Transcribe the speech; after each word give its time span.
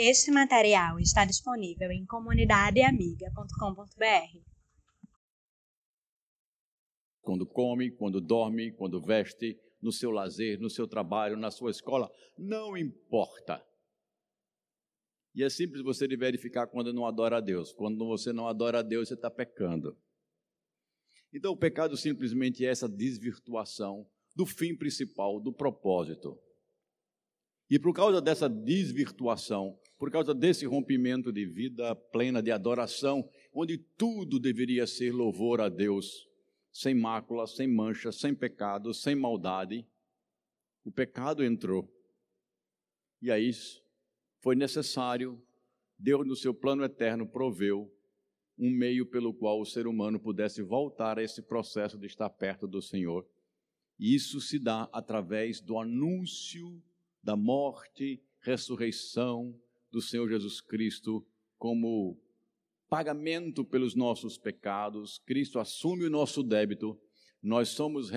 Este 0.00 0.30
material 0.30 1.00
está 1.00 1.24
disponível 1.24 1.90
em 1.90 2.06
comunidadeamiga.com.br. 2.06 4.38
Quando 7.20 7.44
come, 7.44 7.90
quando 7.90 8.20
dorme, 8.20 8.70
quando 8.70 9.02
veste, 9.02 9.58
no 9.82 9.90
seu 9.90 10.12
lazer, 10.12 10.60
no 10.60 10.70
seu 10.70 10.86
trabalho, 10.86 11.36
na 11.36 11.50
sua 11.50 11.72
escola, 11.72 12.08
não 12.38 12.76
importa. 12.76 13.60
E 15.34 15.42
é 15.42 15.50
simples 15.50 15.82
você 15.82 16.06
verificar 16.06 16.68
quando 16.68 16.92
não 16.92 17.04
adora 17.04 17.38
a 17.38 17.40
Deus. 17.40 17.72
Quando 17.72 18.06
você 18.06 18.32
não 18.32 18.46
adora 18.46 18.78
a 18.78 18.82
Deus, 18.82 19.08
você 19.08 19.14
está 19.14 19.28
pecando. 19.28 19.98
Então, 21.32 21.50
o 21.50 21.56
pecado 21.56 21.96
simplesmente 21.96 22.64
é 22.64 22.70
essa 22.70 22.88
desvirtuação 22.88 24.08
do 24.36 24.46
fim 24.46 24.76
principal, 24.76 25.40
do 25.40 25.52
propósito. 25.52 26.38
E 27.70 27.78
por 27.78 27.92
causa 27.92 28.20
dessa 28.20 28.48
desvirtuação, 28.48 29.78
por 29.98 30.10
causa 30.10 30.34
desse 30.34 30.64
rompimento 30.64 31.32
de 31.32 31.44
vida 31.44 31.94
plena 31.94 32.42
de 32.42 32.50
adoração, 32.50 33.28
onde 33.52 33.76
tudo 33.76 34.38
deveria 34.38 34.86
ser 34.86 35.12
louvor 35.12 35.60
a 35.60 35.68
Deus, 35.68 36.28
sem 36.72 36.94
mácula, 36.94 37.46
sem 37.46 37.66
mancha, 37.66 38.10
sem 38.12 38.34
pecado, 38.34 38.94
sem 38.94 39.14
maldade, 39.14 39.86
o 40.84 40.90
pecado 40.90 41.44
entrou. 41.44 41.92
E 43.20 43.30
aí 43.30 43.50
foi 44.40 44.54
necessário, 44.54 45.42
Deus, 45.98 46.26
no 46.26 46.36
seu 46.36 46.54
plano 46.54 46.84
eterno, 46.84 47.26
proveu 47.26 47.92
um 48.56 48.70
meio 48.70 49.04
pelo 49.04 49.34
qual 49.34 49.60
o 49.60 49.66
ser 49.66 49.86
humano 49.86 50.18
pudesse 50.18 50.62
voltar 50.62 51.18
a 51.18 51.22
esse 51.22 51.42
processo 51.42 51.98
de 51.98 52.06
estar 52.06 52.30
perto 52.30 52.66
do 52.66 52.80
Senhor. 52.80 53.28
E 53.98 54.14
isso 54.14 54.40
se 54.40 54.58
dá 54.58 54.88
através 54.92 55.60
do 55.60 55.78
anúncio 55.78 56.82
da 57.28 57.36
morte, 57.36 58.22
ressurreição 58.40 59.54
do 59.90 60.00
Senhor 60.00 60.30
Jesus 60.30 60.62
Cristo 60.62 61.22
como 61.58 62.18
pagamento 62.88 63.62
pelos 63.66 63.94
nossos 63.94 64.38
pecados. 64.38 65.18
Cristo 65.26 65.58
assume 65.58 66.06
o 66.06 66.10
nosso 66.10 66.42
débito. 66.42 66.98
Nós 67.42 67.68
somos, 67.68 68.10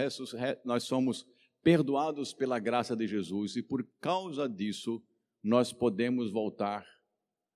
nós 0.63 0.83
somos 0.83 1.27
perdoados 1.61 2.33
pela 2.33 2.57
graça 2.57 2.95
de 2.95 3.05
Jesus 3.05 3.57
e 3.57 3.61
por 3.61 3.85
causa 3.99 4.47
disso 4.47 5.03
nós 5.43 5.73
podemos 5.73 6.31
voltar 6.31 6.85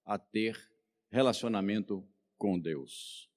a 0.03 0.19
ter 0.19 0.59
relacionamento 1.09 2.05
com 2.37 2.59
Deus. 2.59 3.29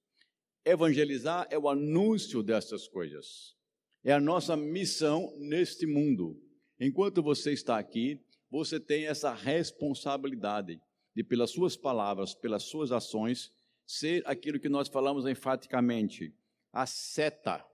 Evangelizar 0.65 1.47
é 1.49 1.57
o 1.57 1.69
anúncio 1.69 2.43
dessas 2.43 2.85
coisas. 2.85 3.55
É 4.03 4.11
a 4.11 4.19
nossa 4.19 4.57
missão 4.57 5.33
neste 5.37 5.87
mundo. 5.87 6.48
Enquanto 6.79 7.21
você 7.21 7.51
está 7.51 7.77
aqui, 7.77 8.19
você 8.49 8.79
tem 8.79 9.05
essa 9.05 9.33
responsabilidade 9.33 10.81
de, 11.13 11.23
pelas 11.23 11.51
suas 11.51 11.75
palavras, 11.75 12.33
pelas 12.33 12.63
suas 12.63 12.91
ações, 12.91 13.51
ser 13.85 14.23
aquilo 14.25 14.59
que 14.59 14.69
nós 14.69 14.87
falamos 14.87 15.25
enfaticamente, 15.25 16.33
a 16.71 16.85
seta 16.85 17.65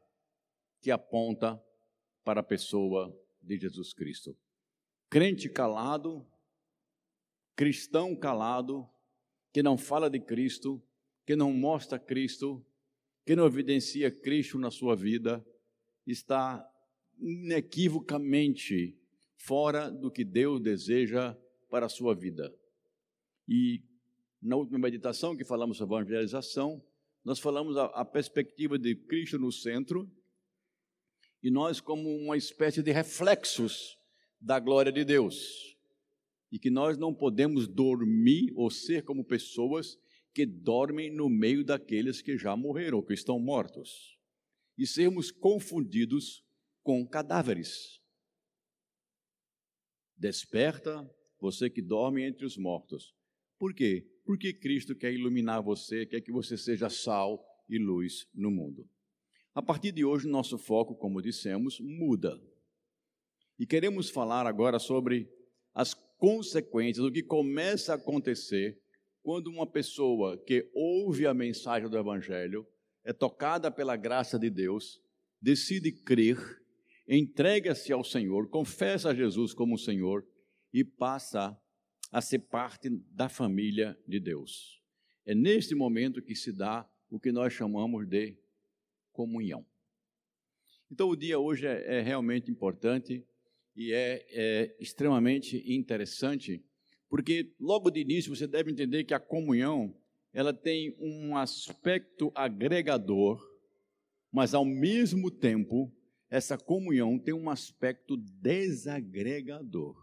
que 0.82 0.90
aponta 0.90 1.62
para 2.24 2.40
a 2.40 2.44
pessoa 2.44 3.16
de 3.42 3.58
Jesus 3.58 3.94
Cristo. 3.94 4.36
Crente 5.10 5.50
calado, 5.50 6.26
cristão 7.56 8.16
calado, 8.16 8.90
que 9.54 9.62
não 9.62 9.78
fala 9.78 10.10
de 10.10 10.20
Cristo, 10.20 10.82
que 11.26 11.36
não 11.36 11.54
mostra 11.54 12.00
Cristo, 12.00 12.66
que 13.26 13.36
não 13.36 13.46
evidencia 13.46 14.12
Cristo 14.12 14.58
na 14.58 14.72
sua 14.72 14.96
vida, 14.96 15.46
está 16.06 16.68
inequivocamente 17.20 18.98
fora 19.38 19.90
do 19.90 20.10
que 20.12 20.24
Deus 20.24 20.62
deseja 20.62 21.36
para 21.70 21.86
a 21.86 21.90
sua 21.90 22.16
vida. 22.16 22.54
E 23.48 23.82
na 24.42 24.56
última 24.56 24.80
meditação 24.80 25.36
que 25.36 25.44
falamos 25.44 25.78
sobre 25.78 25.96
evangelização, 25.96 26.84
nós 27.24 27.40
falamos 27.40 27.78
a, 27.78 27.86
a 27.86 28.06
perspectiva 28.06 28.78
de 28.78 28.96
Cristo 28.96 29.40
no 29.40 29.52
centro 29.52 30.10
e 31.42 31.50
nós 31.50 31.80
como 31.80 32.16
uma 32.16 32.38
espécie 32.38 32.82
de 32.82 32.92
reflexos 32.92 33.98
da 34.40 34.60
glória 34.60 34.92
de 34.92 35.04
Deus. 35.04 35.76
E 36.52 36.60
que 36.60 36.70
nós 36.70 36.98
não 36.98 37.14
podemos 37.14 37.68
dormir 37.68 38.52
ou 38.56 38.70
ser 38.70 39.04
como 39.04 39.24
pessoas 39.24 39.98
que 40.34 40.46
dormem 40.46 41.12
no 41.12 41.30
meio 41.30 41.64
daqueles 41.64 42.22
que 42.22 42.38
já 42.38 42.56
morreram, 42.56 43.02
que 43.02 43.14
estão 43.14 43.40
mortos, 43.40 44.18
e 44.78 44.86
sermos 44.86 45.32
confundidos 45.32 46.45
com 46.86 47.04
cadáveres. 47.04 48.00
Desperta, 50.16 51.04
você 51.42 51.68
que 51.68 51.82
dorme 51.82 52.24
entre 52.24 52.46
os 52.46 52.56
mortos. 52.56 53.16
Por 53.58 53.74
quê? 53.74 54.08
Porque 54.24 54.54
Cristo 54.54 54.96
quer 54.96 55.12
iluminar 55.12 55.64
você, 55.64 56.06
quer 56.06 56.22
que 56.22 56.32
você 56.32 56.56
seja 56.56 56.88
sal 56.88 57.44
e 57.68 57.80
luz 57.80 58.28
no 58.36 58.52
mundo. 58.52 58.88
A 59.56 59.64
partir 59.64 59.92
de 59.92 60.06
hoje, 60.06 60.28
nosso 60.28 60.60
foco, 60.60 60.96
como 60.96 61.24
dissemos, 61.24 61.80
muda. 61.80 62.40
E 63.58 63.66
queremos 63.66 64.12
falar 64.12 64.46
agora 64.46 64.78
sobre 64.78 65.28
as 65.74 65.96
consequências, 66.20 67.04
o 67.04 67.12
que 67.12 67.24
começa 67.24 67.94
a 67.94 67.96
acontecer 67.96 68.80
quando 69.24 69.48
uma 69.48 69.66
pessoa 69.66 70.38
que 70.46 70.70
ouve 70.76 71.26
a 71.26 71.34
mensagem 71.34 71.90
do 71.90 71.98
Evangelho, 71.98 72.68
é 73.04 73.12
tocada 73.12 73.72
pela 73.72 73.96
graça 73.96 74.38
de 74.38 74.52
Deus, 74.52 75.02
decide 75.42 75.92
crer, 75.92 76.38
entrega-se 77.08 77.92
ao 77.92 78.04
Senhor, 78.04 78.50
confessa 78.50 79.10
a 79.10 79.16
Jesus 79.16 79.54
como 79.54 79.78
Senhor 79.78 80.26
e 80.74 80.84
passa 80.84 81.58
a 82.12 82.22
ser 82.22 82.40
parte 82.40 82.90
da 83.12 83.30
família 83.30 83.98
de 84.08 84.20
Deus. 84.20 84.82
É 85.26 85.34
neste 85.34 85.76
momento 85.76 86.22
que 86.22 86.36
se 86.36 86.52
dá 86.52 86.88
o 87.10 87.20
que 87.20 87.32
nós 87.32 87.54
chamamos 87.54 88.08
de 88.08 88.38
comunhão. 89.12 89.66
Então, 90.92 91.10
o 91.10 91.16
dia 91.16 91.40
hoje 91.40 91.66
é, 91.66 91.98
é 91.98 92.02
realmente 92.02 92.52
importante 92.52 93.26
e 93.76 93.92
é, 93.92 94.26
é 94.30 94.76
extremamente 94.80 95.64
interessante 95.66 96.64
porque 97.10 97.54
logo 97.60 97.90
de 97.90 98.02
início 98.02 98.36
você 98.36 98.48
deve 98.48 98.72
entender 98.72 99.04
que 99.04 99.14
a 99.14 99.20
comunhão, 99.20 99.96
ela 100.34 100.54
tem 100.54 100.96
um 101.00 101.38
aspecto 101.38 102.32
agregador, 102.36 103.42
mas 104.32 104.54
ao 104.54 104.66
mesmo 104.66 105.32
tempo, 105.32 105.92
essa 106.30 106.58
comunhão 106.58 107.20
tem 107.20 107.34
um 107.34 107.50
aspecto 107.50 108.18
desagregador. 108.18 109.96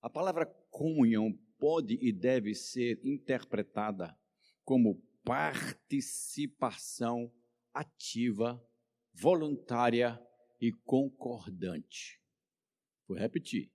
A 0.00 0.10
palavra 0.10 0.46
comunhão 0.70 1.32
pode 1.58 1.98
e 2.00 2.12
deve 2.12 2.54
ser 2.54 3.00
interpretada 3.04 4.16
como 4.64 5.02
participação 5.24 7.32
ativa, 7.72 8.62
voluntária 9.12 10.20
e 10.60 10.72
concordante. 10.72 12.20
Vou 13.06 13.16
repetir. 13.16 13.70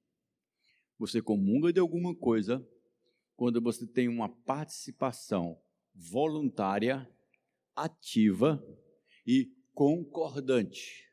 Você 0.98 1.22
comunga 1.22 1.72
de 1.72 1.80
alguma 1.80 2.16
coisa 2.16 2.68
quando 3.36 3.62
você 3.62 3.88
tem 3.88 4.08
uma 4.08 4.28
participação 4.28 5.62
voluntária, 5.94 7.10
ativa 7.76 8.64
e 9.26 9.52
concordante. 9.80 11.10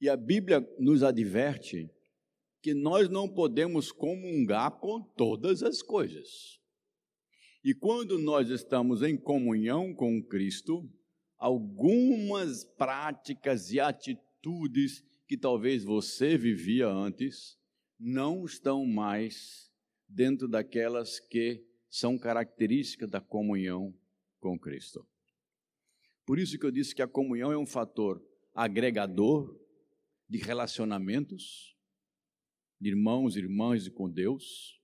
E 0.00 0.08
a 0.08 0.16
Bíblia 0.16 0.68
nos 0.80 1.04
adverte 1.04 1.88
que 2.60 2.74
nós 2.74 3.08
não 3.08 3.28
podemos 3.32 3.92
comungar 3.92 4.80
com 4.80 5.00
todas 5.00 5.62
as 5.62 5.80
coisas. 5.80 6.60
E 7.62 7.72
quando 7.72 8.18
nós 8.18 8.50
estamos 8.50 9.00
em 9.00 9.16
comunhão 9.16 9.94
com 9.94 10.20
Cristo, 10.20 10.92
algumas 11.36 12.64
práticas 12.64 13.70
e 13.70 13.78
atitudes 13.78 15.04
que 15.28 15.38
talvez 15.38 15.84
você 15.84 16.36
vivia 16.36 16.88
antes, 16.88 17.56
não 17.96 18.44
estão 18.44 18.84
mais 18.84 19.70
dentro 20.08 20.48
daquelas 20.48 21.20
que 21.20 21.64
são 21.88 22.18
características 22.18 23.08
da 23.08 23.20
comunhão 23.20 23.94
com 24.40 24.58
Cristo. 24.58 25.06
Por 26.28 26.38
isso 26.38 26.58
que 26.58 26.66
eu 26.66 26.70
disse 26.70 26.94
que 26.94 27.00
a 27.00 27.08
comunhão 27.08 27.50
é 27.50 27.56
um 27.56 27.64
fator 27.64 28.22
agregador 28.54 29.58
de 30.28 30.36
relacionamentos, 30.36 31.74
de 32.78 32.90
irmãos 32.90 33.34
e 33.34 33.38
irmãs 33.38 33.86
e 33.86 33.90
com 33.90 34.10
Deus, 34.10 34.78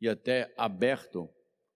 e 0.00 0.08
até 0.08 0.50
aberto 0.56 1.28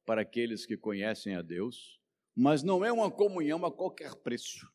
para 0.07 0.23
aqueles 0.23 0.65
que 0.65 0.79
conhecem 0.79 1.35
a 1.35 1.43
Deus, 1.43 2.01
mas 2.35 2.63
não 2.63 2.83
é 2.83 2.91
uma 2.91 3.11
comunhão 3.11 3.67
a 3.67 3.71
qualquer 3.71 4.15
preço. 4.15 4.67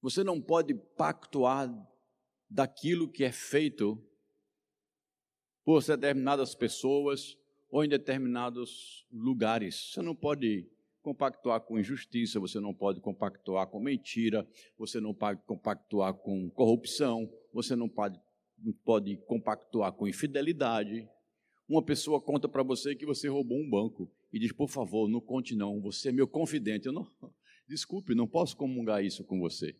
Você 0.00 0.24
não 0.24 0.40
pode 0.40 0.72
pactuar 0.96 1.68
daquilo 2.48 3.12
que 3.12 3.22
é 3.22 3.32
feito 3.32 4.02
por 5.62 5.84
determinadas 5.84 6.54
pessoas 6.54 7.36
ou 7.68 7.84
em 7.84 7.88
determinados 7.90 9.06
lugares. 9.12 9.92
Você 9.92 10.00
não 10.00 10.16
pode 10.16 10.66
compactuar 11.02 11.60
com 11.60 11.78
injustiça, 11.78 12.40
você 12.40 12.60
não 12.60 12.74
pode 12.74 13.00
compactuar 13.00 13.66
com 13.68 13.80
mentira, 13.80 14.46
você 14.76 15.00
não 15.00 15.14
pode 15.14 15.40
compactuar 15.42 16.14
com 16.14 16.50
corrupção, 16.50 17.30
você 17.52 17.74
não 17.74 17.88
pode 17.88 18.20
pode 18.84 19.16
compactuar 19.18 19.92
com 19.92 20.08
infidelidade. 20.08 21.08
Uma 21.68 21.82
pessoa 21.82 22.20
conta 22.20 22.48
para 22.48 22.62
você 22.62 22.94
que 22.94 23.06
você 23.06 23.28
roubou 23.28 23.58
um 23.58 23.68
banco 23.68 24.10
e 24.32 24.38
diz: 24.38 24.52
por 24.52 24.68
favor, 24.68 25.08
não 25.08 25.20
conte 25.20 25.54
não, 25.54 25.80
você 25.80 26.08
é 26.08 26.12
meu 26.12 26.26
confidente. 26.26 26.86
Eu 26.86 26.92
não, 26.92 27.06
desculpe, 27.68 28.14
não 28.14 28.26
posso 28.26 28.56
comungar 28.56 29.04
isso 29.04 29.24
com 29.24 29.38
você. 29.38 29.76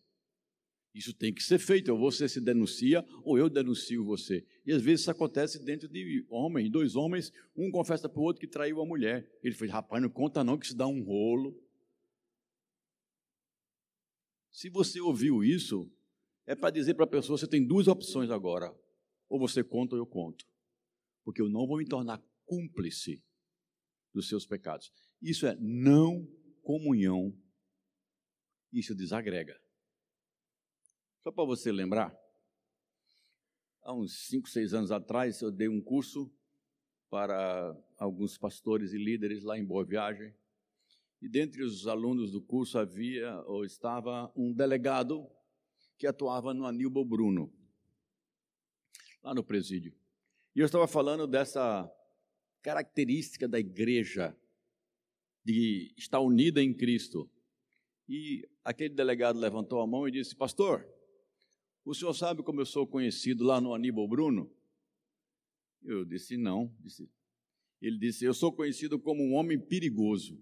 Isso 0.93 1.13
tem 1.13 1.33
que 1.33 1.43
ser 1.43 1.59
feito, 1.59 1.91
ou 1.91 1.99
você 1.99 2.27
se 2.27 2.41
denuncia, 2.41 3.05
ou 3.23 3.37
eu 3.37 3.49
denuncio 3.49 4.03
você. 4.03 4.45
E 4.65 4.71
às 4.71 4.81
vezes 4.81 5.01
isso 5.01 5.11
acontece 5.11 5.63
dentro 5.63 5.87
de 5.87 6.25
homens, 6.29 6.69
dois 6.69 6.95
homens, 6.95 7.31
um 7.55 7.69
confessa 7.69 8.09
para 8.09 8.19
o 8.19 8.23
outro 8.23 8.39
que 8.39 8.47
traiu 8.47 8.81
a 8.81 8.85
mulher. 8.85 9.29
Ele 9.43 9.53
fala, 9.53 9.71
rapaz, 9.71 10.01
não 10.01 10.09
conta 10.09 10.43
não 10.43 10.57
que 10.57 10.65
isso 10.65 10.75
dá 10.75 10.87
um 10.87 11.03
rolo. 11.03 11.55
Se 14.51 14.69
você 14.69 14.99
ouviu 14.99 15.43
isso, 15.43 15.89
é 16.45 16.55
para 16.55 16.71
dizer 16.71 16.95
para 16.95 17.05
a 17.05 17.07
pessoa, 17.07 17.37
você 17.37 17.47
tem 17.47 17.65
duas 17.65 17.87
opções 17.87 18.31
agora. 18.31 18.75
Ou 19.29 19.39
você 19.39 19.63
conta 19.63 19.95
ou 19.95 20.01
eu 20.01 20.07
conto. 20.07 20.43
Porque 21.23 21.41
eu 21.41 21.47
não 21.47 21.67
vou 21.67 21.77
me 21.77 21.85
tornar 21.85 22.19
cúmplice 22.45 23.23
dos 24.11 24.27
seus 24.27 24.47
pecados. 24.47 24.91
Isso 25.21 25.45
é 25.45 25.55
não 25.59 26.27
comunhão. 26.63 27.31
Isso 28.73 28.95
desagrega. 28.95 29.55
Só 31.21 31.31
para 31.31 31.43
você 31.43 31.69
lembrar, 31.69 32.17
há 33.83 33.93
uns 33.93 34.27
5, 34.27 34.47
6 34.47 34.73
anos 34.73 34.91
atrás, 34.91 35.41
eu 35.41 35.51
dei 35.51 35.67
um 35.67 35.81
curso 35.81 36.31
para 37.09 37.75
alguns 37.97 38.37
pastores 38.37 38.93
e 38.93 38.97
líderes 38.97 39.43
lá 39.43 39.57
em 39.57 39.65
Boa 39.65 39.83
Viagem. 39.83 40.33
E 41.21 41.27
dentre 41.27 41.61
os 41.61 41.87
alunos 41.87 42.31
do 42.31 42.41
curso 42.41 42.79
havia 42.79 43.41
ou 43.41 43.65
estava 43.65 44.31
um 44.33 44.53
delegado 44.53 45.29
que 45.97 46.07
atuava 46.07 46.53
no 46.53 46.65
Aníbal 46.65 47.03
Bruno, 47.03 47.53
lá 49.21 49.33
no 49.33 49.43
presídio. 49.43 49.93
E 50.55 50.59
eu 50.61 50.65
estava 50.65 50.87
falando 50.87 51.27
dessa 51.27 51.91
característica 52.61 53.45
da 53.45 53.59
igreja 53.59 54.33
de 55.43 55.93
estar 55.97 56.21
unida 56.21 56.63
em 56.63 56.73
Cristo. 56.73 57.29
E 58.07 58.47
aquele 58.63 58.93
delegado 58.93 59.37
levantou 59.37 59.81
a 59.81 59.87
mão 59.87 60.07
e 60.07 60.11
disse: 60.11 60.33
Pastor, 60.33 60.87
o 61.89 61.93
senhor 61.95 62.13
sabe 62.13 62.43
como 62.43 62.61
eu 62.61 62.67
sou 62.67 62.85
conhecido 62.85 63.43
lá 63.43 63.59
no 63.59 63.73
Aníbal 63.73 64.07
Bruno? 64.07 64.47
Eu 65.81 66.05
disse: 66.05 66.37
Não. 66.37 66.71
Ele 67.81 67.97
disse: 67.97 68.25
Eu 68.25 68.33
sou 68.33 68.53
conhecido 68.53 68.99
como 68.99 69.23
um 69.23 69.33
homem 69.33 69.59
perigoso. 69.59 70.39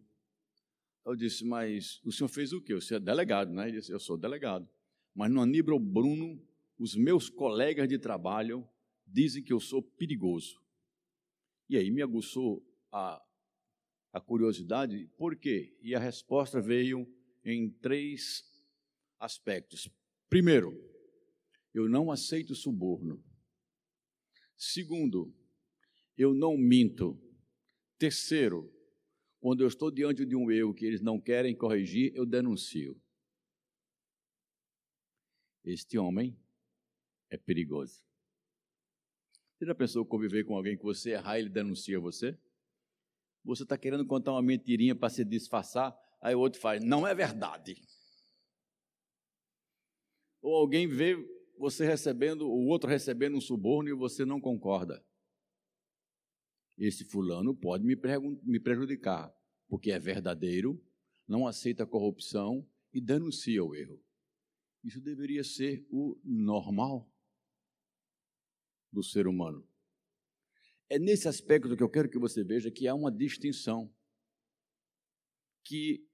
Eu 1.06 1.16
disse: 1.16 1.46
Mas 1.46 2.02
o 2.04 2.12
senhor 2.12 2.28
fez 2.28 2.52
o 2.52 2.62
quê? 2.62 2.74
Você 2.76 2.96
é 2.96 3.00
delegado, 3.00 3.54
né? 3.54 3.70
Ele 3.70 3.78
disse: 3.78 3.94
Eu 3.94 4.00
sou 4.00 4.18
delegado. 4.18 4.68
Mas 5.16 5.32
no 5.32 5.42
Aníbal 5.42 5.80
Bruno, 5.80 6.38
os 6.78 6.98
meus 6.98 7.30
colegas 7.30 7.88
de 7.88 7.98
trabalho 7.98 8.68
dizem 9.06 9.42
que 9.42 9.54
eu 9.54 9.60
sou 9.62 9.82
perigoso. 9.82 10.62
E 11.70 11.78
aí 11.78 11.90
me 11.90 12.02
aguçou 12.02 12.62
a, 12.92 13.24
a 14.12 14.20
curiosidade, 14.20 15.10
por 15.18 15.38
quê? 15.38 15.78
E 15.82 15.96
a 15.96 16.00
resposta 16.00 16.60
veio 16.60 17.08
em 17.42 17.70
três 17.70 18.44
aspectos. 19.18 19.90
Primeiro, 20.30 20.97
eu 21.77 21.88
não 21.88 22.12
aceito 22.12 22.56
suborno. 22.56 23.24
Segundo, 24.57 25.31
eu 26.18 26.33
não 26.33 26.57
minto. 26.57 27.21
Terceiro, 28.00 28.74
quando 29.39 29.62
eu 29.62 29.68
estou 29.68 29.91
diante 29.91 30.25
de 30.25 30.35
um 30.35 30.50
erro 30.50 30.74
que 30.74 30.85
eles 30.85 31.01
não 31.01 31.21
querem 31.21 31.56
corrigir, 31.56 32.12
eu 32.15 32.25
denuncio. 32.25 33.00
Este 35.63 35.97
homem 36.00 36.35
é 37.29 37.38
perigoso. 37.38 38.03
Você 39.53 39.65
já 39.65 39.75
pensou 39.75 40.06
conviver 40.06 40.45
com 40.45 40.56
alguém 40.56 40.77
que 40.77 40.83
você 40.83 41.12
errar 41.12 41.38
e 41.38 41.41
ele 41.41 41.50
denuncia 41.50 42.00
você? 42.00 42.38
Você 43.44 43.63
está 43.63 43.77
querendo 43.77 44.06
contar 44.06 44.31
uma 44.31 44.41
mentirinha 44.41 44.95
para 44.95 45.09
se 45.09 45.24
disfarçar, 45.24 45.95
aí 46.21 46.33
o 46.33 46.39
outro 46.39 46.59
faz, 46.59 46.83
não 46.83 47.06
é 47.06 47.13
verdade. 47.13 47.79
Ou 50.41 50.56
alguém 50.56 50.88
vê 50.88 51.37
você 51.57 51.86
recebendo, 51.86 52.48
o 52.48 52.68
outro 52.68 52.89
recebendo 52.89 53.36
um 53.36 53.42
suborno 53.42 53.89
e 53.89 53.94
você 53.94 54.24
não 54.25 54.39
concorda. 54.39 55.04
Esse 56.77 57.04
fulano 57.04 57.56
pode 57.56 57.83
me, 57.83 57.95
me 58.44 58.59
prejudicar, 58.59 59.33
porque 59.68 59.92
é 59.92 60.00
verdadeiro, 60.00 60.81
não 61.27 61.48
aceita 61.48 61.86
corrupção 61.86 62.68
e 62.94 63.01
denuncia 63.01 63.63
o 63.63 63.75
erro. 63.75 64.01
Isso 64.83 65.01
deveria 65.01 65.44
ser 65.44 65.86
o 65.89 66.19
normal 66.24 67.12
do 68.92 69.03
ser 69.03 69.27
humano. 69.27 69.68
É 70.89 70.98
nesse 70.98 71.27
aspecto 71.27 71.75
que 71.75 71.83
eu 71.83 71.89
quero 71.89 72.10
que 72.10 72.19
você 72.19 72.44
veja 72.44 72.71
que 72.71 72.88
há 72.88 72.95
uma 72.95 73.12
distinção. 73.12 73.94
Que 75.63 76.07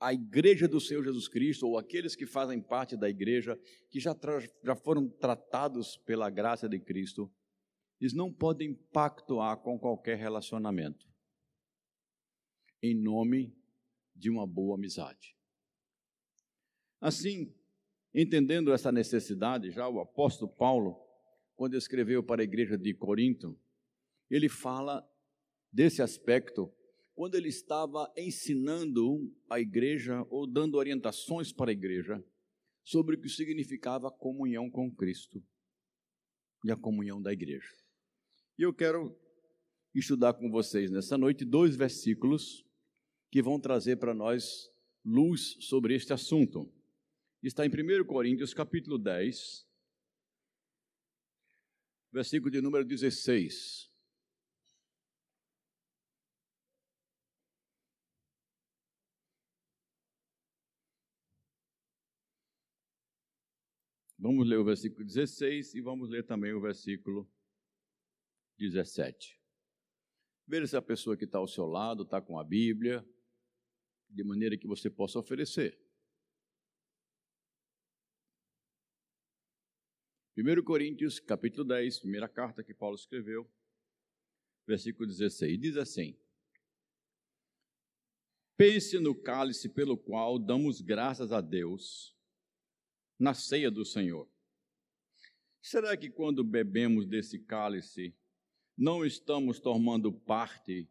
a 0.00 0.12
igreja 0.12 0.68
do 0.68 0.80
Senhor 0.80 1.02
Jesus 1.02 1.28
Cristo, 1.28 1.66
ou 1.66 1.76
aqueles 1.76 2.14
que 2.14 2.26
fazem 2.26 2.60
parte 2.60 2.96
da 2.96 3.08
igreja, 3.08 3.58
que 3.90 3.98
já, 3.98 4.16
já 4.62 4.76
foram 4.76 5.08
tratados 5.08 5.96
pela 5.96 6.30
graça 6.30 6.68
de 6.68 6.78
Cristo, 6.78 7.30
eles 8.00 8.12
não 8.12 8.32
podem 8.32 8.74
pactuar 8.92 9.58
com 9.58 9.78
qualquer 9.78 10.16
relacionamento, 10.16 11.06
em 12.80 12.94
nome 12.94 13.52
de 14.14 14.30
uma 14.30 14.46
boa 14.46 14.76
amizade. 14.76 15.36
Assim, 17.00 17.52
entendendo 18.14 18.72
essa 18.72 18.92
necessidade, 18.92 19.70
já 19.70 19.88
o 19.88 20.00
apóstolo 20.00 20.50
Paulo, 20.50 20.96
quando 21.56 21.76
escreveu 21.76 22.22
para 22.22 22.40
a 22.40 22.44
igreja 22.44 22.78
de 22.78 22.94
Corinto, 22.94 23.58
ele 24.30 24.48
fala 24.48 25.08
desse 25.72 26.02
aspecto 26.02 26.72
quando 27.18 27.34
ele 27.34 27.48
estava 27.48 28.08
ensinando 28.16 29.28
a 29.50 29.58
igreja 29.58 30.24
ou 30.30 30.46
dando 30.46 30.76
orientações 30.76 31.52
para 31.52 31.68
a 31.68 31.72
igreja 31.72 32.24
sobre 32.84 33.16
o 33.16 33.20
que 33.20 33.28
significava 33.28 34.06
a 34.06 34.12
comunhão 34.12 34.70
com 34.70 34.88
Cristo 34.94 35.44
e 36.64 36.70
a 36.70 36.76
comunhão 36.76 37.20
da 37.20 37.32
igreja. 37.32 37.74
E 38.56 38.62
eu 38.62 38.72
quero 38.72 39.18
estudar 39.92 40.34
com 40.34 40.48
vocês 40.48 40.92
nessa 40.92 41.18
noite 41.18 41.44
dois 41.44 41.74
versículos 41.74 42.64
que 43.32 43.42
vão 43.42 43.58
trazer 43.58 43.96
para 43.96 44.14
nós 44.14 44.70
luz 45.04 45.56
sobre 45.58 45.96
este 45.96 46.12
assunto. 46.12 46.72
Está 47.42 47.66
em 47.66 47.68
1 47.68 48.06
Coríntios, 48.06 48.54
capítulo 48.54 48.96
10, 48.96 49.66
versículo 52.12 52.48
de 52.48 52.60
número 52.60 52.84
16. 52.84 53.87
Vamos 64.18 64.48
ler 64.48 64.58
o 64.58 64.64
versículo 64.64 65.04
16 65.04 65.74
e 65.74 65.80
vamos 65.80 66.10
ler 66.10 66.26
também 66.26 66.52
o 66.52 66.60
versículo 66.60 67.30
17. 68.58 69.40
Veja 70.44 70.66
se 70.66 70.76
a 70.76 70.82
pessoa 70.82 71.16
que 71.16 71.24
está 71.24 71.38
ao 71.38 71.46
seu 71.46 71.66
lado 71.66 72.02
está 72.02 72.20
com 72.20 72.36
a 72.36 72.42
Bíblia, 72.42 73.08
de 74.08 74.24
maneira 74.24 74.58
que 74.58 74.66
você 74.66 74.90
possa 74.90 75.20
oferecer. 75.20 75.78
1 80.36 80.64
Coríntios, 80.64 81.20
capítulo 81.20 81.64
10, 81.64 82.00
primeira 82.00 82.28
carta 82.28 82.64
que 82.64 82.74
Paulo 82.74 82.96
escreveu, 82.96 83.48
versículo 84.66 85.06
16, 85.06 85.60
diz 85.60 85.76
assim: 85.76 86.18
Pense 88.56 88.98
no 88.98 89.14
cálice 89.14 89.68
pelo 89.68 89.96
qual 89.96 90.40
damos 90.40 90.80
graças 90.80 91.30
a 91.30 91.40
Deus 91.40 92.17
na 93.18 93.34
ceia 93.34 93.70
do 93.70 93.84
Senhor. 93.84 94.28
Será 95.60 95.96
que 95.96 96.08
quando 96.08 96.44
bebemos 96.44 97.06
desse 97.06 97.38
cálice, 97.38 98.14
não 98.76 99.04
estamos 99.04 99.58
tomando 99.58 100.12
parte 100.12 100.88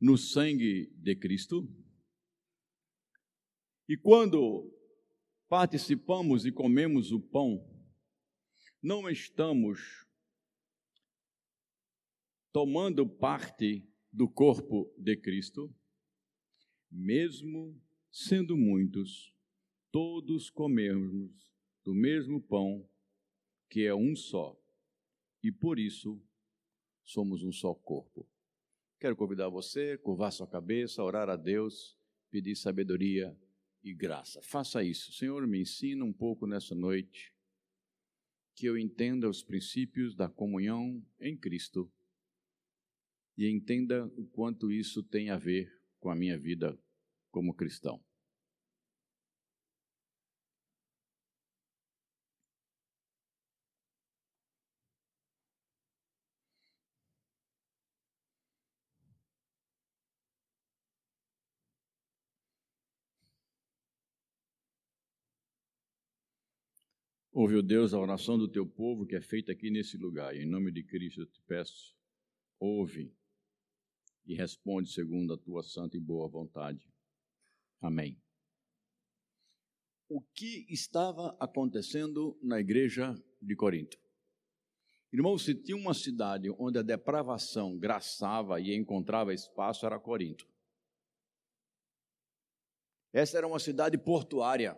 no 0.00 0.16
sangue 0.16 0.90
de 0.94 1.16
Cristo? 1.16 1.68
E 3.88 3.96
quando 3.96 4.72
participamos 5.48 6.46
e 6.46 6.52
comemos 6.52 7.10
o 7.10 7.20
pão, 7.20 7.66
não 8.80 9.10
estamos 9.10 10.06
tomando 12.52 13.06
parte 13.06 13.84
do 14.12 14.28
corpo 14.28 14.94
de 14.96 15.16
Cristo? 15.16 15.74
Mesmo 16.90 17.80
sendo 18.10 18.56
muitos, 18.56 19.34
todos 19.90 20.50
comemos 20.50 21.30
do 21.84 21.94
mesmo 21.94 22.40
pão, 22.40 22.88
que 23.68 23.84
é 23.84 23.94
um 23.94 24.14
só, 24.14 24.56
e 25.42 25.50
por 25.50 25.78
isso 25.78 26.20
somos 27.02 27.42
um 27.42 27.52
só 27.52 27.74
corpo. 27.74 28.28
Quero 28.98 29.16
convidar 29.16 29.48
você 29.48 29.92
a 29.92 29.98
curvar 29.98 30.30
sua 30.30 30.46
cabeça, 30.46 31.02
orar 31.02 31.30
a 31.30 31.36
Deus, 31.36 31.98
pedir 32.30 32.54
sabedoria 32.54 33.36
e 33.82 33.94
graça. 33.94 34.42
Faça 34.42 34.84
isso. 34.84 35.12
Senhor, 35.12 35.46
me 35.46 35.60
ensina 35.60 36.04
um 36.04 36.12
pouco 36.12 36.46
nessa 36.46 36.74
noite 36.74 37.32
que 38.54 38.66
eu 38.66 38.76
entenda 38.76 39.28
os 39.28 39.42
princípios 39.42 40.14
da 40.14 40.28
comunhão 40.28 41.02
em 41.18 41.34
Cristo 41.34 41.90
e 43.36 43.48
entenda 43.48 44.04
o 44.16 44.26
quanto 44.26 44.70
isso 44.70 45.02
tem 45.02 45.30
a 45.30 45.38
ver 45.38 45.72
com 45.98 46.10
a 46.10 46.14
minha 46.14 46.38
vida 46.38 46.78
como 47.30 47.54
cristão. 47.54 48.04
Ouve, 67.32 67.62
Deus, 67.62 67.94
a 67.94 67.98
oração 67.98 68.36
do 68.36 68.48
teu 68.48 68.66
povo 68.66 69.06
que 69.06 69.14
é 69.14 69.20
feita 69.20 69.52
aqui 69.52 69.70
nesse 69.70 69.96
lugar. 69.96 70.34
E 70.34 70.42
em 70.42 70.46
nome 70.46 70.72
de 70.72 70.82
Cristo 70.82 71.20
eu 71.20 71.26
te 71.26 71.40
peço, 71.42 71.96
ouve 72.58 73.14
e 74.26 74.34
responde 74.34 74.92
segundo 74.92 75.32
a 75.32 75.38
tua 75.38 75.62
santa 75.62 75.96
e 75.96 76.00
boa 76.00 76.28
vontade. 76.28 76.92
Amém. 77.80 78.20
O 80.08 80.20
que 80.20 80.66
estava 80.68 81.36
acontecendo 81.38 82.36
na 82.42 82.58
igreja 82.58 83.14
de 83.40 83.54
Corinto? 83.54 83.96
Irmão, 85.12 85.38
se 85.38 85.54
tinha 85.54 85.76
uma 85.76 85.94
cidade 85.94 86.50
onde 86.58 86.78
a 86.78 86.82
depravação 86.82 87.78
graçava 87.78 88.60
e 88.60 88.74
encontrava 88.74 89.32
espaço, 89.32 89.86
era 89.86 90.00
Corinto. 90.00 90.48
Essa 93.12 93.38
era 93.38 93.46
uma 93.46 93.60
cidade 93.60 93.96
portuária. 93.96 94.76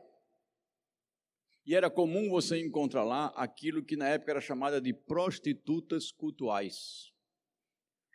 E 1.65 1.75
era 1.75 1.89
comum 1.89 2.29
você 2.29 2.59
encontrar 2.59 3.05
lá 3.05 3.27
aquilo 3.37 3.85
que 3.85 3.97
na 3.97 4.09
época 4.09 4.33
era 4.33 4.41
chamada 4.41 4.81
de 4.81 4.93
prostitutas 4.93 6.11
cultuais. 6.11 7.13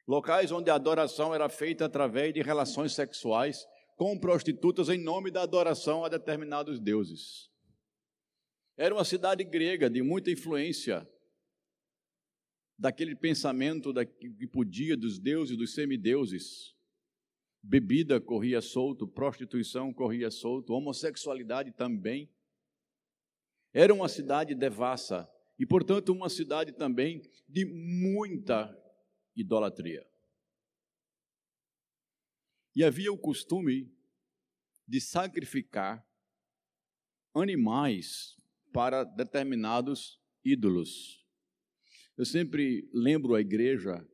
Locais 0.08 0.52
onde 0.52 0.70
a 0.70 0.76
adoração 0.76 1.34
era 1.34 1.50
feita 1.50 1.86
através 1.86 2.34
de 2.34 2.42
relações 2.42 2.94
sexuais 2.94 3.66
com 3.96 4.18
prostitutas 4.18 4.90
em 4.90 4.98
nome 4.98 5.32
da 5.32 5.42
adoração 5.42 6.06
a 6.06 6.10
determinados 6.10 6.80
deuses. 6.80 7.50
Era 8.78 8.94
uma 8.94 9.04
cidade 9.04 9.44
grega 9.44 9.90
de 9.90 10.04
muita 10.04 10.30
influência 10.30 11.08
daquele 12.78 13.16
pensamento 13.16 13.92
da, 13.92 14.06
que 14.06 14.48
podia 14.48 14.96
dos 14.96 15.18
deuses, 15.18 15.58
dos 15.58 15.74
semideuses. 15.74 16.76
Bebida 17.62 18.22
corria 18.22 18.62
solto, 18.62 19.08
prostituição 19.08 19.92
corria 19.92 20.30
solto, 20.30 20.74
homossexualidade 20.74 21.72
também. 21.72 22.32
Era 23.74 23.94
uma 23.94 24.08
cidade 24.08 24.56
devassa 24.56 25.30
e, 25.60 25.66
portanto, 25.66 26.10
uma 26.10 26.30
cidade 26.30 26.72
também 26.72 27.22
de 27.48 27.66
muita 27.66 28.76
idolatria. 29.36 30.06
E 32.76 32.84
havia 32.84 33.12
o 33.12 33.18
costume 33.18 33.92
de 34.88 35.02
sacrificar 35.02 36.08
animais 37.36 38.36
para 38.72 39.04
determinados 39.04 40.22
ídolos. 40.44 41.26
Eu 42.16 42.26
sempre 42.26 42.90
lembro 42.94 43.36
a 43.36 43.42
igreja 43.42 44.08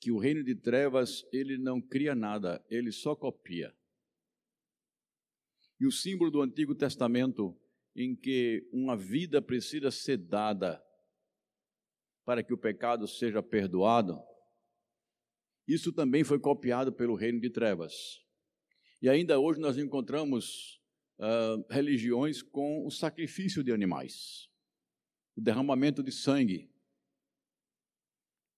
que 0.00 0.12
o 0.12 0.18
reino 0.18 0.44
de 0.44 0.54
trevas, 0.54 1.24
ele 1.32 1.58
não 1.58 1.80
cria 1.80 2.14
nada, 2.14 2.64
ele 2.70 2.92
só 2.92 3.16
copia. 3.16 3.74
E 5.80 5.86
o 5.86 5.92
símbolo 5.92 6.30
do 6.30 6.42
Antigo 6.42 6.74
Testamento 6.74 7.58
em 7.98 8.14
que 8.14 8.64
uma 8.72 8.96
vida 8.96 9.42
precisa 9.42 9.90
ser 9.90 10.18
dada 10.18 10.80
para 12.24 12.44
que 12.44 12.54
o 12.54 12.58
pecado 12.58 13.08
seja 13.08 13.42
perdoado, 13.42 14.22
isso 15.66 15.92
também 15.92 16.22
foi 16.22 16.38
copiado 16.38 16.92
pelo 16.92 17.16
reino 17.16 17.40
de 17.40 17.50
trevas. 17.50 18.24
E 19.02 19.08
ainda 19.08 19.40
hoje 19.40 19.58
nós 19.58 19.76
encontramos 19.76 20.80
uh, 21.18 21.64
religiões 21.68 22.40
com 22.40 22.86
o 22.86 22.90
sacrifício 22.90 23.64
de 23.64 23.72
animais, 23.72 24.48
o 25.36 25.40
derramamento 25.40 26.00
de 26.00 26.12
sangue. 26.12 26.70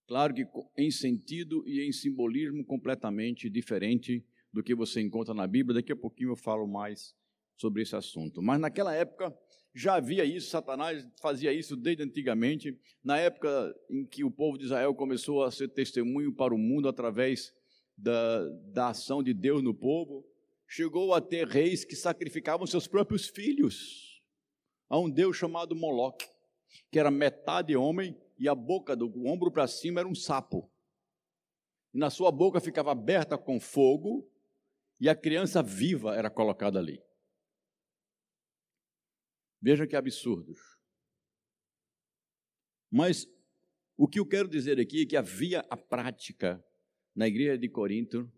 Claro 0.06 0.34
que 0.34 0.46
em 0.76 0.90
sentido 0.90 1.66
e 1.66 1.80
em 1.80 1.92
simbolismo 1.92 2.62
completamente 2.62 3.48
diferente 3.48 4.22
do 4.52 4.62
que 4.62 4.74
você 4.74 5.00
encontra 5.00 5.32
na 5.32 5.46
Bíblia. 5.46 5.76
Daqui 5.76 5.92
a 5.92 5.96
pouquinho 5.96 6.32
eu 6.32 6.36
falo 6.36 6.66
mais 6.66 7.14
sobre 7.60 7.82
esse 7.82 7.94
assunto. 7.94 8.40
Mas 8.40 8.58
naquela 8.58 8.94
época 8.94 9.36
já 9.74 9.94
havia 9.94 10.24
isso, 10.24 10.50
Satanás 10.50 11.06
fazia 11.20 11.52
isso 11.52 11.76
desde 11.76 12.02
antigamente. 12.02 12.76
Na 13.04 13.18
época 13.18 13.74
em 13.88 14.04
que 14.04 14.24
o 14.24 14.30
povo 14.30 14.58
de 14.58 14.64
Israel 14.64 14.94
começou 14.94 15.44
a 15.44 15.50
ser 15.50 15.68
testemunho 15.68 16.32
para 16.32 16.54
o 16.54 16.58
mundo 16.58 16.88
através 16.88 17.52
da, 17.96 18.48
da 18.72 18.88
ação 18.88 19.22
de 19.22 19.34
Deus 19.34 19.62
no 19.62 19.74
povo, 19.74 20.26
chegou 20.66 21.12
a 21.14 21.20
ter 21.20 21.46
reis 21.46 21.84
que 21.84 21.94
sacrificavam 21.94 22.66
seus 22.66 22.86
próprios 22.86 23.28
filhos 23.28 24.22
a 24.88 24.98
um 24.98 25.08
Deus 25.08 25.36
chamado 25.36 25.76
Moloque, 25.76 26.26
que 26.90 26.98
era 26.98 27.10
metade 27.10 27.76
homem 27.76 28.16
e 28.38 28.48
a 28.48 28.54
boca 28.54 28.96
do 28.96 29.06
ombro 29.26 29.52
para 29.52 29.68
cima 29.68 30.00
era 30.00 30.08
um 30.08 30.14
sapo. 30.14 30.68
E 31.92 31.98
na 31.98 32.08
sua 32.08 32.32
boca 32.32 32.58
ficava 32.58 32.90
aberta 32.90 33.36
com 33.36 33.60
fogo 33.60 34.28
e 34.98 35.08
a 35.08 35.14
criança 35.14 35.62
viva 35.62 36.16
era 36.16 36.30
colocada 36.30 36.78
ali. 36.78 37.00
Veja 39.60 39.86
que 39.86 39.96
absurdos. 39.96 40.58
Mas 42.90 43.26
o 43.96 44.08
que 44.08 44.18
eu 44.18 44.26
quero 44.26 44.48
dizer 44.48 44.80
aqui 44.80 45.02
é 45.02 45.06
que 45.06 45.16
havia 45.16 45.60
a 45.68 45.76
prática 45.76 46.64
na 47.14 47.28
igreja 47.28 47.58
de 47.58 47.68
Corinto 47.68 48.30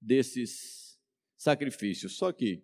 desses 0.00 0.98
sacrifícios. 1.36 2.16
Só 2.16 2.32
que, 2.32 2.62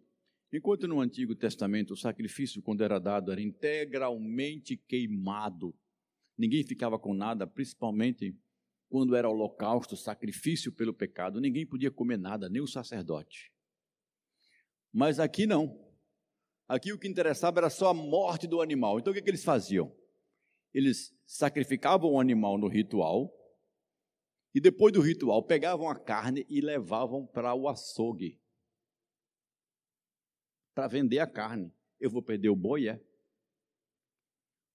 enquanto 0.52 0.88
no 0.88 1.00
Antigo 1.00 1.34
Testamento 1.34 1.92
o 1.92 1.96
sacrifício, 1.96 2.60
quando 2.60 2.82
era 2.82 2.98
dado, 2.98 3.30
era 3.30 3.40
integralmente 3.40 4.76
queimado, 4.76 5.74
ninguém 6.36 6.64
ficava 6.64 6.98
com 6.98 7.14
nada, 7.14 7.46
principalmente 7.46 8.36
quando 8.88 9.14
era 9.14 9.30
holocausto, 9.30 9.96
sacrifício 9.96 10.72
pelo 10.72 10.92
pecado, 10.92 11.40
ninguém 11.40 11.64
podia 11.64 11.92
comer 11.92 12.18
nada, 12.18 12.48
nem 12.48 12.60
o 12.60 12.66
sacerdote. 12.66 13.52
Mas 14.92 15.20
aqui 15.20 15.46
não. 15.46 15.88
Aqui 16.70 16.92
o 16.92 16.98
que 17.00 17.08
interessava 17.08 17.58
era 17.58 17.68
só 17.68 17.88
a 17.88 17.94
morte 17.94 18.46
do 18.46 18.62
animal. 18.62 19.00
Então 19.00 19.10
o 19.10 19.14
que, 19.14 19.20
que 19.20 19.28
eles 19.28 19.42
faziam? 19.42 19.92
Eles 20.72 21.12
sacrificavam 21.26 22.12
o 22.12 22.20
animal 22.20 22.56
no 22.56 22.68
ritual 22.68 23.36
e 24.54 24.60
depois 24.60 24.92
do 24.92 25.00
ritual 25.00 25.42
pegavam 25.42 25.88
a 25.88 25.98
carne 25.98 26.46
e 26.48 26.60
levavam 26.60 27.26
para 27.26 27.52
o 27.56 27.68
açougue 27.68 28.40
para 30.72 30.86
vender 30.86 31.18
a 31.18 31.26
carne. 31.26 31.74
Eu 31.98 32.08
vou 32.08 32.22
perder 32.22 32.50
o 32.50 32.56
boi, 32.56 32.88
é? 32.88 33.02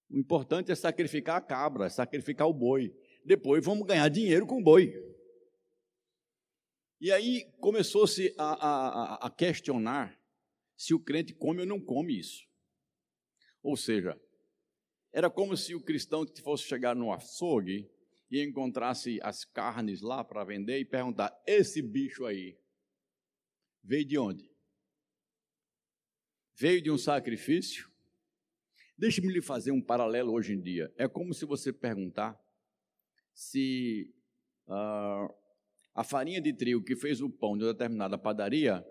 O 0.09 0.17
importante 0.17 0.73
é 0.73 0.75
sacrificar 0.75 1.37
a 1.37 1.41
cabra, 1.41 1.85
é 1.85 1.89
sacrificar 1.89 2.49
o 2.49 2.53
boi. 2.53 2.93
Depois 3.23 3.63
vamos 3.63 3.87
ganhar 3.87 4.09
dinheiro 4.09 4.45
com 4.45 4.59
o 4.59 4.63
boi. 4.63 4.93
E 6.99 7.09
aí 7.09 7.49
começou-se 7.61 8.35
a, 8.37 8.43
a, 8.43 9.27
a 9.27 9.29
questionar 9.29 10.25
se 10.75 10.94
o 10.94 11.00
crente 11.00 11.34
come 11.34 11.62
ou 11.62 11.65
não 11.65 11.79
come 11.79 12.20
isso. 12.20 12.46
Ou 13.62 13.75
seja, 13.75 14.20
era 15.12 15.29
como 15.29 15.55
se 15.55 15.74
o 15.74 15.82
cristão 15.82 16.25
fosse 16.44 16.65
chegar 16.65 16.96
no 16.96 17.12
açougue 17.12 17.89
e 18.29 18.44
encontrasse 18.44 19.20
as 19.22 19.46
carnes 19.46 20.01
lá 20.01 20.24
para 20.24 20.44
vender 20.44 20.79
e 20.79 20.86
perguntar: 20.86 21.34
esse 21.48 21.82
bicho 21.82 22.25
aí 22.25 22.58
veio 23.84 24.05
de 24.05 24.17
onde? 24.17 24.51
Veio 26.58 26.82
de 26.82 26.91
um 26.91 26.98
sacrifício? 26.98 27.89
Deixe-me 28.98 29.32
lhe 29.32 29.41
fazer 29.41 29.72
um 29.72 29.82
paralelo 29.82 30.32
hoje 30.32 30.53
em 30.53 30.62
dia. 30.62 30.94
É 30.98 31.08
como 31.08 31.34
se 31.34 31.46
você 31.46 31.74
perguntar 31.74 32.39
se 33.34 34.13
uh, 34.67 35.34
a 35.94 36.03
farinha 36.03 36.41
de 36.41 36.53
trigo 36.53 36.84
que 36.84 36.96
fez 36.96 37.22
o 37.22 37.29
pão 37.29 37.58
de 37.58 37.65
uma 37.65 37.74
determinada 37.74 38.17
padaria 38.17 38.86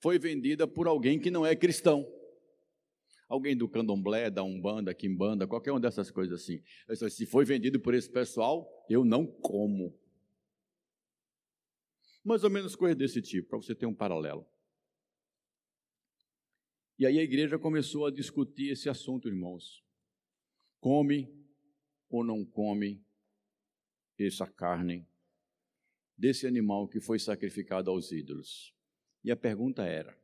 foi 0.00 0.18
vendida 0.18 0.66
por 0.66 0.86
alguém 0.86 1.18
que 1.18 1.30
não 1.30 1.44
é 1.44 1.54
cristão. 1.56 2.06
Alguém 3.28 3.56
do 3.56 3.68
candomblé, 3.68 4.30
da 4.30 4.44
umbanda, 4.44 4.94
quimbanda, 4.94 5.48
qualquer 5.48 5.72
uma 5.72 5.80
dessas 5.80 6.10
coisas 6.10 6.40
assim. 6.40 6.62
Se 7.10 7.26
foi 7.26 7.44
vendido 7.44 7.80
por 7.80 7.94
esse 7.94 8.10
pessoal, 8.10 8.68
eu 8.88 9.04
não 9.04 9.26
como. 9.26 9.98
Mais 12.24 12.44
ou 12.44 12.50
menos 12.50 12.76
coisa 12.76 12.94
desse 12.94 13.20
tipo, 13.20 13.48
para 13.48 13.58
você 13.58 13.74
ter 13.74 13.86
um 13.86 13.94
paralelo. 13.94 14.46
E 16.98 17.04
aí 17.04 17.18
a 17.18 17.22
igreja 17.22 17.58
começou 17.58 18.06
a 18.06 18.10
discutir 18.10 18.70
esse 18.70 18.88
assunto, 18.88 19.28
irmãos. 19.28 19.84
Come 20.80 21.28
ou 22.08 22.24
não 22.24 22.44
come 22.44 23.04
essa 24.18 24.46
carne 24.46 25.06
desse 26.16 26.46
animal 26.46 26.88
que 26.88 27.00
foi 27.00 27.18
sacrificado 27.18 27.90
aos 27.90 28.12
ídolos? 28.12 28.75
E 29.26 29.30
a 29.32 29.36
pergunta 29.36 29.82
era: 29.82 30.16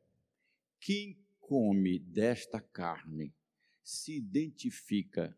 quem 0.79 1.21
come 1.41 1.99
desta 1.99 2.61
carne 2.61 3.35
se 3.83 4.15
identifica 4.15 5.37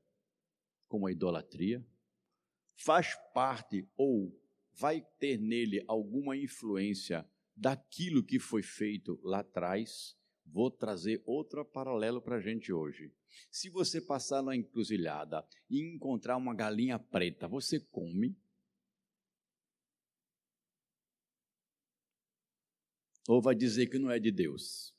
como 0.88 1.08
a 1.08 1.12
idolatria? 1.12 1.84
Faz 2.76 3.16
parte 3.34 3.90
ou 3.98 4.40
vai 4.72 5.02
ter 5.18 5.40
nele 5.40 5.84
alguma 5.88 6.38
influência 6.38 7.28
daquilo 7.56 8.24
que 8.24 8.38
foi 8.38 8.62
feito 8.62 9.20
lá 9.24 9.40
atrás? 9.40 10.16
Vou 10.46 10.70
trazer 10.70 11.24
outro 11.26 11.66
paralelo 11.66 12.22
para 12.22 12.36
a 12.36 12.42
gente 12.42 12.72
hoje. 12.72 13.12
Se 13.50 13.68
você 13.72 14.00
passar 14.00 14.44
na 14.44 14.56
encruzilhada 14.56 15.44
e 15.68 15.82
encontrar 15.82 16.38
uma 16.38 16.54
galinha 16.54 17.00
preta, 17.00 17.48
você 17.48 17.80
come? 17.80 18.38
Ou 23.28 23.42
vai 23.42 23.56
dizer 23.56 23.88
que 23.88 23.98
não 23.98 24.12
é 24.12 24.20
de 24.20 24.32
Deus? 24.32 24.96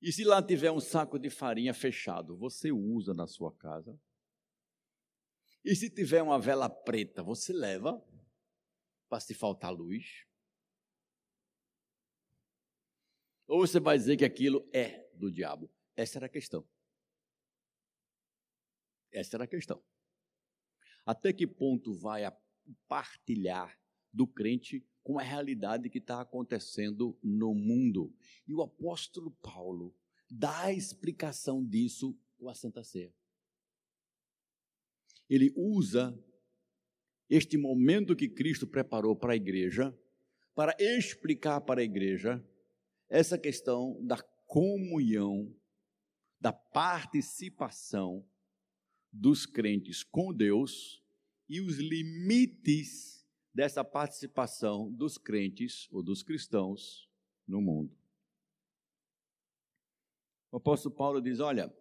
E 0.00 0.12
se 0.12 0.22
lá 0.22 0.42
tiver 0.42 0.70
um 0.70 0.80
saco 0.80 1.18
de 1.18 1.30
farinha 1.30 1.72
fechado, 1.72 2.36
você 2.36 2.70
usa 2.70 3.14
na 3.14 3.26
sua 3.26 3.50
casa? 3.56 3.98
E 5.64 5.74
se 5.74 5.88
tiver 5.88 6.22
uma 6.22 6.38
vela 6.38 6.68
preta, 6.68 7.22
você 7.22 7.52
leva 7.52 8.02
para 9.08 9.20
se 9.20 9.32
faltar 9.32 9.72
luz? 9.72 10.26
Ou 13.46 13.66
você 13.66 13.80
vai 13.80 13.96
dizer 13.96 14.16
que 14.16 14.24
aquilo 14.24 14.68
é 14.74 15.08
do 15.14 15.32
diabo? 15.32 15.70
Essa 15.96 16.18
era 16.18 16.26
a 16.26 16.30
questão. 16.30 16.68
Essa 19.10 19.36
era 19.36 19.44
a 19.44 19.48
questão. 19.48 19.82
Até 21.06 21.32
que 21.32 21.46
ponto 21.46 21.94
vai 21.94 22.22
partilhar 22.88 23.78
do 24.14 24.26
crente 24.26 24.86
com 25.02 25.18
a 25.18 25.22
realidade 25.22 25.90
que 25.90 25.98
está 25.98 26.20
acontecendo 26.20 27.18
no 27.22 27.54
mundo? 27.54 28.14
E 28.46 28.54
o 28.54 28.62
apóstolo 28.62 29.32
Paulo 29.42 29.94
dá 30.30 30.62
a 30.62 30.72
explicação 30.72 31.62
disso 31.62 32.16
com 32.38 32.48
a 32.48 32.54
Santa 32.54 32.84
Ceia. 32.84 33.12
Ele 35.28 35.52
usa 35.56 36.16
este 37.28 37.58
momento 37.58 38.14
que 38.14 38.28
Cristo 38.28 38.66
preparou 38.66 39.16
para 39.16 39.32
a 39.32 39.36
igreja 39.36 39.96
para 40.54 40.76
explicar 40.78 41.60
para 41.62 41.80
a 41.80 41.84
igreja 41.84 42.42
essa 43.08 43.36
questão 43.36 44.00
da 44.04 44.22
comunhão, 44.46 45.52
da 46.40 46.52
participação 46.52 48.24
dos 49.12 49.46
crentes 49.46 50.02
com 50.04 50.32
Deus 50.32 51.02
e 51.48 51.60
os 51.60 51.78
limites 51.78 53.23
dessa 53.54 53.84
participação 53.84 54.90
dos 54.90 55.16
crentes 55.16 55.88
ou 55.92 56.02
dos 56.02 56.22
cristãos 56.22 57.08
no 57.46 57.60
mundo. 57.60 57.96
O 60.50 60.56
apóstolo 60.56 60.94
Paulo 60.94 61.20
diz: 61.20 61.40
Olha, 61.40 61.72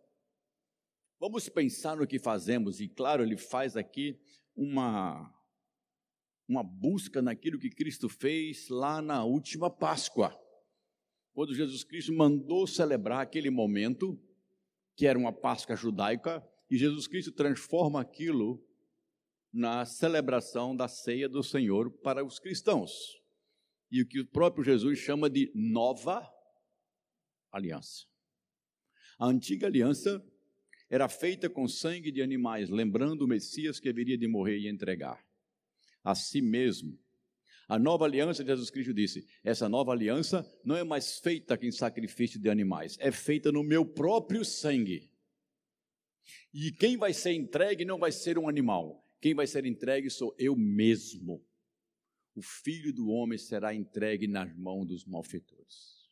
vamos 1.20 1.50
pensar 1.50 1.98
no 1.98 2.08
que 2.08 2.20
fazemos, 2.20 2.80
e 2.80 2.88
claro, 2.88 3.24
ele 3.24 3.38
faz 3.38 3.76
aqui 3.76 4.20
uma, 4.56 5.34
uma 6.48 6.64
busca 6.64 7.22
naquilo 7.22 7.60
que 7.60 7.70
Cristo 7.70 8.08
fez 8.08 8.70
lá 8.70 9.02
na 9.02 9.24
última 9.24 9.70
Páscoa 9.70 10.40
quando 11.34 11.56
Jesus 11.56 11.84
Cristo 11.84 12.14
mandou 12.14 12.68
celebrar 12.68 13.22
aquele 13.22 13.50
momento, 13.50 14.20
que 14.96 15.08
era 15.08 15.18
uma 15.18 15.34
Páscoa 15.34 15.76
judaica, 15.76 16.48
e 16.70 16.78
Jesus 16.78 17.08
Cristo 17.08 17.32
transforma 17.32 18.00
aquilo 18.00 18.64
na 19.54 19.86
celebração 19.86 20.76
da 20.76 20.88
ceia 20.88 21.30
do 21.30 21.44
Senhor 21.44 21.92
para 22.02 22.26
os 22.26 22.40
cristãos. 22.40 22.92
E 23.92 24.02
o 24.02 24.08
que 24.08 24.20
o 24.20 24.28
próprio 24.28 24.64
Jesus 24.64 24.98
chama 24.98 25.30
de 25.30 25.52
nova 25.54 26.28
aliança. 27.52 28.06
A 29.20 29.28
antiga 29.28 29.68
aliança 29.68 30.22
era 30.90 31.08
feita 31.08 31.50
com 31.50 31.68
sangue 31.68 32.12
de 32.12 32.22
animais, 32.22 32.70
lembrando 32.70 33.26
o 33.26 33.28
Messias 33.28 33.80
que 33.80 33.90
haveria 33.90 34.18
de 34.18 34.28
morrer 34.28 34.58
e 34.58 34.68
entregar 34.68 35.24
a 36.04 36.16
si 36.16 36.42
mesmo 36.42 37.00
a 37.68 37.80
nova 37.80 38.06
aliança, 38.06 38.46
Jesus 38.46 38.70
Cristo 38.70 38.94
disse: 38.94 39.26
essa 39.44 39.70
nova 39.70 39.92
aliança 39.92 40.46
não 40.64 40.76
é 40.76 40.84
mais 40.84 41.20
feita 41.20 41.58
em 41.62 41.72
sacrifício 41.72 42.40
de 42.40 42.50
animais, 42.50 42.98
é 43.00 43.12
feita 43.12 43.52
no 43.52 43.64
meu 43.64 43.86
próprio 43.86 44.44
sangue. 44.44 45.10
E 46.54 46.72
quem 46.72 46.98
vai 46.98 47.14
ser 47.14 47.34
entregue 47.34 47.86
não 47.86 47.98
vai 47.98 48.12
ser 48.12 48.38
um 48.38 48.48
animal, 48.48 49.03
quem 49.24 49.34
vai 49.34 49.48
ser 49.48 49.66
entregue 49.66 50.10
sou 50.10 50.36
eu 50.38 50.54
mesmo. 50.54 51.42
O 52.36 52.42
filho 52.42 52.92
do 52.92 53.08
homem 53.08 53.38
será 53.38 53.74
entregue 53.74 54.28
nas 54.28 54.54
mãos 54.54 54.86
dos 54.86 55.06
malfeitores. 55.06 56.12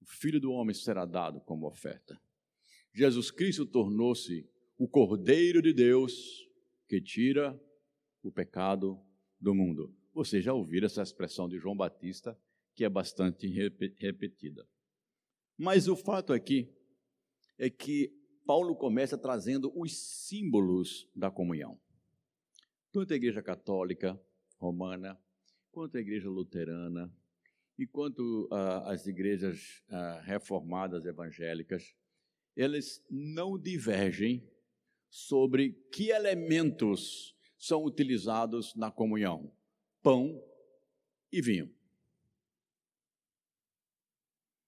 O 0.00 0.06
filho 0.06 0.40
do 0.40 0.50
homem 0.50 0.72
será 0.72 1.04
dado 1.04 1.42
como 1.42 1.66
oferta. 1.66 2.18
Jesus 2.94 3.30
Cristo 3.30 3.66
tornou-se 3.66 4.48
o 4.78 4.88
Cordeiro 4.88 5.60
de 5.60 5.74
Deus 5.74 6.48
que 6.88 7.02
tira 7.02 7.62
o 8.22 8.32
pecado 8.32 8.98
do 9.38 9.54
mundo. 9.54 9.94
Você 10.14 10.40
já 10.40 10.54
ouviu 10.54 10.82
essa 10.86 11.02
expressão 11.02 11.50
de 11.50 11.58
João 11.58 11.76
Batista, 11.76 12.34
que 12.74 12.82
é 12.82 12.88
bastante 12.88 13.46
repetida. 13.98 14.66
Mas 15.58 15.86
o 15.86 15.96
fato 15.96 16.32
aqui 16.32 16.74
é 17.58 17.68
que 17.68 18.21
Paulo 18.44 18.74
começa 18.74 19.16
trazendo 19.16 19.72
os 19.74 19.96
símbolos 19.96 21.08
da 21.14 21.30
comunhão. 21.30 21.78
Tanto 22.90 23.12
a 23.12 23.16
igreja 23.16 23.42
católica 23.42 24.20
romana, 24.58 25.18
quanto 25.70 25.96
a 25.96 26.00
igreja 26.00 26.28
luterana, 26.28 27.12
e 27.78 27.86
quanto 27.86 28.46
uh, 28.52 28.86
as 28.86 29.06
igrejas 29.06 29.82
uh, 29.88 30.20
reformadas 30.24 31.06
evangélicas, 31.06 31.96
eles 32.54 33.04
não 33.10 33.58
divergem 33.58 34.46
sobre 35.08 35.72
que 35.90 36.10
elementos 36.10 37.36
são 37.56 37.84
utilizados 37.84 38.74
na 38.74 38.90
comunhão: 38.90 39.52
pão 40.02 40.42
e 41.30 41.40
vinho. 41.40 41.74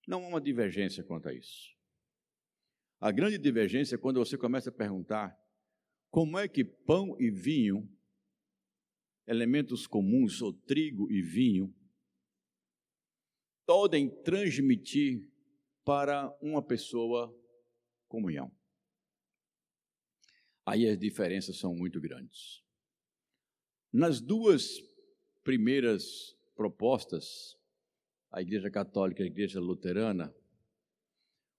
Não 0.07 0.25
há 0.25 0.29
uma 0.29 0.41
divergência 0.41 1.03
quanto 1.03 1.29
a 1.29 1.35
isso. 1.35 1.74
A 3.05 3.13
grande 3.13 3.37
divergência 3.37 3.97
é 3.97 3.99
quando 3.99 4.19
você 4.19 4.39
começa 4.39 4.71
a 4.71 4.73
perguntar 4.73 5.39
como 6.11 6.39
é 6.39 6.49
que 6.49 6.65
pão 6.65 7.15
e 7.21 7.31
vinho, 7.31 7.87
elementos 9.27 9.87
comuns, 9.87 10.41
ou 10.41 10.55
trigo 10.55 11.13
e 11.13 11.21
vinho, 11.21 11.71
podem 13.67 14.09
transmitir 14.23 15.31
para 15.85 16.35
uma 16.41 16.63
pessoa 16.63 17.31
comunhão. 18.09 18.51
Aí 20.65 20.89
as 20.89 20.99
diferenças 20.99 21.59
são 21.59 21.75
muito 21.75 22.01
grandes. 22.01 22.65
Nas 23.93 24.19
duas 24.19 24.81
primeiras 25.43 26.35
propostas, 26.57 27.55
a 28.31 28.41
Igreja 28.41 28.71
Católica 28.71 29.21
e 29.21 29.25
a 29.25 29.31
Igreja 29.31 29.61
Luterana, 29.61 30.35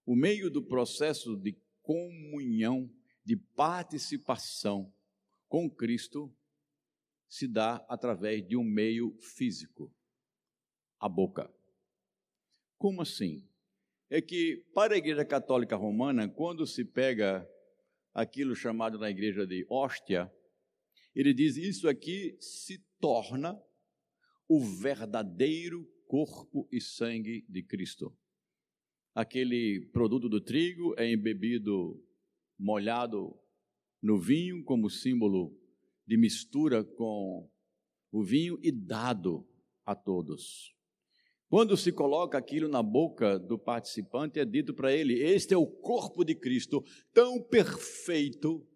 o 0.06 0.14
meio 0.14 0.48
do 0.48 0.62
processo 0.62 1.36
de 1.36 1.60
comunhão, 1.82 2.88
de 3.24 3.36
participação 3.36 4.94
com 5.48 5.68
Cristo, 5.68 6.32
se 7.28 7.48
dá 7.48 7.84
através 7.88 8.46
de 8.46 8.56
um 8.56 8.62
meio 8.62 9.18
físico, 9.20 9.92
a 11.00 11.08
boca. 11.08 11.52
Como 12.78 13.02
assim? 13.02 13.46
É 14.08 14.22
que 14.22 14.64
para 14.72 14.94
a 14.94 14.98
Igreja 14.98 15.24
Católica 15.24 15.74
Romana, 15.74 16.28
quando 16.28 16.64
se 16.64 16.84
pega 16.84 17.46
aquilo 18.14 18.54
chamado 18.54 18.98
na 18.98 19.10
igreja 19.10 19.44
de 19.46 19.66
hóstia, 19.68 20.32
ele 21.14 21.34
diz: 21.34 21.56
Isso 21.56 21.88
aqui 21.88 22.36
se 22.40 22.78
torna 23.00 23.60
o 24.48 24.60
verdadeiro 24.60 25.84
corpo 26.06 26.68
e 26.70 26.80
sangue 26.80 27.44
de 27.48 27.62
Cristo. 27.64 28.16
Aquele 29.16 29.80
produto 29.94 30.28
do 30.28 30.42
trigo 30.42 30.94
é 30.98 31.10
embebido, 31.10 31.98
molhado 32.58 33.34
no 34.02 34.20
vinho, 34.20 34.62
como 34.62 34.90
símbolo 34.90 35.58
de 36.06 36.18
mistura 36.18 36.84
com 36.84 37.50
o 38.12 38.22
vinho 38.22 38.58
e 38.60 38.70
dado 38.70 39.48
a 39.86 39.94
todos. 39.94 40.76
Quando 41.48 41.78
se 41.78 41.92
coloca 41.92 42.36
aquilo 42.36 42.68
na 42.68 42.82
boca 42.82 43.38
do 43.38 43.58
participante, 43.58 44.38
é 44.38 44.44
dito 44.44 44.74
para 44.74 44.92
ele: 44.92 45.14
Este 45.14 45.54
é 45.54 45.56
o 45.56 45.66
corpo 45.66 46.22
de 46.22 46.34
Cristo, 46.34 46.84
tão 47.14 47.42
perfeito 47.42 48.68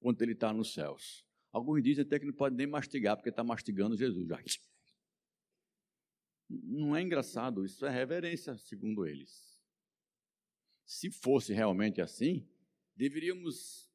quando 0.00 0.22
ele 0.22 0.32
está 0.32 0.54
nos 0.54 0.72
céus. 0.72 1.22
Alguns 1.52 1.82
dizem 1.82 2.02
até 2.02 2.18
que 2.18 2.24
não 2.24 2.32
pode 2.32 2.56
nem 2.56 2.66
mastigar, 2.66 3.14
porque 3.18 3.28
está 3.28 3.44
mastigando 3.44 3.94
Jesus. 3.94 4.26
Não 6.64 6.94
é 6.94 7.02
engraçado, 7.02 7.64
isso 7.64 7.86
é 7.86 7.90
reverência, 7.90 8.56
segundo 8.58 9.06
eles. 9.06 9.60
Se 10.84 11.10
fosse 11.10 11.52
realmente 11.52 12.00
assim, 12.00 12.46
deveríamos 12.94 13.90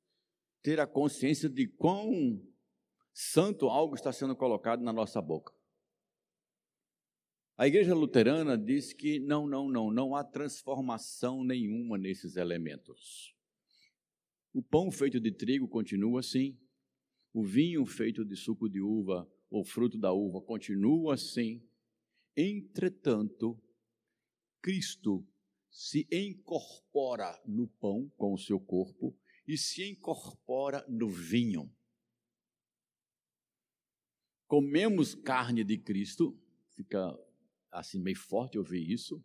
ter 0.64 0.80
a 0.80 0.88
consciência 0.88 1.48
de 1.48 1.68
quão 1.68 2.42
santo 3.14 3.68
algo 3.68 3.96
está 3.96 4.12
sendo 4.12 4.36
colocado 4.36 4.82
na 4.82 4.92
nossa 4.92 5.22
boca. 5.22 5.54
A 7.58 7.68
igreja 7.68 7.96
luterana 7.96 8.58
diz 8.58 8.94
que 8.94 9.20
não, 9.20 9.48
não, 9.48 9.68
não, 9.68 9.92
não 9.92 10.16
há 10.16 10.24
transformação 10.24 11.44
nenhuma 11.44 11.98
nesses 11.98 12.36
elementos. 12.36 13.36
O 14.54 14.62
pão 14.62 14.92
feito 14.92 15.20
de 15.20 15.32
trigo 15.32 15.68
continua 15.68 16.20
assim, 16.20 16.58
o 17.34 17.44
vinho 17.44 17.86
feito 17.86 18.24
de 18.24 18.36
suco 18.36 18.70
de 18.70 18.82
uva 18.82 19.28
ou 19.50 19.64
fruto 19.64 19.98
da 19.98 20.12
uva 20.12 20.42
continua 20.42 21.16
assim. 21.16 21.67
Entretanto, 22.38 23.60
Cristo 24.62 25.28
se 25.72 26.08
incorpora 26.12 27.42
no 27.48 27.68
pão 27.68 28.08
com 28.16 28.32
o 28.32 28.38
seu 28.38 28.60
corpo 28.60 29.18
e 29.48 29.58
se 29.58 29.90
incorpora 29.90 30.86
no 30.88 31.10
vinho. 31.10 31.74
Comemos 34.46 35.16
carne 35.16 35.64
de 35.64 35.80
Cristo, 35.80 36.40
fica 36.76 37.18
assim 37.72 38.00
meio 38.00 38.16
forte 38.16 38.58
ouvir 38.60 38.88
isso, 38.88 39.24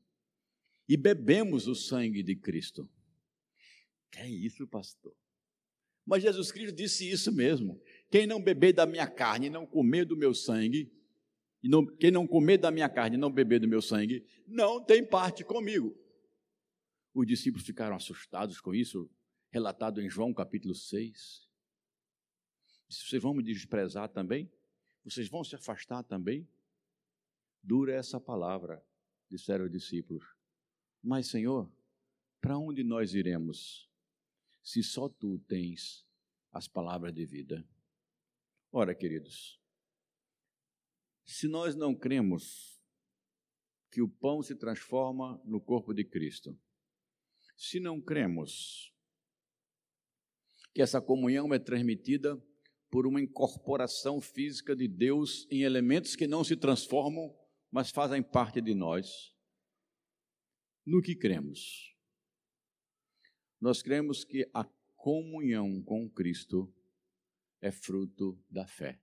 e 0.89 0.97
bebemos 0.97 1.69
o 1.69 1.75
sangue 1.75 2.23
de 2.23 2.35
Cristo. 2.35 2.91
Que 4.11 4.21
é 4.21 4.29
isso, 4.29 4.67
pastor? 4.67 5.15
Mas 6.05 6.23
Jesus 6.23 6.51
Cristo 6.51 6.75
disse 6.75 7.09
isso 7.09 7.31
mesmo. 7.31 7.81
Quem 8.11 8.27
não 8.27 8.43
beber 8.43 8.73
da 8.73 8.87
minha 8.87 9.07
carne 9.07 9.47
e 9.47 9.51
não 9.51 9.67
comer 9.67 10.05
do 10.05 10.17
meu 10.17 10.35
sangue, 10.35 10.91
e 11.63 11.69
não, 11.69 11.87
quem 11.87 12.11
não 12.11 12.27
comer 12.27 12.59
da 12.59 12.71
minha 12.71 12.89
carne 12.89 13.17
e 13.17 13.21
não 13.21 13.31
beber 13.31 13.61
do 13.61 13.69
meu 13.69 13.81
sangue, 13.81 14.27
não 14.47 14.83
tem 14.83 15.07
parte 15.07 15.45
comigo. 15.45 15.97
Os 17.15 17.27
discípulos 17.27 17.65
ficaram 17.65 17.95
assustados 17.95 18.61
com 18.61 18.75
isso, 18.75 19.09
relatado 19.51 20.01
em 20.01 20.09
João 20.09 20.35
capítulo 20.35 20.75
6. 20.75 21.49
Vocês 22.89 23.23
vão 23.23 23.35
me 23.35 23.43
desprezar 23.43 24.09
também? 24.09 24.51
Vocês 25.05 25.29
vão 25.29 25.45
se 25.45 25.55
afastar 25.55 26.03
também? 26.03 26.49
Dura 27.63 27.95
essa 27.95 28.21
palavra, 28.21 28.85
disseram 29.31 29.67
os 29.67 29.71
discípulos. 29.71 30.25
Mas, 31.01 31.29
Senhor, 31.29 31.71
para 32.41 32.59
onde 32.59 32.83
nós 32.83 33.15
iremos, 33.15 33.89
se 34.63 34.83
só 34.83 35.09
tu 35.09 35.39
tens 35.47 36.05
as 36.51 36.67
palavras 36.67 37.15
de 37.15 37.25
vida? 37.25 37.65
Ora, 38.71 38.95
queridos, 38.95 39.62
se 41.25 41.49
nós 41.49 41.75
não 41.75 41.95
cremos 41.95 42.81
que 43.91 44.01
o 44.01 44.09
pão 44.09 44.43
se 44.43 44.55
transforma 44.55 45.41
no 45.45 45.61
corpo 45.61 45.93
de 45.93 46.05
Cristo, 46.05 46.59
se 47.57 47.79
não 47.79 48.01
cremos 48.01 48.93
que 50.75 50.81
essa 50.81 51.01
comunhão 51.01 51.53
é 51.53 51.59
transmitida 51.59 52.43
por 52.91 53.07
uma 53.07 53.21
incorporação 53.21 54.21
física 54.21 54.75
de 54.75 54.89
Deus 54.89 55.47
em 55.51 55.63
elementos 55.63 56.17
que 56.17 56.27
não 56.27 56.43
se 56.43 56.57
transformam, 56.57 57.35
mas 57.71 57.91
fazem 57.91 58.23
parte 58.23 58.61
de 58.61 58.75
nós. 58.75 59.35
No 60.85 61.01
que 61.01 61.15
cremos? 61.15 61.97
Nós 63.61 63.83
cremos 63.83 64.25
que 64.25 64.49
a 64.53 64.65
comunhão 64.97 65.83
com 65.83 66.11
Cristo 66.11 66.75
é 67.61 67.71
fruto 67.71 68.39
da 68.51 68.67
fé. 68.67 69.01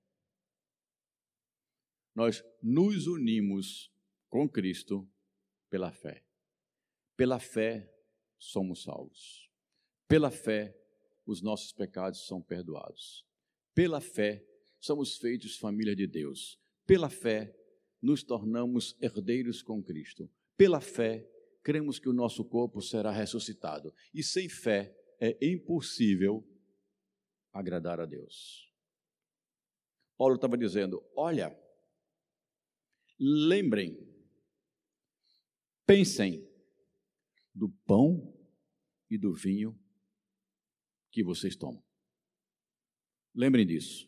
Nós 2.15 2.43
nos 2.61 3.07
unimos 3.07 3.91
com 4.29 4.47
Cristo 4.47 5.07
pela 5.69 5.91
fé. 5.91 6.23
Pela 7.15 7.39
fé 7.39 7.91
somos 8.37 8.83
salvos. 8.83 9.49
Pela 10.07 10.31
fé 10.31 10.75
os 11.25 11.41
nossos 11.41 11.71
pecados 11.71 12.25
são 12.25 12.41
perdoados. 12.41 13.25
Pela 13.73 14.01
fé 14.01 14.43
somos 14.79 15.17
feitos 15.17 15.57
família 15.57 15.95
de 15.95 16.07
Deus. 16.07 16.59
Pela 16.85 17.09
fé 17.09 17.55
nos 18.01 18.23
tornamos 18.23 18.97
herdeiros 19.01 19.61
com 19.61 19.83
Cristo. 19.83 20.29
Pela 20.57 20.81
fé, 20.81 21.29
cremos 21.61 21.99
que 21.99 22.09
o 22.09 22.13
nosso 22.13 22.43
corpo 22.43 22.81
será 22.81 23.11
ressuscitado. 23.11 23.93
E 24.13 24.23
sem 24.23 24.49
fé 24.49 24.95
é 25.19 25.37
impossível 25.45 26.47
agradar 27.53 27.99
a 27.99 28.05
Deus. 28.05 28.73
Paulo 30.17 30.35
estava 30.35 30.57
dizendo: 30.57 31.03
olha, 31.15 31.55
lembrem, 33.19 33.97
pensem 35.85 36.47
do 37.53 37.69
pão 37.85 38.33
e 39.09 39.17
do 39.17 39.33
vinho 39.33 39.77
que 41.11 41.23
vocês 41.23 41.55
tomam. 41.55 41.83
Lembrem 43.35 43.65
disso. 43.65 44.07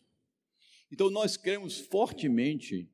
Então, 0.90 1.10
nós 1.10 1.36
cremos 1.36 1.78
fortemente 1.78 2.90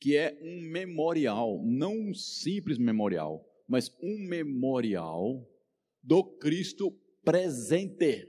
que 0.00 0.16
é 0.16 0.36
um 0.42 0.60
memorial, 0.60 1.62
não 1.64 1.94
um 1.94 2.14
simples 2.14 2.78
memorial, 2.78 3.48
mas 3.68 3.88
um 4.02 4.18
memorial 4.26 5.48
do 6.02 6.24
Cristo 6.38 6.90
presente. 7.22 8.28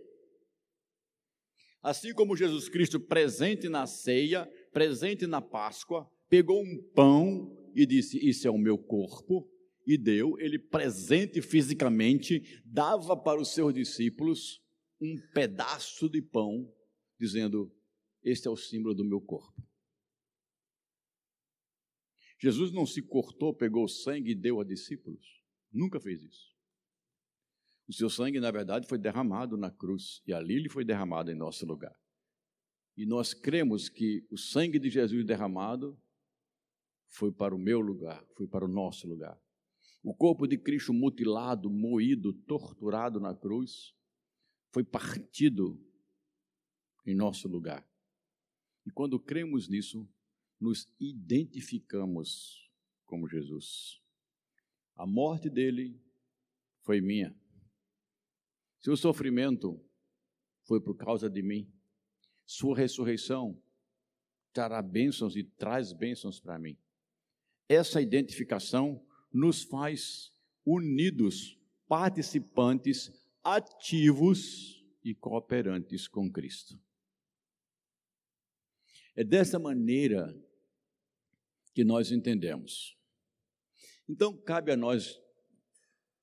Assim 1.82 2.14
como 2.14 2.38
Jesus 2.38 2.70
Cristo 2.70 3.00
presente 3.00 3.68
na 3.68 3.88
ceia, 3.88 4.46
presente 4.72 5.26
na 5.26 5.42
Páscoa, 5.42 6.10
pegou 6.34 6.64
um 6.64 6.82
pão 6.96 7.56
e 7.76 7.86
disse: 7.86 8.18
Isso 8.18 8.48
é 8.48 8.50
o 8.50 8.58
meu 8.58 8.76
corpo, 8.76 9.48
e 9.86 9.96
deu, 9.96 10.40
ele 10.40 10.58
presente 10.58 11.44
fisicamente, 11.44 12.60
dava 12.66 13.16
para 13.16 13.40
os 13.40 13.54
seus 13.54 13.72
discípulos 13.72 14.60
um 15.00 15.16
pedaço 15.32 16.10
de 16.10 16.24
pão, 16.24 16.68
dizendo: 17.20 17.72
Este 18.24 18.48
é 18.48 18.50
o 18.50 18.58
símbolo 18.58 18.96
do 18.96 19.06
meu 19.06 19.22
corpo. 19.22 19.54
Jesus 22.42 22.72
não 22.72 22.88
se 22.88 23.04
cortou, 23.04 23.54
pegou 23.54 23.88
sangue 23.88 24.32
e 24.32 24.36
deu 24.36 24.60
a 24.60 24.64
discípulos. 24.64 25.44
Nunca 25.72 26.00
fez 26.00 26.24
isso. 26.24 26.52
O 27.88 27.94
seu 27.94 28.10
sangue, 28.10 28.40
na 28.40 28.50
verdade, 28.50 28.88
foi 28.88 28.98
derramado 28.98 29.56
na 29.56 29.70
cruz 29.70 30.24
e 30.26 30.34
ali 30.34 30.56
ele 30.56 30.68
foi 30.68 30.84
derramado 30.84 31.30
em 31.30 31.36
nosso 31.36 31.64
lugar. 31.64 31.96
E 32.98 33.06
nós 33.06 33.36
cremos 33.36 33.88
que 33.88 34.26
o 34.32 34.38
sangue 34.38 34.80
de 34.80 34.90
Jesus 34.90 35.24
derramado 35.24 35.96
foi 37.14 37.32
para 37.32 37.56
o 37.56 37.60
meu 37.60 37.80
lugar, 37.80 38.26
foi 38.36 38.48
para 38.48 38.66
o 38.66 38.68
nosso 38.68 39.08
lugar. 39.08 39.40
O 40.04 40.14
corpo 40.14 40.48
de 40.48 40.58
Cristo 40.58 40.92
mutilado, 40.92 41.70
moído, 41.70 42.34
torturado 42.34 43.20
na 43.20 43.36
cruz, 43.36 43.96
foi 44.72 44.84
partido 44.84 45.80
em 47.06 47.16
nosso 47.16 47.48
lugar. 47.48 47.88
E 48.86 48.92
quando 48.92 49.20
cremos 49.20 49.70
nisso, 49.70 50.10
nos 50.60 50.92
identificamos 51.00 52.70
como 53.06 53.30
Jesus. 53.30 54.02
A 54.96 55.06
morte 55.06 55.50
dele 55.50 56.02
foi 56.82 57.00
minha. 57.00 57.34
Seu 58.80 58.98
sofrimento 58.98 59.80
foi 60.64 60.82
por 60.82 60.96
causa 60.96 61.30
de 61.30 61.42
mim. 61.42 61.72
Sua 62.46 62.76
ressurreição 62.76 63.62
trará 64.52 64.82
bênçãos 64.82 65.36
e 65.36 65.44
traz 65.44 65.94
bênçãos 65.94 66.40
para 66.40 66.60
mim. 66.60 66.78
Essa 67.68 68.02
identificação 68.02 69.06
nos 69.32 69.64
faz 69.64 70.32
unidos, 70.66 71.60
participantes, 71.88 73.12
ativos 73.44 74.84
e 75.04 75.14
cooperantes 75.14 76.08
com 76.08 76.32
Cristo. 76.32 76.80
É 79.16 79.24
dessa 79.24 79.60
maneira 79.60 80.34
que 81.74 81.84
nós 81.84 82.12
entendemos. 82.12 82.98
Então, 84.08 84.36
cabe 84.36 84.72
a 84.72 84.78
nós, 84.78 85.20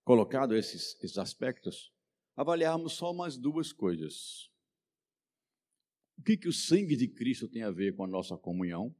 colocado 0.04 0.56
esses, 0.56 0.96
esses 1.02 1.18
aspectos, 1.18 1.92
avaliarmos 2.36 2.94
só 2.94 3.10
umas 3.10 3.36
duas 3.36 3.72
coisas. 3.72 4.50
O 6.18 6.22
que, 6.22 6.36
que 6.36 6.48
o 6.48 6.52
sangue 6.52 6.96
de 6.96 7.08
Cristo 7.08 7.48
tem 7.48 7.62
a 7.62 7.70
ver 7.70 7.94
com 7.94 8.04
a 8.04 8.08
nossa 8.08 8.36
comunhão? 8.36 8.94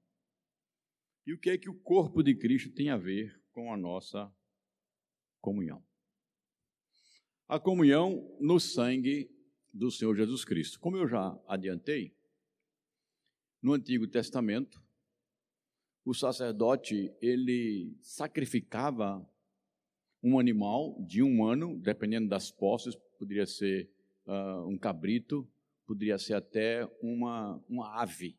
E 1.27 1.35
o 1.35 1.39
que 1.39 1.51
é 1.51 1.59
que 1.59 1.69
o 1.69 1.75
corpo 1.75 2.23
de 2.23 2.35
Cristo 2.35 2.71
tem 2.71 2.91
a 2.91 2.97
ver 2.97 3.39
com 3.53 3.73
a 3.73 3.77
nossa 3.77 4.33
comunhão? 5.41 5.85
A 7.47 7.59
comunhão 7.59 8.37
no 8.41 8.59
sangue 8.59 9.31
do 9.73 9.91
Senhor 9.91 10.17
Jesus 10.17 10.45
Cristo. 10.45 10.81
Como 10.81 10.97
eu 10.97 11.07
já 11.07 11.39
adiantei, 11.47 12.15
no 13.63 13.75
Antigo 13.75 14.07
Testamento, 14.07 14.83
o 16.05 16.15
sacerdote 16.15 17.15
ele 17.21 17.97
sacrificava 18.01 19.29
um 20.23 20.39
animal 20.39 20.97
de 21.03 21.23
um 21.23 21.45
ano, 21.45 21.79
dependendo 21.79 22.29
das 22.29 22.51
posses, 22.51 22.97
poderia 23.19 23.47
ser 23.47 23.91
uh, 24.27 24.67
um 24.67 24.79
cabrito, 24.79 25.47
poderia 25.87 26.19
ser 26.19 26.35
até 26.35 26.85
uma, 27.03 27.63
uma 27.69 28.01
ave, 28.01 28.39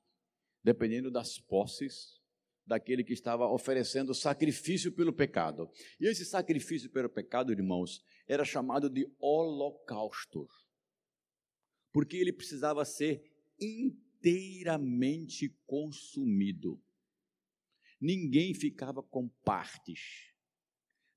dependendo 0.63 1.11
das 1.11 1.39
posses 1.39 2.20
daquele 2.65 3.03
que 3.03 3.13
estava 3.13 3.45
oferecendo 3.47 4.13
sacrifício 4.13 4.91
pelo 4.91 5.13
pecado. 5.13 5.69
E 5.99 6.07
esse 6.07 6.25
sacrifício 6.25 6.89
pelo 6.89 7.09
pecado, 7.09 7.51
irmãos, 7.51 8.03
era 8.27 8.45
chamado 8.45 8.89
de 8.89 9.11
holocausto, 9.19 10.47
porque 11.91 12.17
ele 12.17 12.31
precisava 12.31 12.85
ser 12.85 13.23
inteiramente 13.59 15.49
consumido. 15.65 16.81
ninguém 17.99 18.53
ficava 18.53 19.03
com 19.03 19.29
partes. 19.43 20.33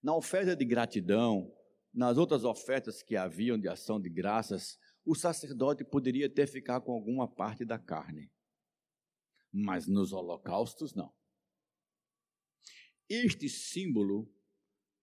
Na 0.02 0.14
oferta 0.14 0.54
de 0.54 0.66
gratidão, 0.66 1.50
nas 1.94 2.18
outras 2.18 2.44
ofertas 2.44 3.02
que 3.02 3.16
haviam 3.16 3.58
de 3.58 3.68
ação 3.68 3.98
de 3.98 4.10
graças, 4.10 4.78
o 5.04 5.14
sacerdote 5.14 5.84
poderia 5.84 6.26
até 6.26 6.46
ficar 6.46 6.80
com 6.80 6.92
alguma 6.92 7.26
parte 7.26 7.64
da 7.64 7.78
carne. 7.78 8.30
Mas 9.52 9.86
nos 9.86 10.12
holocaustos, 10.12 10.94
não. 10.94 11.14
Este 13.22 13.48
símbolo 13.48 14.28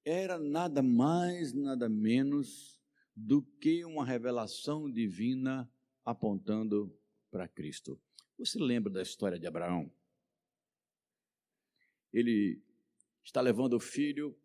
era 0.03 0.37
nada 0.37 0.83
mais, 0.83 1.53
nada 1.53 1.87
menos 1.87 2.77
do 3.15 3.41
que 3.41 3.85
uma 3.85 4.05
revelação 4.05 4.91
divina 4.91 5.71
apontando 6.03 6.93
para 7.31 7.47
Cristo. 7.47 7.97
Você 8.37 8.59
lembra 8.59 8.91
da 8.91 9.01
história 9.01 9.39
de 9.39 9.47
Abraão? 9.47 9.89
Ele 12.11 12.61
está 13.23 13.39
levando 13.39 13.77
o 13.77 13.79
filho 13.79 14.37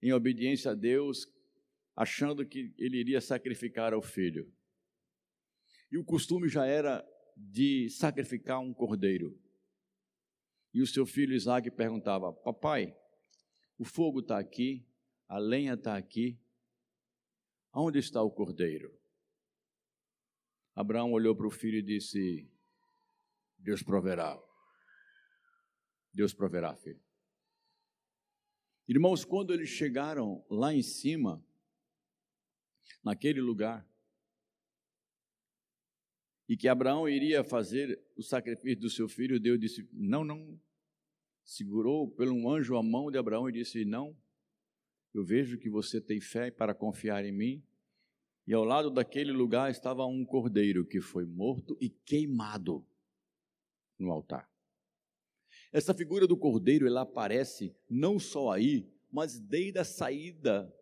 em 0.00 0.14
obediência 0.14 0.70
a 0.70 0.74
Deus, 0.74 1.30
achando 1.94 2.46
que 2.46 2.72
ele 2.78 2.96
iria 2.96 3.20
sacrificar 3.20 3.92
o 3.92 4.00
filho. 4.00 4.50
E 5.92 5.98
o 5.98 6.04
costume 6.04 6.48
já 6.48 6.64
era 6.64 7.06
de 7.36 7.90
sacrificar 7.90 8.58
um 8.58 8.72
cordeiro. 8.72 9.38
E 10.72 10.82
o 10.82 10.86
seu 10.86 11.04
filho 11.06 11.34
Isaac 11.34 11.70
perguntava: 11.70 12.32
Papai, 12.32 12.96
o 13.78 13.84
fogo 13.84 14.20
está 14.20 14.38
aqui, 14.38 14.86
a 15.28 15.38
lenha 15.38 15.74
está 15.74 15.96
aqui, 15.96 16.38
Onde 17.72 18.00
está 18.00 18.20
o 18.20 18.30
cordeiro? 18.30 18.98
Abraão 20.74 21.12
olhou 21.12 21.36
para 21.36 21.46
o 21.46 21.50
filho 21.50 21.78
e 21.78 21.82
disse: 21.82 22.50
Deus 23.56 23.82
proverá. 23.82 24.40
Deus 26.12 26.34
proverá, 26.34 26.74
filho. 26.74 27.00
Irmãos, 28.88 29.24
quando 29.24 29.54
eles 29.54 29.68
chegaram 29.68 30.44
lá 30.50 30.74
em 30.74 30.82
cima, 30.82 31.44
naquele 33.04 33.40
lugar, 33.40 33.88
e 36.48 36.56
que 36.56 36.66
Abraão 36.66 37.08
iria 37.08 37.44
fazer 37.44 38.04
o 38.20 38.22
sacrifício 38.22 38.78
do 38.78 38.90
seu 38.90 39.08
filho, 39.08 39.40
Deus 39.40 39.58
disse: 39.58 39.88
Não, 39.92 40.24
não. 40.24 40.58
Segurou 41.42 42.08
pelo 42.08 42.34
um 42.34 42.48
anjo 42.48 42.76
a 42.76 42.82
mão 42.82 43.10
de 43.10 43.18
Abraão 43.18 43.48
e 43.48 43.52
disse: 43.52 43.84
Não, 43.84 44.16
eu 45.12 45.24
vejo 45.24 45.58
que 45.58 45.68
você 45.68 46.00
tem 46.00 46.20
fé 46.20 46.50
para 46.50 46.74
confiar 46.74 47.24
em 47.24 47.32
mim. 47.32 47.62
E 48.46 48.52
ao 48.52 48.64
lado 48.64 48.90
daquele 48.90 49.32
lugar 49.32 49.70
estava 49.70 50.04
um 50.06 50.24
cordeiro 50.24 50.84
que 50.84 51.00
foi 51.00 51.24
morto 51.24 51.76
e 51.80 51.88
queimado 51.88 52.84
no 53.98 54.10
altar. 54.10 54.48
Essa 55.72 55.94
figura 55.94 56.26
do 56.26 56.36
cordeiro 56.36 56.86
ela 56.86 57.02
aparece 57.02 57.74
não 57.88 58.18
só 58.18 58.50
aí, 58.50 58.90
mas 59.10 59.38
desde 59.38 59.78
a 59.78 59.84
saída 59.84 60.72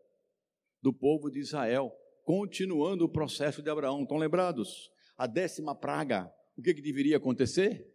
do 0.80 0.92
povo 0.92 1.30
de 1.30 1.40
Israel, 1.40 1.92
continuando 2.24 3.04
o 3.04 3.08
processo 3.08 3.62
de 3.62 3.70
Abraão. 3.70 4.02
Estão 4.02 4.16
lembrados? 4.16 4.90
A 5.16 5.26
décima 5.26 5.74
praga, 5.74 6.32
o 6.58 6.62
que, 6.62 6.74
que 6.74 6.82
deveria 6.82 7.18
acontecer? 7.18 7.88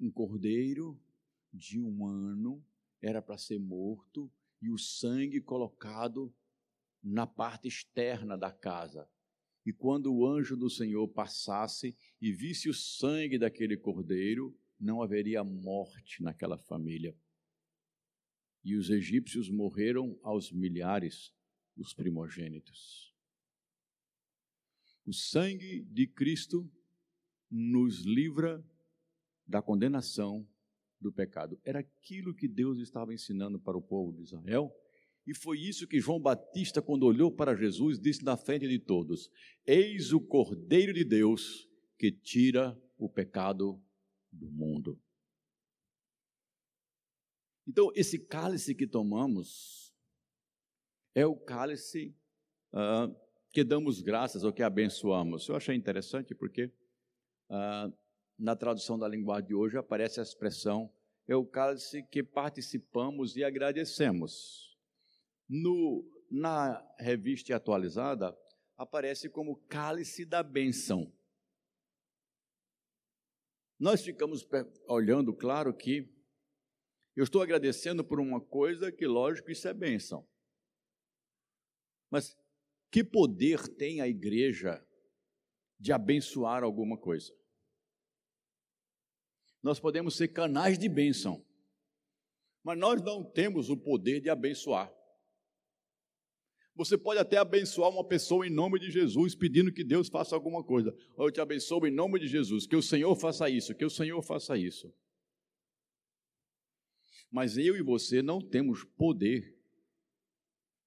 Um 0.00 0.10
cordeiro 0.10 0.98
de 1.52 1.78
um 1.78 2.06
ano 2.06 2.64
era 2.98 3.20
para 3.20 3.36
ser 3.36 3.58
morto 3.58 4.32
e 4.62 4.70
o 4.70 4.78
sangue 4.78 5.38
colocado 5.38 6.34
na 7.02 7.26
parte 7.26 7.68
externa 7.68 8.38
da 8.38 8.50
casa. 8.50 9.06
E 9.66 9.72
quando 9.72 10.14
o 10.14 10.26
anjo 10.26 10.56
do 10.56 10.70
Senhor 10.70 11.06
passasse 11.08 11.94
e 12.22 12.32
visse 12.32 12.70
o 12.70 12.74
sangue 12.74 13.38
daquele 13.38 13.76
cordeiro, 13.76 14.58
não 14.80 15.02
haveria 15.02 15.44
morte 15.44 16.22
naquela 16.22 16.56
família. 16.56 17.14
E 18.64 18.76
os 18.76 18.88
egípcios 18.88 19.50
morreram 19.50 20.18
aos 20.22 20.50
milhares, 20.50 21.34
os 21.76 21.92
primogênitos. 21.92 23.14
O 25.04 25.12
sangue 25.12 25.82
de 25.82 26.06
Cristo 26.06 26.66
nos 27.56 28.04
livra 28.04 28.60
da 29.46 29.62
condenação 29.62 30.44
do 31.00 31.12
pecado. 31.12 31.60
Era 31.64 31.78
aquilo 31.78 32.34
que 32.34 32.48
Deus 32.48 32.78
estava 32.78 33.14
ensinando 33.14 33.60
para 33.60 33.78
o 33.78 33.82
povo 33.82 34.12
de 34.12 34.22
Israel. 34.22 34.74
E 35.24 35.32
foi 35.32 35.60
isso 35.60 35.86
que 35.86 36.00
João 36.00 36.20
Batista, 36.20 36.82
quando 36.82 37.04
olhou 37.04 37.30
para 37.30 37.54
Jesus, 37.54 38.00
disse 38.00 38.24
na 38.24 38.36
frente 38.36 38.66
de 38.66 38.78
todos: 38.80 39.30
Eis 39.64 40.12
o 40.12 40.20
Cordeiro 40.20 40.92
de 40.92 41.04
Deus 41.04 41.68
que 41.96 42.10
tira 42.10 42.76
o 42.98 43.08
pecado 43.08 43.80
do 44.32 44.50
mundo. 44.50 45.00
Então, 47.66 47.90
esse 47.94 48.18
cálice 48.18 48.74
que 48.74 48.86
tomamos 48.86 49.94
é 51.14 51.24
o 51.24 51.36
cálice 51.36 52.14
uh, 52.72 53.14
que 53.52 53.62
damos 53.62 54.02
graças 54.02 54.42
ou 54.42 54.52
que 54.52 54.62
abençoamos. 54.62 55.48
Eu 55.48 55.54
achei 55.54 55.76
interessante 55.76 56.34
porque 56.34 56.72
uh, 57.50 57.92
na 58.38 58.56
tradução 58.56 58.98
da 58.98 59.08
linguagem 59.08 59.48
de 59.48 59.54
hoje 59.54 59.76
aparece 59.76 60.20
a 60.20 60.22
expressão 60.22 60.92
é 61.26 61.34
o 61.34 61.46
cálice 61.46 62.02
que 62.02 62.22
participamos 62.22 63.36
e 63.36 63.44
agradecemos. 63.44 64.76
No, 65.48 66.04
na 66.30 66.82
revista 66.98 67.54
atualizada, 67.56 68.36
aparece 68.76 69.28
como 69.28 69.56
cálice 69.68 70.24
da 70.24 70.42
benção. 70.42 71.12
Nós 73.78 74.02
ficamos 74.02 74.46
olhando, 74.86 75.34
claro 75.34 75.74
que 75.74 76.08
eu 77.16 77.24
estou 77.24 77.42
agradecendo 77.42 78.04
por 78.04 78.20
uma 78.20 78.40
coisa 78.40 78.90
que, 78.90 79.06
lógico, 79.06 79.50
isso 79.50 79.68
é 79.68 79.74
benção. 79.74 80.26
Mas 82.10 82.36
que 82.90 83.02
poder 83.02 83.68
tem 83.76 84.00
a 84.00 84.08
igreja 84.08 84.84
de 85.84 85.92
abençoar 85.92 86.64
alguma 86.64 86.96
coisa? 86.96 87.32
nós 89.64 89.80
podemos 89.80 90.14
ser 90.14 90.28
canais 90.28 90.78
de 90.78 90.90
bênção, 90.90 91.42
mas 92.62 92.78
nós 92.78 93.00
não 93.00 93.24
temos 93.24 93.70
o 93.70 93.76
poder 93.78 94.20
de 94.20 94.28
abençoar. 94.28 94.92
Você 96.76 96.98
pode 96.98 97.18
até 97.18 97.38
abençoar 97.38 97.88
uma 97.88 98.06
pessoa 98.06 98.46
em 98.46 98.50
nome 98.50 98.78
de 98.78 98.90
Jesus, 98.90 99.34
pedindo 99.34 99.72
que 99.72 99.82
Deus 99.82 100.08
faça 100.08 100.34
alguma 100.34 100.62
coisa. 100.62 100.94
Eu 101.16 101.30
te 101.30 101.40
abençoo 101.40 101.86
em 101.86 101.90
nome 101.90 102.20
de 102.20 102.28
Jesus, 102.28 102.66
que 102.66 102.76
o 102.76 102.82
Senhor 102.82 103.16
faça 103.16 103.48
isso, 103.48 103.74
que 103.74 103.86
o 103.86 103.90
Senhor 103.90 104.20
faça 104.20 104.54
isso. 104.58 104.92
Mas 107.30 107.56
eu 107.56 107.74
e 107.74 107.82
você 107.82 108.20
não 108.20 108.42
temos 108.42 108.84
poder 108.84 109.53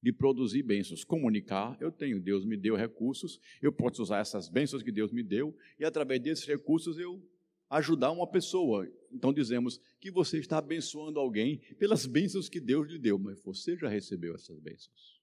de 0.02 0.12
produzir 0.12 0.64
bênçãos. 0.64 1.04
Comunicar, 1.04 1.78
eu 1.82 1.92
tenho, 1.92 2.20
Deus 2.20 2.46
me 2.46 2.56
deu 2.56 2.76
recursos, 2.76 3.40
eu 3.62 3.72
posso 3.72 4.02
usar 4.02 4.20
essas 4.20 4.48
bênçãos 4.50 4.84
que 4.84 4.92
Deus 4.92 5.12
me 5.12 5.24
deu, 5.24 5.56
e 5.80 5.86
através 5.86 6.22
desses 6.22 6.46
recursos 6.46 6.98
eu 6.98 7.22
ajudar 7.70 8.12
uma 8.12 8.30
pessoa. 8.30 8.88
Então 9.12 9.34
dizemos 9.34 9.80
que 10.00 10.12
você 10.12 10.40
está 10.40 10.58
abençoando 10.58 11.20
alguém 11.20 11.60
pelas 11.76 12.06
bênçãos 12.06 12.50
que 12.50 12.60
Deus 12.60 12.88
lhe 12.88 13.00
deu, 13.00 13.18
mas 13.18 13.42
você 13.42 13.78
já 13.78 13.90
recebeu 13.90 14.36
essas 14.36 14.60
bênçãos. 14.60 15.22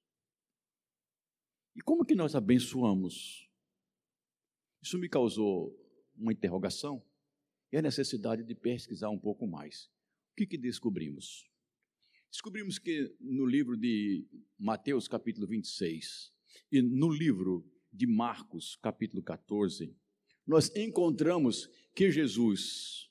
E 1.76 1.80
como 1.80 2.04
que 2.04 2.14
nós 2.14 2.34
abençoamos? 2.34 3.48
Isso 4.82 4.98
me 4.98 5.08
causou 5.08 5.74
uma 6.16 6.32
interrogação 6.32 7.02
e 7.72 7.76
a 7.76 7.82
necessidade 7.82 8.44
de 8.44 8.54
pesquisar 8.54 9.10
um 9.10 9.18
pouco 9.18 9.46
mais. 9.46 9.87
O 10.32 10.37
que, 10.37 10.46
que 10.46 10.58
descobrimos? 10.58 11.48
Descobrimos 12.35 12.81
que 12.81 13.14
no 13.20 13.47
livro 13.47 13.77
de 13.77 14.27
Mateus, 14.59 15.07
capítulo 15.07 15.47
26, 15.47 16.33
e 16.73 16.83
no 16.83 17.09
livro 17.09 17.64
de 17.92 18.09
Marcos, 18.09 18.75
capítulo 18.75 19.23
14, 19.23 19.97
nós 20.44 20.68
encontramos 20.75 21.68
que 21.94 22.11
Jesus 22.11 23.09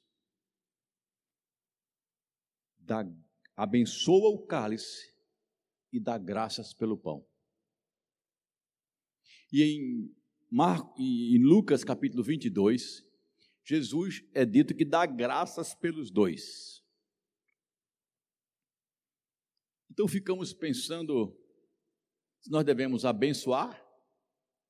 dá, 2.77 3.09
abençoa 3.55 4.27
o 4.29 4.45
cálice 4.45 5.15
e 5.89 6.01
dá 6.01 6.17
graças 6.17 6.73
pelo 6.73 6.97
pão. 6.97 7.25
E 9.53 9.63
em, 9.63 10.13
Marco, 10.51 11.01
em 11.01 11.41
Lucas 11.41 11.85
capítulo 11.85 12.23
22, 12.25 13.07
Jesus 13.63 14.21
é 14.33 14.43
dito 14.43 14.75
que 14.75 14.83
dá 14.83 15.05
graças 15.05 15.73
pelos 15.73 16.11
dois. 16.11 16.82
Então 19.93 20.07
ficamos 20.07 20.51
pensando 20.51 21.39
se 22.41 22.49
nós 22.49 22.65
devemos 22.65 23.05
abençoar 23.05 23.79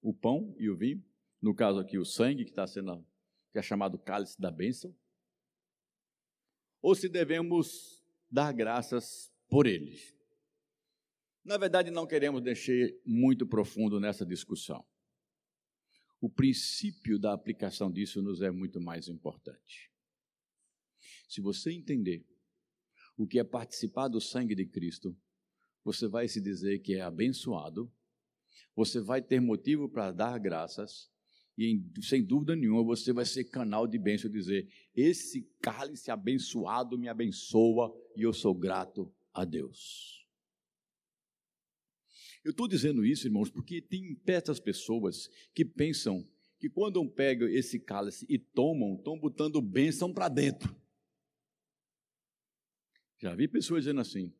o 0.02 0.14
pão 0.14 0.54
e 0.60 0.70
o 0.70 0.76
vinho, 0.76 1.02
no 1.42 1.56
caso 1.56 1.80
aqui 1.80 1.98
o 1.98 2.04
sangue 2.04 2.44
que 2.44 2.50
está 2.50 2.68
sendo 2.68 3.08
que 3.50 3.58
é 3.58 3.62
chamado 3.62 3.98
cálice 3.98 4.40
da 4.40 4.52
bênção, 4.52 4.94
ou 6.82 6.94
se 6.94 7.08
devemos 7.08 8.04
dar 8.30 8.52
graças 8.52 9.34
por 9.48 9.66
eles. 9.66 10.14
Na 11.46 11.58
verdade, 11.58 11.90
não 11.90 12.06
queremos 12.06 12.42
deixar 12.42 12.74
muito 13.06 13.48
profundo 13.48 14.02
nessa 14.02 14.26
discussão. 14.26 14.86
O 16.20 16.30
princípio 16.30 17.18
da 17.18 17.32
aplicação 17.32 17.90
disso 17.90 18.22
nos 18.22 18.42
é 18.42 18.52
muito 18.52 18.82
mais 18.82 19.08
importante. 19.08 19.90
Se 21.30 21.40
você 21.40 21.72
entender 21.72 22.26
o 23.18 23.28
que 23.28 23.40
é 23.40 23.44
participar 23.44 24.08
do 24.08 24.20
sangue 24.20 24.56
de 24.56 24.66
Cristo, 24.66 25.16
você 25.84 26.08
vai 26.08 26.28
se 26.28 26.42
dizer 26.42 26.80
que 26.80 26.96
é 26.96 27.02
abençoado, 27.02 27.92
você 28.76 29.00
vai 29.00 29.22
ter 29.22 29.40
motivo 29.40 29.90
para 29.90 30.12
dar 30.12 30.40
graças, 30.40 31.12
e 31.58 31.80
sem 32.02 32.24
dúvida 32.24 32.56
nenhuma 32.56 32.84
você 32.84 33.14
vai 33.14 33.26
ser 33.26 33.44
canal 33.46 33.86
de 33.86 34.00
bênção, 34.00 34.30
dizer: 34.30 34.68
esse 34.96 35.48
cálice 35.62 36.10
abençoado 36.10 36.98
me 36.98 37.08
abençoa 37.08 37.94
e 38.16 38.24
eu 38.24 38.34
sou 38.34 38.56
grato 38.56 39.14
a 39.32 39.46
Deus. 39.46 40.24
Eu 42.44 42.52
estou 42.52 42.68
dizendo 42.68 43.06
isso, 43.06 43.28
irmãos, 43.28 43.50
porque 43.50 43.82
tem 43.82 44.20
certas 44.26 44.60
pessoas 44.60 45.30
que 45.54 45.64
pensam 45.64 46.28
que 46.60 46.70
quando 46.70 47.08
pegam 47.10 47.48
esse 47.48 47.80
cálice 47.80 48.26
e 48.28 48.38
tomam, 48.38 48.96
estão 48.96 49.18
botando 49.18 49.62
bênção 49.62 50.14
para 50.14 50.28
dentro. 50.28 50.76
Já 53.24 53.34
vi 53.34 53.48
pessoas 53.48 53.86
dizendo 53.86 54.02
assim: 54.02 54.36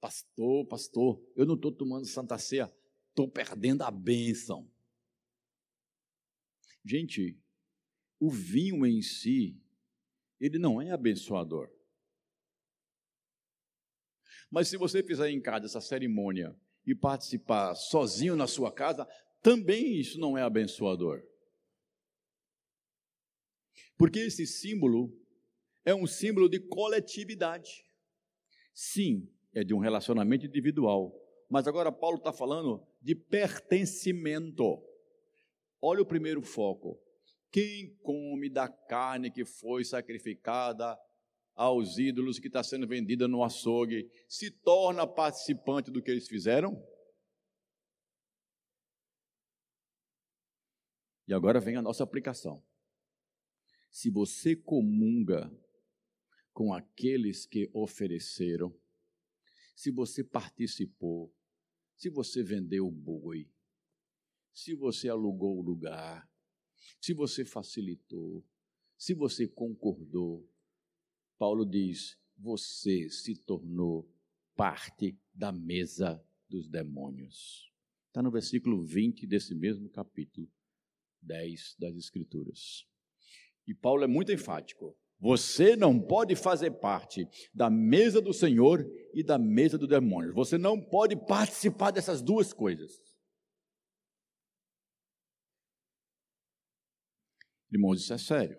Pastor, 0.00 0.66
pastor, 0.66 1.24
eu 1.36 1.46
não 1.46 1.54
estou 1.54 1.70
tomando 1.70 2.04
Santa 2.06 2.36
Ceia, 2.36 2.68
estou 3.10 3.30
perdendo 3.30 3.82
a 3.82 3.90
bênção. 3.92 4.68
Gente, 6.84 7.38
o 8.18 8.28
vinho 8.28 8.84
em 8.84 9.00
si, 9.00 9.56
ele 10.40 10.58
não 10.58 10.82
é 10.82 10.90
abençoador. 10.90 11.70
Mas 14.50 14.66
se 14.66 14.76
você 14.76 15.04
fizer 15.04 15.30
em 15.30 15.40
casa 15.40 15.66
essa 15.66 15.80
cerimônia 15.80 16.58
e 16.84 16.96
participar 16.96 17.76
sozinho 17.76 18.34
na 18.34 18.48
sua 18.48 18.72
casa, 18.72 19.06
também 19.40 20.00
isso 20.00 20.18
não 20.18 20.36
é 20.36 20.42
abençoador. 20.42 21.22
Porque 23.96 24.18
esse 24.18 24.48
símbolo 24.48 25.16
é 25.84 25.94
um 25.94 26.08
símbolo 26.08 26.48
de 26.48 26.58
coletividade. 26.58 27.85
Sim, 28.76 29.26
é 29.54 29.64
de 29.64 29.72
um 29.72 29.78
relacionamento 29.78 30.44
individual. 30.44 31.18
Mas 31.48 31.66
agora 31.66 31.90
Paulo 31.90 32.18
está 32.18 32.30
falando 32.30 32.86
de 33.00 33.14
pertencimento. 33.14 34.84
Olha 35.80 36.02
o 36.02 36.06
primeiro 36.06 36.42
foco. 36.42 37.00
Quem 37.50 37.96
come 38.02 38.50
da 38.50 38.68
carne 38.68 39.30
que 39.30 39.46
foi 39.46 39.82
sacrificada 39.82 40.94
aos 41.54 41.96
ídolos 41.96 42.38
que 42.38 42.48
está 42.48 42.62
sendo 42.62 42.86
vendida 42.86 43.26
no 43.26 43.42
açougue 43.42 44.10
se 44.28 44.50
torna 44.50 45.06
participante 45.06 45.90
do 45.90 46.02
que 46.02 46.10
eles 46.10 46.28
fizeram? 46.28 46.78
E 51.26 51.32
agora 51.32 51.60
vem 51.60 51.76
a 51.76 51.82
nossa 51.82 52.04
aplicação. 52.04 52.62
Se 53.90 54.10
você 54.10 54.54
comunga 54.54 55.50
com 56.56 56.72
aqueles 56.72 57.44
que 57.44 57.68
ofereceram, 57.74 58.74
se 59.74 59.90
você 59.90 60.24
participou, 60.24 61.30
se 61.94 62.08
você 62.08 62.42
vendeu 62.42 62.86
o 62.86 62.90
boi, 62.90 63.46
se 64.54 64.74
você 64.74 65.10
alugou 65.10 65.58
o 65.58 65.60
lugar, 65.60 66.26
se 66.98 67.12
você 67.12 67.44
facilitou, 67.44 68.42
se 68.96 69.12
você 69.12 69.46
concordou, 69.46 70.50
Paulo 71.36 71.66
diz: 71.66 72.18
você 72.38 73.10
se 73.10 73.36
tornou 73.36 74.10
parte 74.54 75.14
da 75.34 75.52
mesa 75.52 76.24
dos 76.48 76.70
demônios. 76.70 77.70
Está 78.06 78.22
no 78.22 78.30
versículo 78.30 78.82
20 78.82 79.26
desse 79.26 79.54
mesmo 79.54 79.90
capítulo 79.90 80.50
10 81.20 81.76
das 81.78 81.96
Escrituras. 81.96 82.88
E 83.66 83.74
Paulo 83.74 84.04
é 84.04 84.06
muito 84.06 84.32
enfático. 84.32 84.96
Você 85.18 85.74
não 85.76 85.98
pode 85.98 86.36
fazer 86.36 86.72
parte 86.72 87.26
da 87.54 87.70
mesa 87.70 88.20
do 88.20 88.34
Senhor 88.34 88.84
e 89.14 89.22
da 89.22 89.38
mesa 89.38 89.78
do 89.78 89.86
demônio. 89.86 90.34
Você 90.34 90.58
não 90.58 90.80
pode 90.80 91.16
participar 91.16 91.90
dessas 91.90 92.20
duas 92.20 92.52
coisas. 92.52 93.02
Irmãos, 97.72 98.00
isso 98.00 98.12
é 98.12 98.18
sério. 98.18 98.58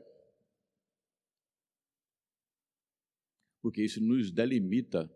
Porque 3.62 3.84
isso 3.84 4.02
nos 4.02 4.32
delimita 4.32 5.12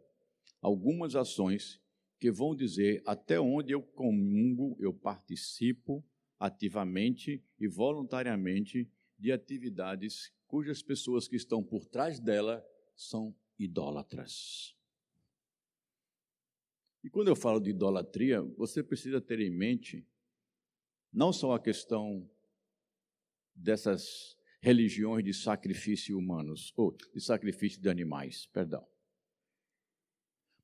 algumas 0.61 1.15
ações 1.15 1.81
que 2.19 2.31
vão 2.31 2.55
dizer 2.55 3.01
até 3.05 3.39
onde 3.39 3.73
eu 3.73 3.81
comungo, 3.81 4.77
eu 4.79 4.93
participo 4.93 6.05
ativamente 6.39 7.43
e 7.59 7.67
voluntariamente 7.67 8.91
de 9.17 9.31
atividades 9.31 10.31
cujas 10.51 10.83
pessoas 10.83 11.29
que 11.29 11.37
estão 11.37 11.63
por 11.63 11.85
trás 11.85 12.19
dela 12.19 12.61
são 12.93 13.33
idólatras. 13.57 14.75
E 17.01 17.09
quando 17.09 17.29
eu 17.29 17.37
falo 17.37 17.61
de 17.61 17.69
idolatria, 17.69 18.41
você 18.57 18.83
precisa 18.83 19.21
ter 19.21 19.39
em 19.39 19.49
mente 19.49 20.05
não 21.11 21.31
só 21.31 21.53
a 21.53 21.59
questão 21.59 22.29
dessas 23.55 24.37
religiões 24.61 25.23
de 25.23 25.33
sacrifício 25.33 26.17
humanos, 26.17 26.73
ou 26.75 26.91
de 26.91 27.21
sacrifício 27.21 27.81
de 27.81 27.89
animais, 27.89 28.45
perdão. 28.47 28.85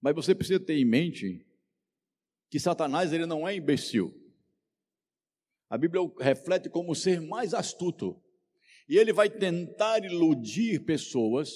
Mas 0.02 0.14
você 0.14 0.36
precisa 0.36 0.60
ter 0.60 0.78
em 0.78 0.86
mente 0.86 1.48
que 2.50 2.60
Satanás 2.60 3.14
ele 3.14 3.26
não 3.26 3.48
é 3.48 3.56
imbecil. 3.56 4.14
A 5.70 5.78
Bíblia 5.78 6.02
reflete 6.20 6.70
como 6.70 6.92
o 6.92 6.96
ser 6.96 7.22
mais 7.22 7.54
astuto 7.54 8.22
e 8.88 8.98
ele 8.98 9.12
vai 9.12 9.30
tentar 9.30 10.04
iludir 10.04 10.86
pessoas 10.86 11.52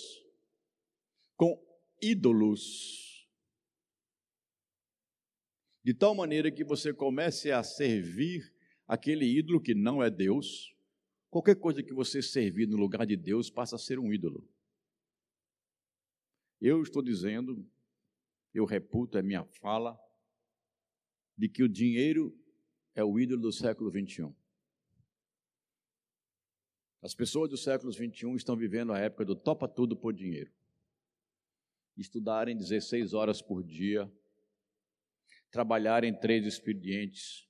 com 1.38 1.58
ídolos, 2.02 3.28
de 5.84 5.94
tal 5.94 6.14
maneira 6.14 6.52
que 6.52 6.64
você 6.64 6.94
comece 6.94 7.52
a 7.52 7.64
servir 7.64 8.54
aquele 8.88 9.26
ídolo 9.26 9.62
que 9.62 9.74
não 9.74 10.04
é 10.04 10.10
Deus. 10.10 10.76
Qualquer 11.30 11.56
coisa 11.56 11.82
que 11.82 11.94
você 11.94 12.22
servir 12.22 12.68
no 12.68 12.78
lugar 12.78 13.06
de 13.08 13.16
Deus 13.16 13.50
passa 13.50 13.76
a 13.76 13.80
ser 13.80 13.98
um 13.98 14.14
ídolo. 14.14 14.48
Eu 16.60 16.84
estou 16.84 17.02
dizendo, 17.02 17.68
eu 18.54 18.66
reputo, 18.66 19.18
é 19.18 19.24
minha 19.24 19.44
fala, 19.46 19.98
de 21.36 21.50
que 21.50 21.64
o 21.64 21.70
dinheiro 21.70 22.38
é 22.94 23.04
o 23.04 23.18
ídolo 23.18 23.42
do 23.42 23.52
século 23.52 23.90
21. 23.90 24.36
As 27.02 27.16
pessoas 27.16 27.50
do 27.50 27.58
século 27.58 27.92
XXI 27.92 28.36
estão 28.36 28.56
vivendo 28.56 28.94
a 28.94 29.00
época 29.00 29.26
do 29.26 29.36
topa 29.36 29.68
tudo 29.68 29.96
por 29.96 30.14
dinheiro. 30.14 30.52
Estudarem 31.98 32.56
16 32.56 33.14
horas 33.14 33.42
por 33.42 33.64
dia, 33.64 34.12
trabalharem 35.50 36.18
três 36.18 36.46
expedientes, 36.46 37.48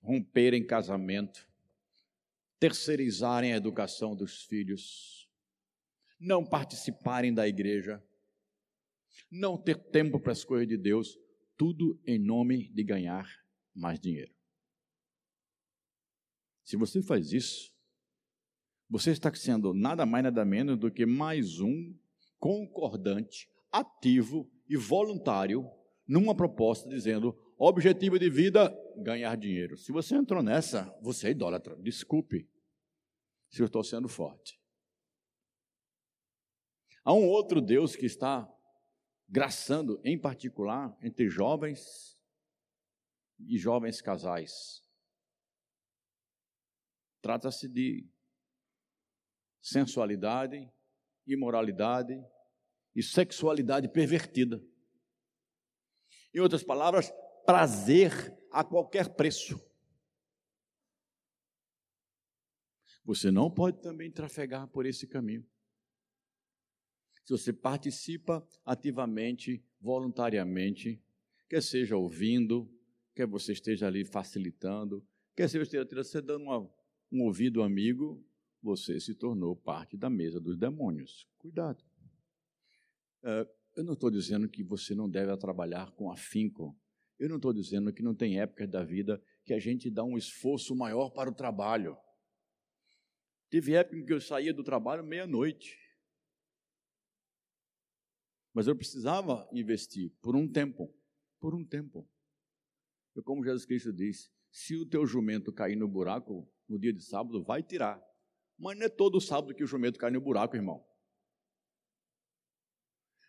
romperem 0.00 0.66
casamento, 0.66 1.48
terceirizarem 2.60 3.52
a 3.52 3.56
educação 3.56 4.14
dos 4.14 4.44
filhos, 4.44 5.28
não 6.20 6.44
participarem 6.44 7.32
da 7.32 7.48
igreja, 7.48 8.02
não 9.30 9.56
ter 9.56 9.76
tempo 9.76 10.20
para 10.20 10.32
as 10.32 10.44
coisas 10.44 10.68
de 10.68 10.76
Deus, 10.76 11.18
tudo 11.56 12.00
em 12.06 12.18
nome 12.18 12.68
de 12.68 12.84
ganhar 12.84 13.28
mais 13.74 13.98
dinheiro. 13.98 14.32
Se 16.62 16.76
você 16.76 17.02
faz 17.02 17.32
isso, 17.32 17.74
você 18.92 19.10
está 19.10 19.34
sendo 19.34 19.72
nada 19.72 20.04
mais, 20.04 20.22
nada 20.22 20.44
menos 20.44 20.76
do 20.76 20.90
que 20.90 21.06
mais 21.06 21.60
um 21.60 21.96
concordante, 22.38 23.48
ativo 23.70 24.46
e 24.68 24.76
voluntário 24.76 25.66
numa 26.06 26.36
proposta 26.36 26.90
dizendo: 26.90 27.34
objetivo 27.56 28.18
de 28.18 28.28
vida, 28.28 28.70
ganhar 28.98 29.34
dinheiro. 29.38 29.78
Se 29.78 29.90
você 29.90 30.14
entrou 30.14 30.42
nessa, 30.42 30.94
você 31.00 31.28
é 31.28 31.30
idólatra. 31.30 31.74
Desculpe 31.76 32.46
se 33.48 33.62
eu 33.62 33.66
estou 33.66 33.82
sendo 33.82 34.10
forte. 34.10 34.60
Há 37.02 37.14
um 37.14 37.26
outro 37.26 37.62
Deus 37.62 37.96
que 37.96 38.04
está 38.04 38.46
graçando, 39.26 40.02
em 40.04 40.18
particular, 40.18 40.94
entre 41.00 41.30
jovens 41.30 42.14
e 43.40 43.56
jovens 43.56 44.02
casais. 44.02 44.82
Trata-se 47.22 47.66
de 47.66 48.11
sensualidade, 49.62 50.68
imoralidade 51.26 52.20
e 52.94 53.02
sexualidade 53.02 53.88
pervertida. 53.88 54.60
Em 56.34 56.40
outras 56.40 56.64
palavras, 56.64 57.12
prazer 57.46 58.12
a 58.50 58.64
qualquer 58.64 59.14
preço. 59.14 59.58
Você 63.04 63.30
não 63.30 63.50
pode 63.50 63.80
também 63.80 64.10
trafegar 64.10 64.66
por 64.68 64.84
esse 64.84 65.06
caminho. 65.06 65.46
Se 67.24 67.30
você 67.30 67.52
participa 67.52 68.46
ativamente, 68.64 69.64
voluntariamente, 69.80 71.00
quer 71.48 71.62
seja 71.62 71.96
ouvindo, 71.96 72.68
quer 73.14 73.26
você 73.26 73.52
esteja 73.52 73.86
ali 73.86 74.04
facilitando, 74.04 75.06
quer 75.36 75.48
seja 75.48 75.64
você 75.64 76.20
dando 76.20 76.44
uma, 76.44 76.58
um 77.12 77.22
ouvido 77.22 77.62
amigo, 77.62 78.24
você 78.62 79.00
se 79.00 79.14
tornou 79.14 79.56
parte 79.56 79.96
da 79.96 80.08
mesa 80.08 80.40
dos 80.40 80.56
demônios. 80.56 81.28
Cuidado. 81.38 81.82
Uh, 83.22 83.48
eu 83.74 83.84
não 83.84 83.94
estou 83.94 84.10
dizendo 84.10 84.48
que 84.48 84.62
você 84.62 84.94
não 84.94 85.08
deve 85.08 85.36
trabalhar 85.36 85.90
com 85.92 86.10
afinco. 86.10 86.78
Eu 87.18 87.28
não 87.28 87.36
estou 87.36 87.52
dizendo 87.52 87.92
que 87.92 88.02
não 88.02 88.14
tem 88.14 88.40
épocas 88.40 88.68
da 88.68 88.84
vida 88.84 89.22
que 89.44 89.52
a 89.52 89.58
gente 89.58 89.90
dá 89.90 90.04
um 90.04 90.16
esforço 90.16 90.74
maior 90.74 91.10
para 91.10 91.30
o 91.30 91.34
trabalho. 91.34 91.96
Teve 93.50 93.74
época 93.74 93.96
em 93.96 94.04
que 94.04 94.12
eu 94.12 94.20
saía 94.20 94.54
do 94.54 94.62
trabalho 94.62 95.04
meia-noite. 95.04 95.78
Mas 98.52 98.66
eu 98.66 98.76
precisava 98.76 99.48
investir 99.52 100.10
por 100.20 100.36
um 100.36 100.46
tempo. 100.46 100.94
Por 101.40 101.54
um 101.54 101.64
tempo. 101.64 102.08
Eu, 103.14 103.22
como 103.22 103.44
Jesus 103.44 103.64
Cristo 103.64 103.92
disse, 103.92 104.30
se 104.50 104.76
o 104.76 104.86
teu 104.86 105.06
jumento 105.06 105.52
cair 105.52 105.76
no 105.76 105.88
buraco 105.88 106.48
no 106.68 106.78
dia 106.78 106.92
de 106.92 107.02
sábado, 107.02 107.42
vai 107.42 107.62
tirar. 107.62 108.02
Mas 108.62 108.78
não 108.78 108.86
é 108.86 108.88
todo 108.88 109.20
sábado 109.20 109.52
que 109.52 109.64
o 109.64 109.66
jumento 109.66 109.98
cai 109.98 110.08
no 110.12 110.20
buraco, 110.20 110.54
irmão. 110.54 110.86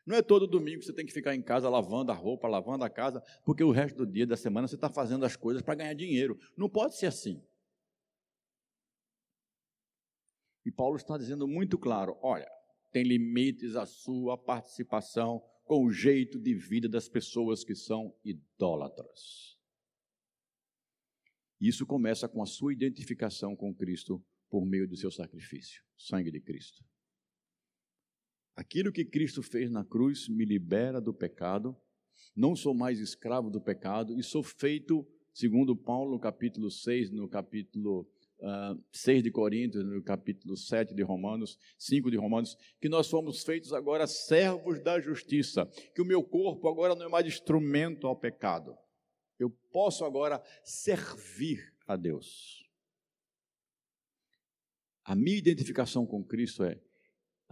Não 0.05 0.15
é 0.15 0.21
todo 0.21 0.45
domingo 0.45 0.81
que 0.81 0.85
você 0.85 0.93
tem 0.93 1.07
que 1.07 1.11
ficar 1.11 1.33
em 1.33 1.41
casa 1.41 1.67
lavando 1.67 2.11
a 2.11 2.15
roupa, 2.15 2.47
lavando 2.47 2.83
a 2.83 2.89
casa, 2.89 3.19
porque 3.43 3.63
o 3.63 3.71
resto 3.71 4.05
do 4.05 4.05
dia 4.05 4.27
da 4.27 4.37
semana 4.37 4.67
você 4.67 4.75
está 4.75 4.91
fazendo 4.91 5.25
as 5.25 5.35
coisas 5.35 5.63
para 5.63 5.73
ganhar 5.73 5.95
dinheiro. 5.95 6.37
Não 6.55 6.69
pode 6.69 6.95
ser 6.95 7.07
assim. 7.07 7.43
E 10.63 10.71
Paulo 10.71 10.97
está 10.97 11.17
dizendo 11.17 11.47
muito 11.47 11.79
claro: 11.79 12.15
olha, 12.21 12.47
tem 12.91 13.01
limites 13.01 13.75
a 13.75 13.87
sua 13.87 14.37
participação 14.37 15.43
com 15.63 15.83
o 15.83 15.91
jeito 15.91 16.37
de 16.37 16.53
vida 16.53 16.87
das 16.87 17.09
pessoas 17.09 17.63
que 17.63 17.73
são 17.73 18.15
idólatras. 18.23 19.57
Isso 21.59 21.87
começa 21.87 22.29
com 22.29 22.43
a 22.43 22.45
sua 22.45 22.71
identificação 22.71 23.55
com 23.55 23.73
Cristo 23.73 24.23
por 24.53 24.67
meio 24.67 24.87
do 24.87 24.95
seu 24.95 25.09
sacrifício, 25.09 25.81
sangue 25.97 26.29
de 26.29 26.39
Cristo. 26.39 26.85
Aquilo 28.55 28.91
que 28.91 29.03
Cristo 29.03 29.41
fez 29.41 29.71
na 29.71 29.83
cruz 29.83 30.29
me 30.29 30.45
libera 30.45 31.01
do 31.01 31.11
pecado, 31.11 31.75
não 32.35 32.55
sou 32.55 32.75
mais 32.75 32.99
escravo 32.99 33.49
do 33.49 33.59
pecado 33.59 34.15
e 34.15 34.21
sou 34.21 34.43
feito, 34.43 35.07
segundo 35.33 35.75
Paulo, 35.75 36.19
capítulo 36.19 36.69
6, 36.69 37.09
no 37.09 37.27
capítulo 37.27 38.01
uh, 38.41 38.45
ah, 38.45 38.77
6 38.91 39.23
de 39.23 39.31
Coríntios, 39.31 39.83
no 39.83 40.03
capítulo 40.03 40.55
7 40.55 40.93
de 40.93 41.01
Romanos, 41.01 41.57
5 41.79 42.11
de 42.11 42.17
Romanos, 42.17 42.55
que 42.79 42.87
nós 42.87 43.09
fomos 43.09 43.43
feitos 43.43 43.73
agora 43.73 44.05
servos 44.05 44.79
da 44.83 44.99
justiça, 44.99 45.65
que 45.95 46.01
o 46.03 46.05
meu 46.05 46.23
corpo 46.23 46.67
agora 46.67 46.93
não 46.93 47.07
é 47.07 47.09
mais 47.09 47.25
instrumento 47.25 48.05
ao 48.05 48.15
pecado. 48.15 48.77
Eu 49.39 49.49
posso 49.71 50.05
agora 50.05 50.39
servir 50.63 51.73
a 51.87 51.95
Deus. 51.95 52.62
A 55.03 55.15
minha 55.15 55.37
identificação 55.37 56.05
com 56.05 56.23
Cristo 56.23 56.63
é 56.63 56.79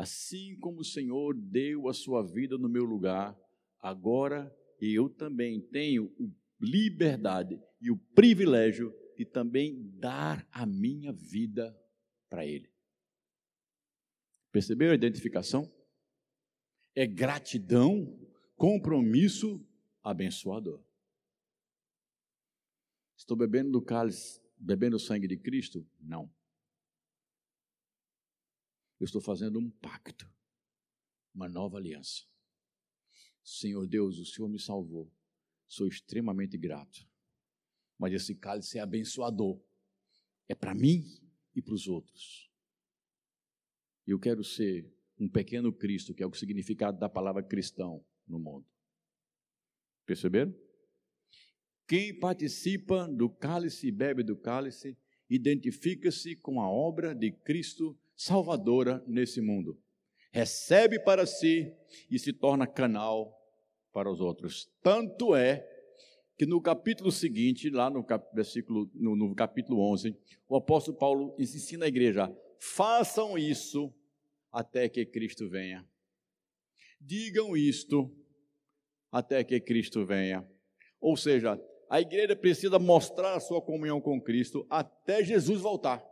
Assim 0.01 0.57
como 0.59 0.79
o 0.79 0.83
Senhor 0.83 1.35
deu 1.35 1.87
a 1.87 1.93
sua 1.93 2.23
vida 2.23 2.57
no 2.57 2.67
meu 2.67 2.83
lugar, 2.83 3.37
agora 3.79 4.51
eu 4.79 5.07
também 5.07 5.61
tenho 5.61 6.11
liberdade 6.59 7.61
e 7.79 7.91
o 7.91 7.97
privilégio 8.15 8.91
de 9.15 9.25
também 9.25 9.91
dar 9.99 10.47
a 10.51 10.65
minha 10.65 11.13
vida 11.13 11.77
para 12.27 12.43
Ele. 12.43 12.67
Percebeu 14.51 14.91
a 14.91 14.95
identificação? 14.95 15.71
É 16.95 17.05
gratidão, 17.05 18.19
compromisso 18.55 19.63
abençoador. 20.03 20.83
Estou 23.15 23.37
bebendo 23.37 23.71
do 23.71 23.81
cálice, 23.83 24.41
bebendo 24.57 24.95
o 24.95 24.99
sangue 24.99 25.27
de 25.27 25.37
Cristo? 25.37 25.87
Não. 25.99 26.27
Eu 29.01 29.05
estou 29.05 29.19
fazendo 29.19 29.57
um 29.57 29.67
pacto, 29.67 30.31
uma 31.33 31.49
nova 31.49 31.75
aliança. 31.75 32.21
Senhor 33.43 33.87
Deus, 33.87 34.19
o 34.19 34.25
Senhor 34.27 34.47
me 34.47 34.59
salvou. 34.59 35.11
Sou 35.67 35.87
extremamente 35.87 36.55
grato. 36.55 37.09
Mas 37.97 38.13
esse 38.13 38.35
cálice 38.35 38.77
é 38.77 38.81
abençoador. 38.81 39.59
É 40.47 40.53
para 40.53 40.75
mim 40.75 41.03
e 41.55 41.63
para 41.63 41.73
os 41.73 41.87
outros. 41.87 42.47
Eu 44.05 44.19
quero 44.19 44.43
ser 44.43 44.87
um 45.19 45.27
pequeno 45.27 45.73
Cristo, 45.73 46.13
que 46.13 46.21
é 46.21 46.27
o 46.27 46.33
significado 46.35 46.99
da 46.99 47.09
palavra 47.09 47.41
cristão 47.41 48.05
no 48.27 48.37
mundo. 48.37 48.67
Perceberam? 50.05 50.53
Quem 51.87 52.19
participa 52.19 53.07
do 53.07 53.31
cálice 53.31 53.87
e 53.87 53.91
bebe 53.91 54.21
do 54.21 54.37
cálice, 54.37 54.95
identifica-se 55.27 56.35
com 56.35 56.61
a 56.61 56.69
obra 56.69 57.15
de 57.15 57.31
Cristo 57.31 57.97
salvadora 58.21 59.03
nesse 59.07 59.41
mundo. 59.41 59.79
Recebe 60.31 60.99
para 60.99 61.25
si 61.25 61.73
e 62.09 62.19
se 62.19 62.31
torna 62.31 62.67
canal 62.67 63.35
para 63.91 64.11
os 64.11 64.21
outros. 64.21 64.71
Tanto 64.81 65.35
é 65.35 65.67
que 66.37 66.45
no 66.45 66.61
capítulo 66.61 67.11
seguinte, 67.11 67.69
lá 67.69 67.89
no 67.89 68.03
cap, 68.03 68.23
versículo 68.33 68.89
no, 68.93 69.15
no 69.15 69.35
capítulo 69.35 69.81
11, 69.91 70.15
o 70.47 70.55
apóstolo 70.55 70.97
Paulo 70.97 71.35
ensina 71.37 71.85
a 71.85 71.87
igreja: 71.87 72.31
façam 72.59 73.37
isso 73.37 73.93
até 74.51 74.87
que 74.87 75.05
Cristo 75.05 75.49
venha. 75.49 75.85
Digam 76.99 77.57
isto 77.57 78.15
até 79.11 79.43
que 79.43 79.59
Cristo 79.59 80.05
venha. 80.05 80.47
Ou 80.99 81.17
seja, 81.17 81.59
a 81.89 81.99
igreja 81.99 82.35
precisa 82.35 82.77
mostrar 82.77 83.35
a 83.35 83.39
sua 83.39 83.61
comunhão 83.61 83.99
com 83.99 84.21
Cristo 84.21 84.65
até 84.69 85.23
Jesus 85.23 85.59
voltar. 85.59 86.10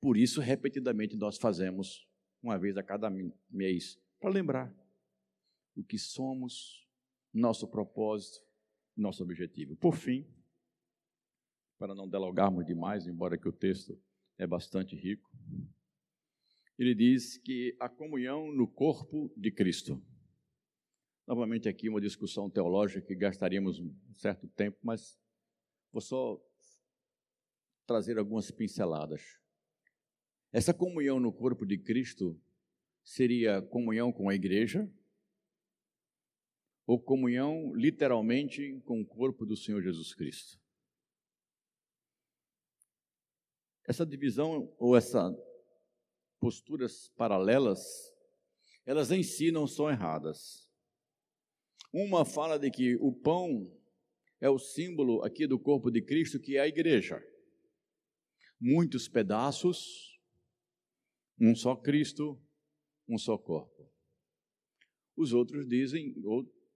Por 0.00 0.16
isso, 0.16 0.40
repetidamente, 0.40 1.16
nós 1.16 1.38
fazemos, 1.38 2.08
uma 2.42 2.58
vez 2.58 2.76
a 2.76 2.82
cada 2.82 3.10
mês, 3.50 4.00
para 4.20 4.30
lembrar 4.30 4.74
o 5.74 5.82
que 5.82 5.98
somos, 5.98 6.86
nosso 7.32 7.68
propósito, 7.68 8.44
nosso 8.96 9.22
objetivo. 9.22 9.76
Por 9.76 9.94
fim, 9.94 10.26
para 11.78 11.94
não 11.94 12.08
dialogarmos 12.08 12.64
demais, 12.66 13.06
embora 13.06 13.38
que 13.38 13.48
o 13.48 13.52
texto 13.52 14.00
é 14.36 14.46
bastante 14.46 14.96
rico, 14.96 15.30
ele 16.78 16.94
diz 16.94 17.36
que 17.38 17.76
a 17.80 17.88
comunhão 17.88 18.52
no 18.52 18.66
corpo 18.66 19.32
de 19.36 19.50
Cristo. 19.50 20.02
Novamente 21.26 21.68
aqui 21.68 21.88
uma 21.88 22.00
discussão 22.00 22.48
teológica 22.48 23.02
que 23.02 23.14
gastaríamos 23.14 23.80
um 23.80 23.94
certo 24.14 24.48
tempo, 24.48 24.78
mas 24.82 25.20
vou 25.92 26.00
só 26.00 26.40
trazer 27.86 28.18
algumas 28.18 28.50
pinceladas. 28.50 29.22
Essa 30.50 30.72
comunhão 30.72 31.20
no 31.20 31.32
corpo 31.32 31.66
de 31.66 31.76
Cristo 31.76 32.40
seria 33.02 33.60
comunhão 33.60 34.12
com 34.12 34.28
a 34.28 34.34
igreja 34.34 34.90
ou 36.86 36.98
comunhão 36.98 37.74
literalmente 37.74 38.80
com 38.86 39.00
o 39.00 39.06
corpo 39.06 39.44
do 39.44 39.54
Senhor 39.54 39.82
Jesus 39.82 40.14
Cristo. 40.14 40.58
Essa 43.86 44.06
divisão 44.06 44.74
ou 44.78 44.96
essas 44.96 45.34
posturas 46.40 47.08
paralelas, 47.10 48.14
elas 48.86 49.10
em 49.10 49.22
si 49.22 49.50
não 49.50 49.66
são 49.66 49.90
erradas. 49.90 50.66
Uma 51.92 52.24
fala 52.24 52.58
de 52.58 52.70
que 52.70 52.96
o 52.96 53.12
pão 53.12 53.70
é 54.40 54.48
o 54.48 54.58
símbolo 54.58 55.22
aqui 55.22 55.46
do 55.46 55.58
corpo 55.58 55.90
de 55.90 56.00
Cristo, 56.00 56.40
que 56.40 56.56
é 56.56 56.60
a 56.60 56.68
igreja. 56.68 57.22
Muitos 58.60 59.08
pedaços, 59.08 60.17
um 61.40 61.54
só 61.54 61.76
Cristo, 61.76 62.40
um 63.08 63.18
só 63.18 63.38
corpo. 63.38 63.90
Os 65.16 65.32
outros 65.32 65.66
dizem, 65.68 66.14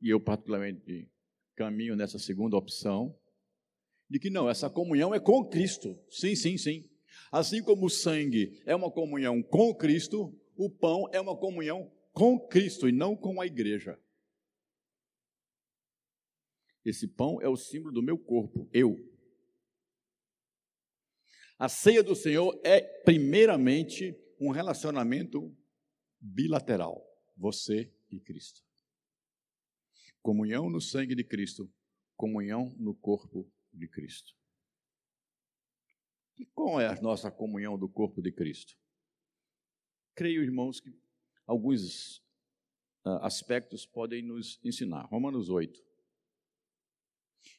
e 0.00 0.08
eu 0.08 0.20
particularmente 0.20 1.08
caminho 1.54 1.94
nessa 1.94 2.18
segunda 2.18 2.56
opção, 2.56 3.16
de 4.08 4.18
que 4.18 4.30
não, 4.30 4.48
essa 4.48 4.68
comunhão 4.68 5.14
é 5.14 5.20
com 5.20 5.48
Cristo. 5.48 5.98
Sim, 6.10 6.34
sim, 6.34 6.58
sim. 6.58 6.90
Assim 7.30 7.62
como 7.62 7.86
o 7.86 7.90
sangue 7.90 8.60
é 8.66 8.74
uma 8.74 8.90
comunhão 8.90 9.42
com 9.42 9.74
Cristo, 9.74 10.38
o 10.56 10.68
pão 10.68 11.08
é 11.12 11.20
uma 11.20 11.36
comunhão 11.36 11.90
com 12.12 12.38
Cristo 12.38 12.88
e 12.88 12.92
não 12.92 13.16
com 13.16 13.40
a 13.40 13.46
igreja. 13.46 13.98
Esse 16.84 17.06
pão 17.06 17.40
é 17.40 17.48
o 17.48 17.56
símbolo 17.56 17.92
do 17.94 18.02
meu 18.02 18.18
corpo, 18.18 18.68
eu. 18.72 18.98
A 21.58 21.68
ceia 21.68 22.02
do 22.02 22.14
Senhor 22.16 22.60
é, 22.64 22.80
primeiramente, 22.80 24.14
um 24.42 24.50
relacionamento 24.50 25.56
bilateral, 26.20 27.00
você 27.36 27.94
e 28.10 28.18
Cristo. 28.18 28.60
Comunhão 30.20 30.68
no 30.68 30.80
sangue 30.80 31.14
de 31.14 31.22
Cristo, 31.22 31.72
comunhão 32.16 32.74
no 32.76 32.92
corpo 32.92 33.48
de 33.72 33.86
Cristo. 33.88 34.36
E 36.36 36.44
qual 36.46 36.80
é 36.80 36.88
a 36.88 37.00
nossa 37.00 37.30
comunhão 37.30 37.78
do 37.78 37.88
corpo 37.88 38.20
de 38.20 38.32
Cristo? 38.32 38.76
Creio, 40.14 40.42
irmãos, 40.42 40.80
que 40.80 40.92
alguns 41.46 42.18
uh, 43.04 43.22
aspectos 43.22 43.86
podem 43.86 44.22
nos 44.22 44.58
ensinar. 44.64 45.04
Romanos 45.04 45.48
8. 45.48 45.80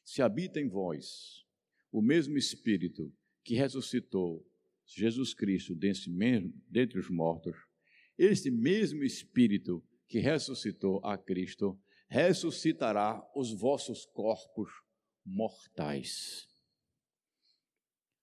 Se 0.04 0.20
habita 0.20 0.60
em 0.60 0.68
vós 0.68 1.46
o 1.90 2.02
mesmo 2.02 2.36
Espírito 2.36 3.10
que 3.42 3.54
ressuscitou 3.54 4.46
Jesus 4.86 5.34
Cristo 5.34 5.74
dentre 6.68 6.98
os 6.98 7.08
mortos, 7.08 7.56
esse 8.18 8.50
mesmo 8.50 9.02
Espírito 9.02 9.80
que 9.80 9.94
que 10.08 10.20
ressuscitou 10.20 11.04
a 11.04 11.18
Cristo, 11.18 11.78
ressuscitará 12.08 13.20
os 13.34 13.52
vossos 13.52 14.06
corpos 14.06 14.70
mortais. 15.24 16.46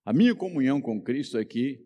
A 0.06 0.14
minha 0.14 0.36
comunhão 0.36 0.82
com 0.82 1.02
Cristo 1.02 1.38
é 1.38 1.46
que 1.46 1.86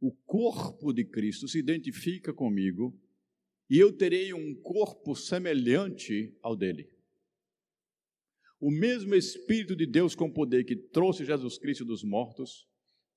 o 0.00 0.12
corpo 0.26 0.92
de 0.92 1.04
Cristo 1.04 1.48
se 1.48 1.58
identifica 1.58 2.32
comigo 2.32 2.94
e 3.68 3.78
eu 3.78 3.96
terei 3.96 4.34
um 4.34 4.54
corpo 4.60 5.14
semelhante 5.14 6.36
ao 6.42 6.56
dele. 6.56 6.88
O 8.60 8.70
mesmo 8.70 9.14
Espírito 9.14 9.74
de 9.74 9.86
Deus 9.86 10.14
com 10.14 10.30
poder 10.30 10.64
que 10.64 10.76
trouxe 10.76 11.24
Jesus 11.24 11.56
Cristo 11.56 11.84
dos 11.84 12.04
mortos, 12.04 12.68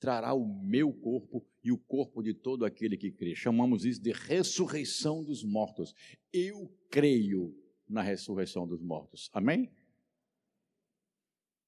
trará 0.04 0.34
o 0.34 0.46
meu 0.46 0.92
corpo 0.92 1.48
e 1.64 1.72
o 1.72 1.78
corpo 1.78 2.22
de 2.22 2.34
todo 2.34 2.66
aquele 2.66 2.98
que 2.98 3.10
crê. 3.10 3.34
Chamamos 3.34 3.86
isso 3.86 4.02
de 4.02 4.12
ressurreição 4.12 5.24
dos 5.24 5.46
mortos. 5.46 5.96
Eu 6.34 6.70
creio 6.90 7.58
na 7.88 8.02
ressurreição 8.02 8.68
dos 8.68 8.82
mortos. 8.82 9.30
Amém? 9.32 9.72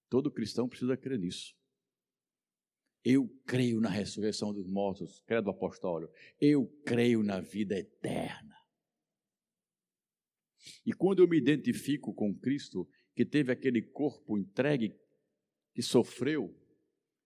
Todo 0.09 0.29
cristão 0.29 0.67
precisa 0.67 0.97
crer 0.97 1.17
nisso. 1.17 1.55
Eu 3.05 3.29
creio 3.45 3.79
na 3.79 3.87
ressurreição 3.87 4.53
dos 4.53 4.67
mortos, 4.67 5.21
credo 5.25 5.49
apostólico. 5.49 6.11
Eu 6.37 6.67
creio 6.85 7.23
na 7.23 7.39
vida 7.39 7.79
eterna. 7.79 8.53
E 10.85 10.91
quando 10.91 11.19
eu 11.19 11.27
me 11.29 11.37
identifico 11.37 12.13
com 12.13 12.37
Cristo, 12.37 12.85
que 13.15 13.23
teve 13.23 13.53
aquele 13.53 13.81
corpo 13.81 14.37
entregue, 14.37 14.93
que 15.73 15.81
sofreu, 15.81 16.53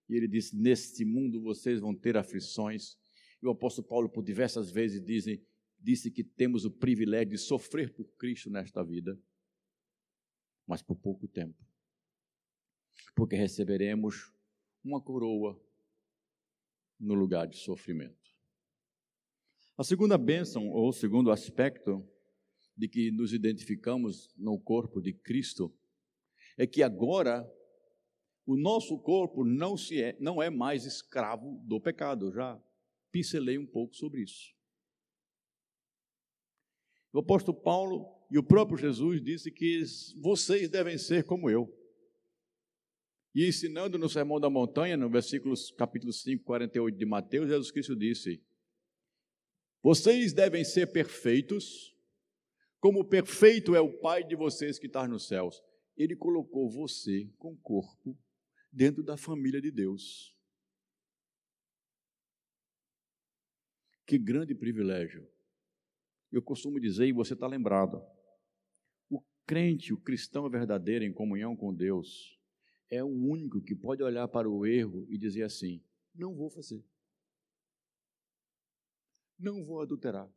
e 0.10 0.16
ele 0.16 0.28
disse: 0.28 0.56
Neste 0.58 1.06
mundo 1.06 1.40
vocês 1.42 1.80
vão 1.80 1.94
ter 1.94 2.18
aflições. 2.18 2.98
E 3.42 3.46
o 3.46 3.52
apóstolo 3.52 3.88
Paulo, 3.88 4.10
por 4.10 4.24
diversas 4.24 4.70
vezes, 4.72 5.02
disse, 5.02 5.42
disse 5.80 6.12
que 6.12 6.24
temos 6.24 6.66
o 6.66 6.72
privilégio 6.72 7.30
de 7.30 7.38
sofrer 7.38 7.94
por 7.94 8.06
Cristo 8.18 8.50
nesta 8.50 8.84
vida, 8.84 9.18
mas 10.68 10.82
por 10.82 10.96
pouco 10.96 11.28
tempo. 11.28 11.58
Porque 13.16 13.36
receberemos 13.36 14.34
uma 14.84 15.02
coroa 15.02 15.62
no 17.00 17.14
lugar 17.14 17.48
de 17.48 17.58
sofrimento. 17.58 18.18
A 19.78 19.84
segunda 19.84 20.18
bênção, 20.18 20.68
ou 20.70 20.92
segundo 20.92 21.32
aspecto 21.32 22.06
de 22.76 22.90
que 22.90 23.12
nos 23.12 23.32
identificamos 23.32 24.34
no 24.36 24.60
corpo 24.60 25.02
de 25.02 25.14
Cristo, 25.14 25.74
é 26.58 26.68
que 26.68 26.84
agora 26.84 27.50
o 28.50 28.58
nosso 28.58 28.98
corpo 28.98 29.46
não, 29.46 29.78
se 29.78 30.02
é, 30.02 30.18
não 30.20 30.42
é 30.42 30.50
mais 30.50 30.84
escravo 30.84 31.62
do 31.68 31.80
pecado. 31.80 32.26
Eu 32.26 32.32
já 32.32 32.64
pincelei 33.12 33.60
um 33.60 33.66
pouco 33.68 33.96
sobre 33.96 34.24
isso. 34.24 34.56
O 37.14 37.20
apóstolo 37.20 37.62
Paulo 37.62 38.08
e 38.32 38.40
o 38.40 38.44
próprio 38.44 38.76
Jesus 38.76 39.22
disse 39.22 39.52
que 39.52 39.84
vocês 40.20 40.68
devem 40.68 40.98
ser 40.98 41.26
como 41.26 41.48
eu. 41.48 41.72
E 43.36 43.48
ensinando 43.48 44.00
no 44.00 44.10
Sermão 44.10 44.40
da 44.40 44.50
Montanha, 44.50 44.98
no 44.98 45.12
versículo 45.12 45.54
capítulo 45.78 46.12
5, 46.12 46.44
48 46.44 46.98
de 46.98 47.06
Mateus, 47.06 47.50
Jesus 47.50 47.70
Cristo 47.70 47.96
disse: 47.96 48.44
Vocês 49.84 50.34
devem 50.34 50.64
ser 50.64 50.92
perfeitos, 50.92 51.96
como 52.80 53.06
perfeito 53.06 53.76
é 53.76 53.80
o 53.80 54.00
Pai 54.00 54.24
de 54.24 54.36
vocês 54.36 54.80
que 54.80 54.88
está 54.88 55.08
nos 55.08 55.28
céus. 55.28 55.62
Ele 55.96 56.16
colocou 56.16 56.68
você 56.68 57.30
com 57.38 57.56
corpo 57.56 58.18
dentro 58.72 59.04
da 59.04 59.18
família 59.18 59.62
de 59.62 59.72
Deus. 59.72 60.36
Que 64.06 64.18
grande 64.18 64.56
privilégio. 64.56 65.28
Eu 66.32 66.42
costumo 66.42 66.80
dizer, 66.80 67.08
e 67.08 67.12
você 67.12 67.34
está 67.34 67.48
lembrado, 67.48 68.02
o 69.10 69.22
crente, 69.46 69.94
o 69.94 70.00
cristão 70.00 70.50
verdadeiro 70.50 71.04
em 71.04 71.14
comunhão 71.14 71.56
com 71.56 71.74
Deus, 71.74 72.40
é 72.90 73.04
o 73.04 73.08
único 73.08 73.62
que 73.62 73.76
pode 73.76 74.02
olhar 74.02 74.28
para 74.28 74.50
o 74.50 74.66
erro 74.66 75.06
e 75.10 75.18
dizer 75.18 75.44
assim: 75.44 75.84
não 76.14 76.36
vou 76.36 76.50
fazer. 76.50 76.84
Não 79.38 79.64
vou 79.64 79.82
adulterar. 79.82 80.30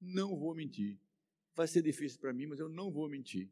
Não 0.00 0.38
vou 0.38 0.54
mentir. 0.54 1.00
Vai 1.54 1.66
ser 1.66 1.82
difícil 1.82 2.20
para 2.20 2.32
mim, 2.32 2.46
mas 2.46 2.60
eu 2.60 2.68
não 2.68 2.90
vou 2.90 3.08
mentir. 3.08 3.50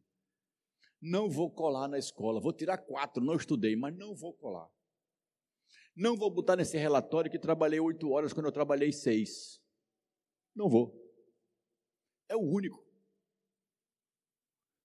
Não 1.06 1.28
vou 1.28 1.50
colar 1.50 1.86
na 1.86 1.98
escola. 1.98 2.40
Vou 2.40 2.50
tirar 2.50 2.78
quatro, 2.78 3.22
não 3.22 3.36
estudei, 3.36 3.76
mas 3.76 3.94
não 3.94 4.14
vou 4.14 4.32
colar. 4.32 4.70
Não 5.94 6.16
vou 6.16 6.30
botar 6.30 6.56
nesse 6.56 6.78
relatório 6.78 7.30
que 7.30 7.38
trabalhei 7.38 7.78
oito 7.78 8.08
horas 8.10 8.32
quando 8.32 8.46
eu 8.46 8.52
trabalhei 8.52 8.90
seis. 8.90 9.60
Não 10.56 10.66
vou. 10.66 10.98
É 12.26 12.34
o 12.34 12.40
único. 12.40 12.82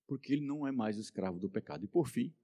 Porque 0.06 0.34
ele 0.34 0.46
não 0.46 0.68
é 0.68 0.74
mais 0.74 0.98
escravo 0.98 1.40
do 1.40 1.50
pecado. 1.50 1.86
E 1.86 1.88
por 1.88 2.10
fim, 2.10 2.36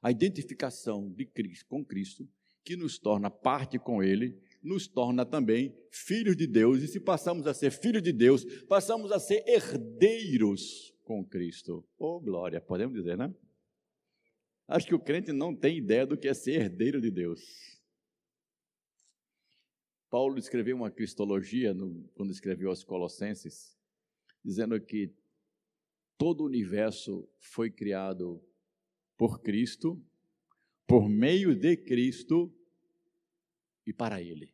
a 0.00 0.10
identificação 0.10 1.12
de 1.12 1.26
Cristo 1.26 1.66
com 1.66 1.84
Cristo, 1.84 2.26
que 2.64 2.76
nos 2.76 2.98
torna 2.98 3.30
parte 3.30 3.78
com 3.78 4.02
Ele, 4.02 4.40
nos 4.62 4.88
torna 4.88 5.26
também 5.26 5.76
filhos 5.90 6.34
de 6.34 6.46
Deus, 6.46 6.82
e 6.82 6.88
se 6.88 6.98
passamos 6.98 7.46
a 7.46 7.52
ser 7.52 7.70
filhos 7.70 8.02
de 8.02 8.12
Deus, 8.12 8.42
passamos 8.64 9.12
a 9.12 9.20
ser 9.20 9.44
herdeiros 9.46 10.95
com 11.06 11.24
Cristo. 11.24 11.88
Oh, 11.96 12.20
glória, 12.20 12.60
podemos 12.60 12.96
dizer, 12.96 13.16
né? 13.16 13.32
Acho 14.66 14.88
que 14.88 14.94
o 14.94 14.98
crente 14.98 15.32
não 15.32 15.54
tem 15.54 15.78
ideia 15.78 16.04
do 16.04 16.18
que 16.18 16.26
é 16.26 16.34
ser 16.34 16.60
herdeiro 16.60 17.00
de 17.00 17.12
Deus. 17.12 17.80
Paulo 20.10 20.36
escreveu 20.36 20.76
uma 20.76 20.90
cristologia 20.90 21.72
no, 21.72 22.08
quando 22.14 22.32
escreveu 22.32 22.70
aos 22.70 22.82
Colossenses, 22.82 23.78
dizendo 24.44 24.80
que 24.80 25.14
todo 26.18 26.40
o 26.40 26.46
universo 26.46 27.28
foi 27.38 27.70
criado 27.70 28.42
por 29.16 29.40
Cristo, 29.40 30.02
por 30.88 31.08
meio 31.08 31.54
de 31.54 31.76
Cristo 31.76 32.52
e 33.86 33.92
para 33.92 34.20
Ele. 34.20 34.52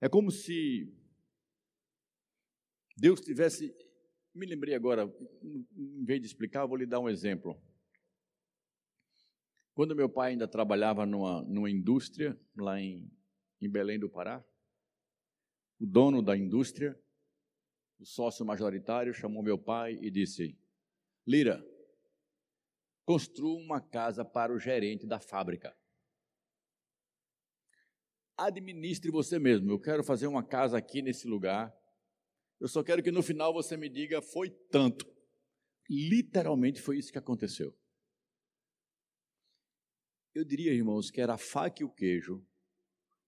É 0.00 0.08
como 0.08 0.30
se 0.30 0.90
Deus 2.96 3.20
tivesse. 3.20 3.74
Me 4.34 4.46
lembrei 4.46 4.74
agora, 4.74 5.04
em 5.42 6.04
vez 6.04 6.20
de 6.20 6.26
explicar, 6.26 6.66
vou 6.66 6.76
lhe 6.76 6.86
dar 6.86 6.98
um 6.98 7.08
exemplo. 7.08 7.56
Quando 9.74 9.94
meu 9.94 10.08
pai 10.08 10.32
ainda 10.32 10.48
trabalhava 10.48 11.06
numa, 11.06 11.42
numa 11.42 11.70
indústria, 11.70 12.38
lá 12.56 12.80
em, 12.80 13.08
em 13.60 13.70
Belém 13.70 13.98
do 13.98 14.10
Pará, 14.10 14.44
o 15.80 15.86
dono 15.86 16.20
da 16.20 16.36
indústria, 16.36 16.98
o 17.98 18.04
sócio 18.04 18.44
majoritário, 18.44 19.14
chamou 19.14 19.42
meu 19.42 19.58
pai 19.58 19.98
e 20.00 20.10
disse: 20.10 20.58
Lira, 21.26 21.64
construa 23.04 23.60
uma 23.60 23.80
casa 23.80 24.24
para 24.24 24.52
o 24.52 24.58
gerente 24.58 25.06
da 25.06 25.20
fábrica. 25.20 25.76
Administre 28.36 29.12
você 29.12 29.38
mesmo. 29.38 29.70
Eu 29.70 29.80
quero 29.80 30.02
fazer 30.02 30.26
uma 30.26 30.42
casa 30.42 30.76
aqui 30.76 31.02
nesse 31.02 31.28
lugar. 31.28 31.72
Eu 32.64 32.68
só 32.68 32.82
quero 32.82 33.02
que 33.02 33.10
no 33.10 33.22
final 33.22 33.52
você 33.52 33.76
me 33.76 33.90
diga 33.90 34.22
foi 34.22 34.48
tanto. 34.48 35.06
Literalmente 35.86 36.80
foi 36.80 36.96
isso 36.96 37.12
que 37.12 37.18
aconteceu. 37.18 37.78
Eu 40.34 40.46
diria, 40.46 40.72
irmãos, 40.72 41.10
que 41.10 41.20
era 41.20 41.34
a 41.34 41.36
faca 41.36 41.82
e 41.82 41.84
o 41.84 41.92
queijo 41.92 42.42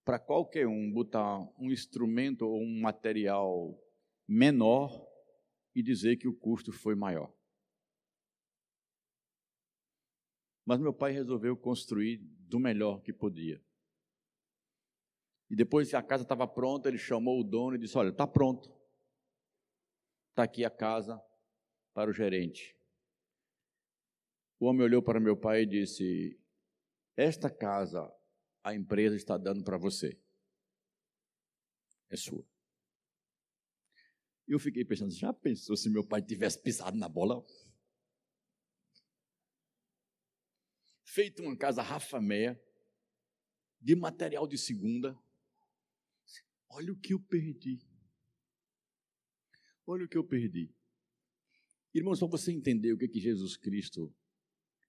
para 0.06 0.18
qualquer 0.18 0.66
um 0.66 0.90
botar 0.90 1.38
um 1.60 1.70
instrumento 1.70 2.46
ou 2.46 2.62
um 2.62 2.80
material 2.80 3.78
menor 4.26 5.06
e 5.74 5.82
dizer 5.82 6.16
que 6.16 6.26
o 6.26 6.34
custo 6.34 6.72
foi 6.72 6.94
maior. 6.94 7.30
Mas 10.64 10.80
meu 10.80 10.94
pai 10.94 11.12
resolveu 11.12 11.54
construir 11.58 12.22
do 12.48 12.58
melhor 12.58 13.02
que 13.02 13.12
podia. 13.12 13.62
E 15.50 15.54
depois 15.54 15.90
que 15.90 15.96
a 15.96 16.02
casa 16.02 16.22
estava 16.22 16.48
pronta, 16.48 16.88
ele 16.88 16.96
chamou 16.96 17.38
o 17.38 17.44
dono 17.44 17.76
e 17.76 17.78
disse: 17.78 17.98
Olha, 17.98 18.08
está 18.08 18.26
pronto. 18.26 18.75
Está 20.36 20.42
aqui 20.42 20.66
a 20.66 20.70
casa 20.70 21.18
para 21.94 22.10
o 22.10 22.12
gerente. 22.12 22.76
O 24.60 24.66
homem 24.66 24.82
olhou 24.82 25.02
para 25.02 25.18
meu 25.18 25.34
pai 25.34 25.62
e 25.62 25.66
disse: 25.66 26.38
Esta 27.16 27.48
casa 27.48 28.06
a 28.62 28.74
empresa 28.74 29.16
está 29.16 29.38
dando 29.38 29.64
para 29.64 29.78
você. 29.78 30.20
É 32.10 32.16
sua. 32.18 32.46
Eu 34.46 34.58
fiquei 34.58 34.84
pensando: 34.84 35.10
já 35.10 35.32
pensou 35.32 35.74
se 35.74 35.88
meu 35.88 36.06
pai 36.06 36.20
tivesse 36.20 36.62
pisado 36.62 36.98
na 36.98 37.08
bola? 37.08 37.42
feito 41.02 41.42
uma 41.42 41.56
casa 41.56 41.80
Rafa-Meia, 41.80 42.62
de 43.80 43.96
material 43.96 44.46
de 44.46 44.58
segunda. 44.58 45.18
Olha 46.68 46.92
o 46.92 47.00
que 47.00 47.14
eu 47.14 47.20
perdi. 47.22 47.95
Olha 49.86 50.04
o 50.04 50.08
que 50.08 50.18
eu 50.18 50.24
perdi. 50.24 50.74
Irmãos, 51.94 52.18
para 52.18 52.28
você 52.28 52.52
entender 52.52 52.92
o 52.92 52.98
que, 52.98 53.08
que 53.08 53.20
Jesus 53.20 53.56
Cristo 53.56 54.14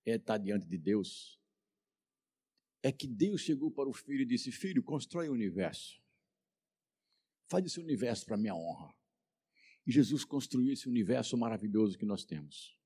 é 0.05 0.15
estar 0.15 0.37
diante 0.37 0.67
de 0.67 0.77
Deus, 0.77 1.39
é 2.81 2.91
que 2.91 3.07
Deus 3.07 3.41
chegou 3.41 3.71
para 3.71 3.87
o 3.87 3.93
filho 3.93 4.21
e 4.21 4.25
disse: 4.25 4.51
Filho, 4.51 4.83
constrói 4.83 5.29
o 5.29 5.33
universo. 5.33 6.01
Faz 7.49 7.65
esse 7.65 7.79
universo 7.79 8.25
para 8.25 8.37
minha 8.37 8.55
honra. 8.55 8.93
E 9.85 9.91
Jesus 9.91 10.25
construiu 10.25 10.73
esse 10.73 10.89
universo 10.89 11.37
maravilhoso 11.37 11.97
que 11.97 12.05
nós 12.05 12.25
temos. 12.25 12.77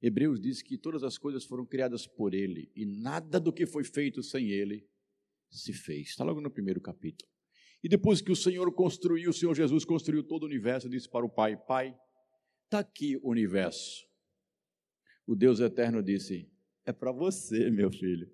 Hebreus 0.00 0.40
diz 0.40 0.62
que 0.62 0.78
todas 0.78 1.02
as 1.02 1.18
coisas 1.18 1.44
foram 1.44 1.66
criadas 1.66 2.06
por 2.06 2.32
Ele 2.32 2.70
e 2.74 2.86
nada 2.86 3.40
do 3.40 3.52
que 3.52 3.66
foi 3.66 3.84
feito 3.84 4.22
sem 4.22 4.48
Ele 4.48 4.88
se 5.50 5.72
fez. 5.72 6.08
Está 6.08 6.24
logo 6.24 6.40
no 6.40 6.50
primeiro 6.50 6.80
capítulo. 6.80 7.30
E 7.82 7.88
depois 7.88 8.20
que 8.20 8.32
o 8.32 8.36
Senhor 8.36 8.72
construiu, 8.72 9.30
o 9.30 9.34
Senhor 9.34 9.54
Jesus 9.54 9.84
construiu 9.84 10.22
todo 10.22 10.44
o 10.44 10.46
universo, 10.46 10.88
disse 10.88 11.08
para 11.08 11.24
o 11.24 11.30
Pai: 11.30 11.56
Pai, 11.56 11.96
está 12.64 12.80
aqui 12.80 13.16
o 13.22 13.30
universo. 13.30 14.04
O 15.26 15.34
Deus 15.34 15.60
eterno 15.60 16.02
disse: 16.02 16.50
É 16.84 16.92
para 16.92 17.12
você, 17.12 17.70
meu 17.70 17.90
filho. 17.90 18.30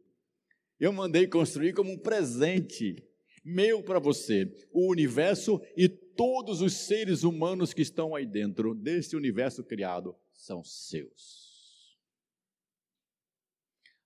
Eu 0.79 0.93
mandei 0.93 1.27
construir 1.27 1.75
como 1.75 1.93
um 1.93 1.99
presente 1.99 2.97
meu 3.45 3.83
para 3.83 3.99
você, 3.99 4.53
o 4.73 4.89
universo 4.89 5.61
e 5.77 5.89
todos 5.89 6.61
os 6.61 6.73
seres 6.75 7.25
humanos 7.25 7.75
que 7.75 7.83
estão 7.83 8.15
aí 8.15 8.25
dentro 8.25 8.75
desse 8.75 9.17
universo 9.17 9.65
criado 9.65 10.15
são 10.33 10.63
seus. 10.63 11.99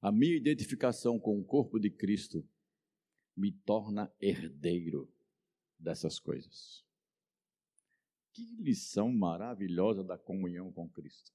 A 0.00 0.10
minha 0.10 0.36
identificação 0.36 1.18
com 1.18 1.38
o 1.38 1.44
corpo 1.44 1.78
de 1.78 1.90
Cristo 1.90 2.48
me 3.36 3.52
torna 3.52 4.10
herdeiro 4.20 5.12
dessas 5.78 6.18
coisas. 6.18 6.84
Que 8.32 8.42
lição 8.56 9.10
maravilhosa 9.10 10.04
da 10.04 10.18
comunhão 10.18 10.70
com 10.72 10.88
Cristo. 10.88 11.32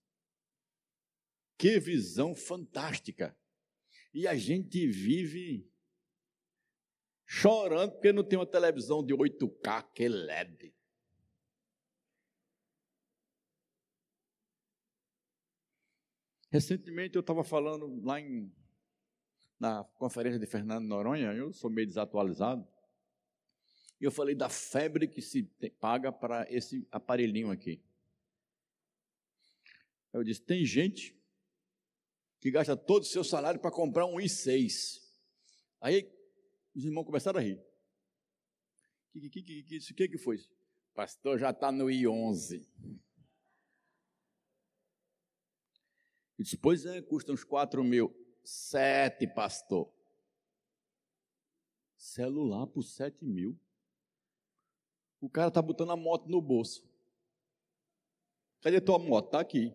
Que 1.57 1.79
visão 1.79 2.35
fantástica. 2.35 3.37
E 4.13 4.27
a 4.27 4.35
gente 4.35 4.87
vive 4.87 5.71
chorando 7.25 7.93
porque 7.93 8.11
não 8.11 8.23
tem 8.23 8.37
uma 8.37 8.45
televisão 8.45 9.05
de 9.05 9.13
8K 9.13 9.91
que 9.93 10.03
é 10.03 10.09
LED. 10.09 10.75
Recentemente 16.51 17.15
eu 17.15 17.21
estava 17.21 17.45
falando 17.45 18.03
lá 18.03 18.19
em, 18.19 18.53
na 19.57 19.85
conferência 19.95 20.37
de 20.37 20.45
Fernando 20.45 20.85
Noronha, 20.85 21.31
eu 21.31 21.53
sou 21.53 21.69
meio 21.69 21.87
desatualizado, 21.87 22.67
e 24.01 24.03
eu 24.03 24.11
falei 24.11 24.33
da 24.33 24.49
febre 24.49 25.07
que 25.07 25.21
se 25.21 25.43
paga 25.79 26.11
para 26.11 26.51
esse 26.51 26.87
aparelhinho 26.91 27.51
aqui. 27.51 27.79
Eu 30.11 30.23
disse: 30.23 30.41
tem 30.41 30.65
gente 30.65 31.15
que 32.39 32.49
gasta 32.49 32.75
todo 32.75 33.03
o 33.03 33.05
seu 33.05 33.23
salário 33.23 33.59
para 33.59 33.69
comprar 33.69 34.07
um 34.07 34.15
i6. 34.15 34.99
Aí 35.79 36.11
os 36.73 36.83
irmãos 36.83 37.05
começaram 37.05 37.39
a 37.39 37.43
rir. 37.43 37.63
O 39.13 39.19
que, 39.19 39.29
que, 39.29 39.43
que, 39.43 39.63
que, 39.63 39.93
que, 39.93 40.07
que 40.07 40.17
foi? 40.17 40.37
Pastor 40.95 41.37
já 41.37 41.51
está 41.51 41.71
no 41.71 41.85
I11. 41.85 42.67
Eu 46.39 46.43
disse, 46.43 46.57
pois 46.57 46.87
é, 46.87 47.03
custa 47.03 47.31
uns 47.31 47.43
4 47.43 47.83
mil. 47.83 48.11
Sete, 48.43 49.27
pastor. 49.27 49.93
Celular 51.95 52.65
por 52.65 52.81
7 52.81 53.23
mil. 53.23 53.55
O 55.21 55.29
cara 55.29 55.49
está 55.49 55.61
botando 55.61 55.91
a 55.91 55.95
moto 55.95 56.27
no 56.27 56.41
bolso. 56.41 56.83
Cadê 58.61 58.81
tua 58.81 58.97
moto? 58.97 59.27
Está 59.27 59.39
aqui. 59.39 59.73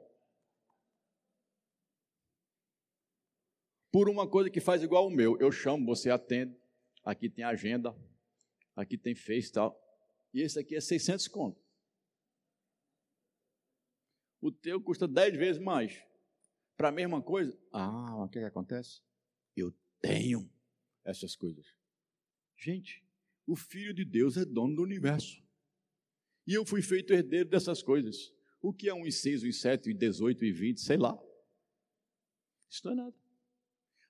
Por 3.93 4.09
uma 4.11 4.29
coisa 4.29 4.51
que 4.51 4.61
faz 4.61 4.83
igual 4.83 5.07
o 5.07 5.11
meu. 5.11 5.39
Eu 5.39 5.53
chamo, 5.53 5.87
você 5.87 6.11
atende. 6.11 6.55
Aqui 7.05 7.31
tem 7.31 7.45
agenda. 7.45 7.97
Aqui 8.75 8.99
tem 8.99 9.15
Face 9.15 9.49
e 9.49 9.53
tal. 9.53 9.81
E 10.35 10.41
esse 10.41 10.59
aqui 10.59 10.75
é 10.75 10.81
600 10.81 11.29
conto. 11.29 11.65
O 14.41 14.51
teu 14.51 14.83
custa 14.83 15.07
10 15.07 15.37
vezes 15.37 15.63
mais 15.63 16.05
para 16.77 16.89
a 16.89 16.93
mesma 16.93 17.23
coisa. 17.23 17.57
Ah, 17.73 18.25
o 18.25 18.29
que, 18.29 18.41
que 18.41 18.45
acontece? 18.45 19.01
Eu 19.57 19.73
tenho 20.01 20.51
essas 21.05 21.37
coisas. 21.37 21.73
Gente, 22.57 23.06
o 23.47 23.55
Filho 23.55 23.95
de 23.95 24.05
Deus 24.05 24.37
é 24.37 24.45
dono 24.45 24.77
do 24.77 24.83
universo. 24.83 25.43
E 26.47 26.55
eu 26.55 26.65
fui 26.65 26.83
feito 26.83 27.13
herdeiro 27.13 27.49
dessas 27.49 27.83
coisas. 27.83 28.33
O 28.61 28.73
que 28.73 28.89
é 28.89 28.95
um 28.95 29.07
e 29.07 29.13
seis, 29.13 29.43
um 29.43 29.47
e 29.47 29.53
sete, 29.53 29.89
um 29.89 29.93
e 29.93 29.95
dezoito, 29.95 30.45
um 30.45 30.49
e 30.49 30.53
vinte, 30.53 30.81
sei 30.81 30.97
lá. 30.97 31.17
Isso 32.69 32.83
não 32.85 32.93
é 32.93 32.97
nada. 32.97 33.15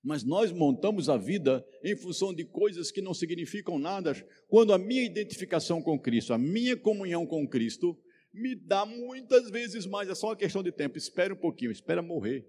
Mas 0.03 0.23
nós 0.23 0.53
montamos 0.53 1.09
a 1.09 1.17
vida 1.17 1.67
em 1.83 1.97
função 1.97 2.33
de 2.33 2.45
coisas 2.45 2.91
que 2.91 3.03
não 3.03 3.13
significam 3.13 3.79
nada, 3.79 4.15
quando 4.49 4.73
a 4.73 4.79
minha 4.79 5.05
identificação 5.05 5.83
com 5.83 5.99
Cristo, 5.99 6.33
a 6.33 6.39
minha 6.39 6.77
comunhão 6.77 7.27
com 7.27 7.47
Cristo, 7.49 8.01
me 8.33 8.55
dá 8.55 8.87
muitas 8.87 9.51
vezes 9.51 9.85
mais. 9.85 10.09
É 10.09 10.15
só 10.15 10.29
uma 10.29 10.37
questão 10.37 10.63
de 10.63 10.71
tempo. 10.71 10.97
Espera 10.97 11.35
um 11.35 11.39
pouquinho, 11.39 11.73
espera 11.73 12.03
morrer. 12.03 12.47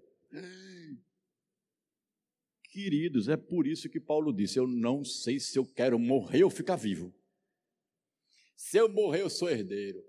Queridos, 2.68 3.28
é 3.28 3.36
por 3.36 3.66
isso 3.66 3.88
que 3.88 3.98
Paulo 3.98 4.32
disse: 4.32 4.58
Eu 4.58 4.66
não 4.66 5.02
sei 5.02 5.40
se 5.40 5.58
eu 5.58 5.64
quero 5.64 5.98
morrer 5.98 6.44
ou 6.44 6.50
ficar 6.50 6.76
vivo. 6.76 7.14
Se 8.54 8.76
eu 8.76 8.88
morrer, 8.88 9.22
eu 9.22 9.30
sou 9.30 9.48
herdeiro. 9.48 10.04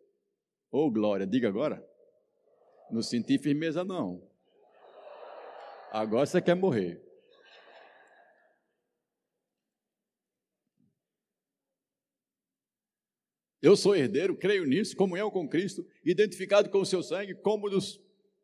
Ô 0.71 0.85
oh, 0.85 0.91
glória, 0.91 1.25
diga 1.25 1.47
agora. 1.47 1.85
Não 2.91 3.01
senti 3.01 3.37
firmeza, 3.37 3.83
não. 3.83 4.27
Agora 5.91 6.25
você 6.25 6.41
quer 6.41 6.55
morrer. 6.55 7.01
Eu 13.61 13.75
sou 13.75 13.95
herdeiro, 13.95 14.37
creio 14.37 14.65
nisso, 14.65 14.95
comunhão 14.95 15.29
com 15.29 15.47
Cristo, 15.47 15.85
identificado 16.03 16.69
com 16.69 16.79
o 16.79 16.85
seu 16.85 17.03
sangue, 17.03 17.35
como 17.35 17.69
dos 17.69 18.01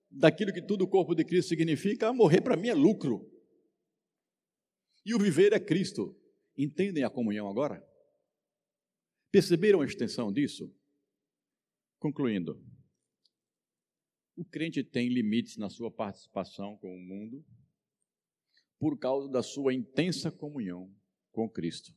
daquilo 0.09 0.53
que 0.53 0.61
tudo 0.61 0.83
o 0.83 0.87
corpo 0.87 1.13
de 1.13 1.25
Cristo 1.25 1.49
significa, 1.49 2.13
morrer 2.13 2.41
para 2.41 2.55
mim 2.55 2.69
é 2.69 2.73
lucro. 2.73 3.34
E 5.05 5.13
o 5.13 5.19
viver 5.19 5.53
é 5.53 5.59
Cristo. 5.59 6.17
Entendem 6.57 7.03
a 7.03 7.09
comunhão 7.09 7.47
agora? 7.47 7.85
Perceberam 9.31 9.81
a 9.81 9.85
extensão 9.85 10.31
disso? 10.31 10.73
Concluindo, 11.99 12.63
o 14.35 14.43
crente 14.43 14.83
tem 14.83 15.09
limites 15.09 15.57
na 15.57 15.69
sua 15.69 15.91
participação 15.91 16.77
com 16.77 16.93
o 16.93 16.99
mundo 16.99 17.45
por 18.77 18.97
causa 18.97 19.29
da 19.29 19.41
sua 19.41 19.73
intensa 19.73 20.31
comunhão 20.31 20.93
com 21.31 21.49
Cristo. 21.49 21.93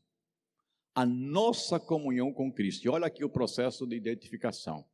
A 0.95 1.05
nossa 1.05 1.79
comunhão 1.79 2.33
com 2.33 2.53
Cristo, 2.53 2.85
e 2.85 2.89
olha 2.89 3.07
aqui 3.07 3.25
o 3.25 3.31
processo 3.31 3.87
de 3.87 3.97
identificação. 3.97 4.89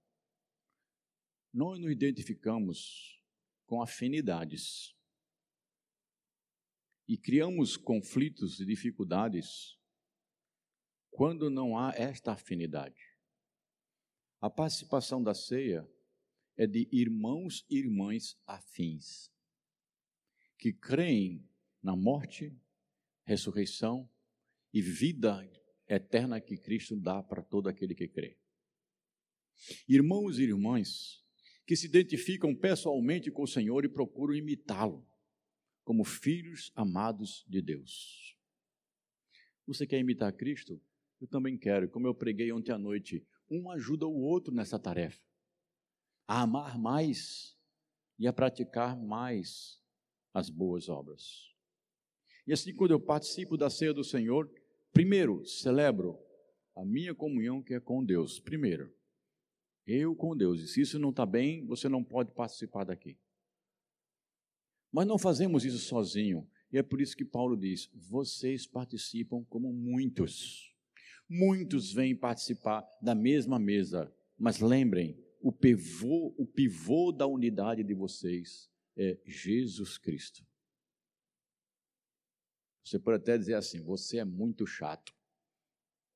Nós 1.52 1.78
nos 1.78 1.90
identificamos 1.90 3.22
com 3.66 3.80
afinidades. 3.80 4.94
E 7.06 7.18
criamos 7.18 7.76
conflitos 7.76 8.60
e 8.60 8.64
dificuldades 8.64 9.78
quando 11.10 11.50
não 11.50 11.78
há 11.78 11.92
esta 11.96 12.32
afinidade. 12.32 13.00
A 14.40 14.50
participação 14.50 15.22
da 15.22 15.34
ceia 15.34 15.88
é 16.56 16.66
de 16.66 16.88
irmãos 16.92 17.64
e 17.70 17.78
irmãs 17.78 18.36
afins, 18.46 19.30
que 20.58 20.72
creem 20.72 21.48
na 21.82 21.94
morte, 21.94 22.56
ressurreição 23.24 24.10
e 24.72 24.80
vida 24.80 25.48
eterna 25.88 26.40
que 26.40 26.56
Cristo 26.56 26.96
dá 26.96 27.22
para 27.22 27.42
todo 27.42 27.68
aquele 27.68 27.94
que 27.94 28.08
crê. 28.08 28.38
Irmãos 29.88 30.38
e 30.38 30.42
irmãs 30.42 31.22
que 31.66 31.76
se 31.76 31.86
identificam 31.86 32.54
pessoalmente 32.54 33.30
com 33.30 33.42
o 33.42 33.48
Senhor 33.48 33.84
e 33.84 33.88
procuram 33.88 34.34
imitá-lo 34.34 35.06
como 35.84 36.02
filhos 36.02 36.72
amados 36.74 37.44
de 37.46 37.60
Deus. 37.60 38.36
Você 39.66 39.86
quer 39.86 39.98
imitar 39.98 40.32
Cristo? 40.32 40.80
Eu 41.20 41.28
também 41.28 41.56
quero. 41.56 41.88
Como 41.88 42.06
eu 42.06 42.14
preguei 42.14 42.50
ontem 42.52 42.72
à 42.72 42.78
noite, 42.78 43.24
um 43.50 43.70
ajuda 43.70 44.06
o 44.06 44.20
outro 44.20 44.52
nessa 44.52 44.78
tarefa. 44.78 45.22
A 46.26 46.42
amar 46.42 46.78
mais 46.78 47.56
e 48.18 48.26
a 48.26 48.32
praticar 48.32 48.96
mais 48.96 49.80
as 50.32 50.50
boas 50.50 50.88
obras. 50.88 51.54
E 52.46 52.52
assim, 52.52 52.74
quando 52.74 52.90
eu 52.90 53.00
participo 53.00 53.56
da 53.56 53.70
ceia 53.70 53.92
do 53.92 54.04
Senhor, 54.04 54.50
primeiro 54.92 55.44
celebro 55.46 56.18
a 56.76 56.84
minha 56.84 57.14
comunhão 57.14 57.62
que 57.62 57.74
é 57.74 57.80
com 57.80 58.04
Deus. 58.04 58.40
Primeiro. 58.40 58.92
Eu 59.86 60.14
com 60.16 60.36
Deus. 60.36 60.60
E 60.60 60.66
se 60.66 60.80
isso 60.80 60.98
não 60.98 61.10
está 61.10 61.24
bem, 61.24 61.64
você 61.66 61.88
não 61.88 62.02
pode 62.02 62.32
participar 62.32 62.84
daqui. 62.84 63.18
Mas 64.94 65.08
não 65.08 65.18
fazemos 65.18 65.64
isso 65.64 65.80
sozinho. 65.80 66.48
E 66.70 66.78
é 66.78 66.82
por 66.82 67.00
isso 67.00 67.16
que 67.16 67.24
Paulo 67.24 67.56
diz: 67.56 67.90
vocês 67.92 68.64
participam 68.64 69.42
como 69.46 69.72
muitos. 69.72 70.72
Muitos 71.28 71.92
vêm 71.92 72.14
participar 72.14 72.86
da 73.02 73.12
mesma 73.12 73.58
mesa. 73.58 74.14
Mas 74.38 74.60
lembrem, 74.60 75.18
o 75.40 75.50
pivô, 75.50 76.32
o 76.38 76.46
pivô 76.46 77.10
da 77.10 77.26
unidade 77.26 77.82
de 77.82 77.92
vocês 77.92 78.70
é 78.96 79.18
Jesus 79.26 79.98
Cristo. 79.98 80.46
Você 82.84 82.96
pode 82.96 83.16
até 83.16 83.36
dizer 83.36 83.54
assim: 83.54 83.80
você 83.80 84.18
é 84.18 84.24
muito 84.24 84.64
chato. 84.64 85.12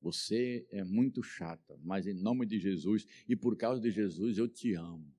Você 0.01 0.65
é 0.71 0.85
muito 0.85 1.21
chata, 1.21 1.77
mas 1.83 2.07
em 2.07 2.15
nome 2.15 2.47
de 2.47 2.61
Jesus 2.61 3.05
e 3.29 3.35
por 3.35 3.57
causa 3.57 3.81
de 3.81 3.91
Jesus 3.91 4.39
eu 4.39 4.47
te 4.47 4.73
amo. 4.75 5.18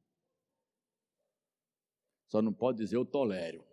Só 2.30 2.42
não 2.42 2.54
pode 2.54 2.78
dizer 2.78 2.96
eu 2.96 3.06
tolero. 3.06 3.66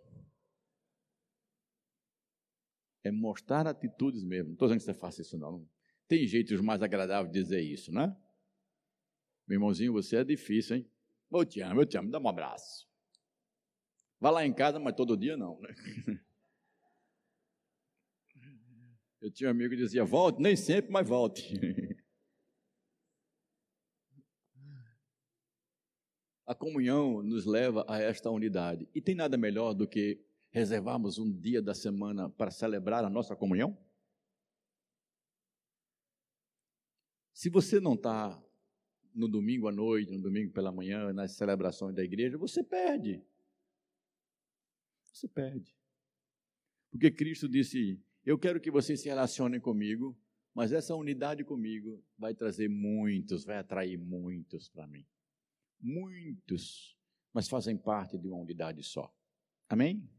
É 3.03 3.11
mostrar 3.11 3.67
atitudes 3.67 4.23
mesmo. 4.23 4.47
Não 4.47 4.53
estou 4.53 4.67
dizendo 4.67 4.79
que 4.79 4.85
você 4.85 4.93
faça 4.93 5.21
isso, 5.21 5.37
não. 5.37 5.65
Tem 6.07 6.25
jeitos 6.25 6.59
mais 6.59 6.81
agradáveis 6.81 7.31
de 7.31 7.39
dizer 7.39 7.61
isso, 7.61 7.91
né? 7.91 8.15
Meu 9.47 9.57
irmãozinho, 9.57 9.93
você 9.93 10.17
é 10.17 10.23
difícil, 10.23 10.77
hein? 10.77 10.91
Eu 11.31 11.45
te 11.45 11.61
amo, 11.61 11.81
eu 11.81 11.85
te 11.85 11.97
amo, 11.97 12.09
dá 12.09 12.19
um 12.19 12.27
abraço. 12.27 12.87
Vá 14.19 14.31
lá 14.31 14.45
em 14.45 14.53
casa, 14.53 14.79
mas 14.79 14.95
todo 14.95 15.15
dia 15.15 15.37
não, 15.37 15.59
né? 15.61 15.69
Eu 19.19 19.31
tinha 19.31 19.47
um 19.47 19.51
amigo 19.51 19.71
que 19.71 19.77
dizia: 19.77 20.05
volte, 20.05 20.39
nem 20.39 20.55
sempre, 20.55 20.91
mas 20.91 21.07
volte. 21.07 21.43
A 26.47 26.55
comunhão 26.55 27.21
nos 27.21 27.45
leva 27.45 27.85
a 27.89 27.99
esta 27.99 28.31
unidade. 28.31 28.87
E 28.95 29.01
tem 29.01 29.13
nada 29.13 29.37
melhor 29.37 29.73
do 29.73 29.85
que 29.85 30.25
reservarmos 30.49 31.19
um 31.19 31.29
dia 31.29 31.61
da 31.61 31.75
semana 31.75 32.29
para 32.29 32.49
celebrar 32.49 33.03
a 33.03 33.09
nossa 33.09 33.35
comunhão? 33.35 33.77
Se 37.33 37.49
você 37.49 37.81
não 37.81 37.95
está 37.95 38.41
no 39.13 39.27
domingo 39.27 39.67
à 39.67 39.71
noite, 39.73 40.11
no 40.11 40.21
domingo 40.21 40.53
pela 40.53 40.71
manhã, 40.71 41.11
nas 41.11 41.33
celebrações 41.33 41.93
da 41.93 42.03
igreja, 42.03 42.37
você 42.37 42.63
perde. 42.63 43.21
Você 45.11 45.27
perde. 45.27 45.75
Porque 46.89 47.11
Cristo 47.11 47.49
disse: 47.49 48.01
Eu 48.25 48.39
quero 48.39 48.61
que 48.61 48.71
vocês 48.71 49.01
se 49.01 49.09
relacionem 49.09 49.59
comigo, 49.59 50.17
mas 50.53 50.71
essa 50.71 50.95
unidade 50.95 51.43
comigo 51.43 52.01
vai 52.17 52.33
trazer 52.33 52.69
muitos, 52.69 53.43
vai 53.43 53.57
atrair 53.57 53.97
muitos 53.97 54.69
para 54.69 54.87
mim. 54.87 55.05
Muitos, 55.79 56.97
mas 57.33 57.47
fazem 57.47 57.77
parte 57.77 58.17
de 58.17 58.27
uma 58.27 58.37
unidade 58.37 58.83
só. 58.83 59.13
Amém? 59.69 60.09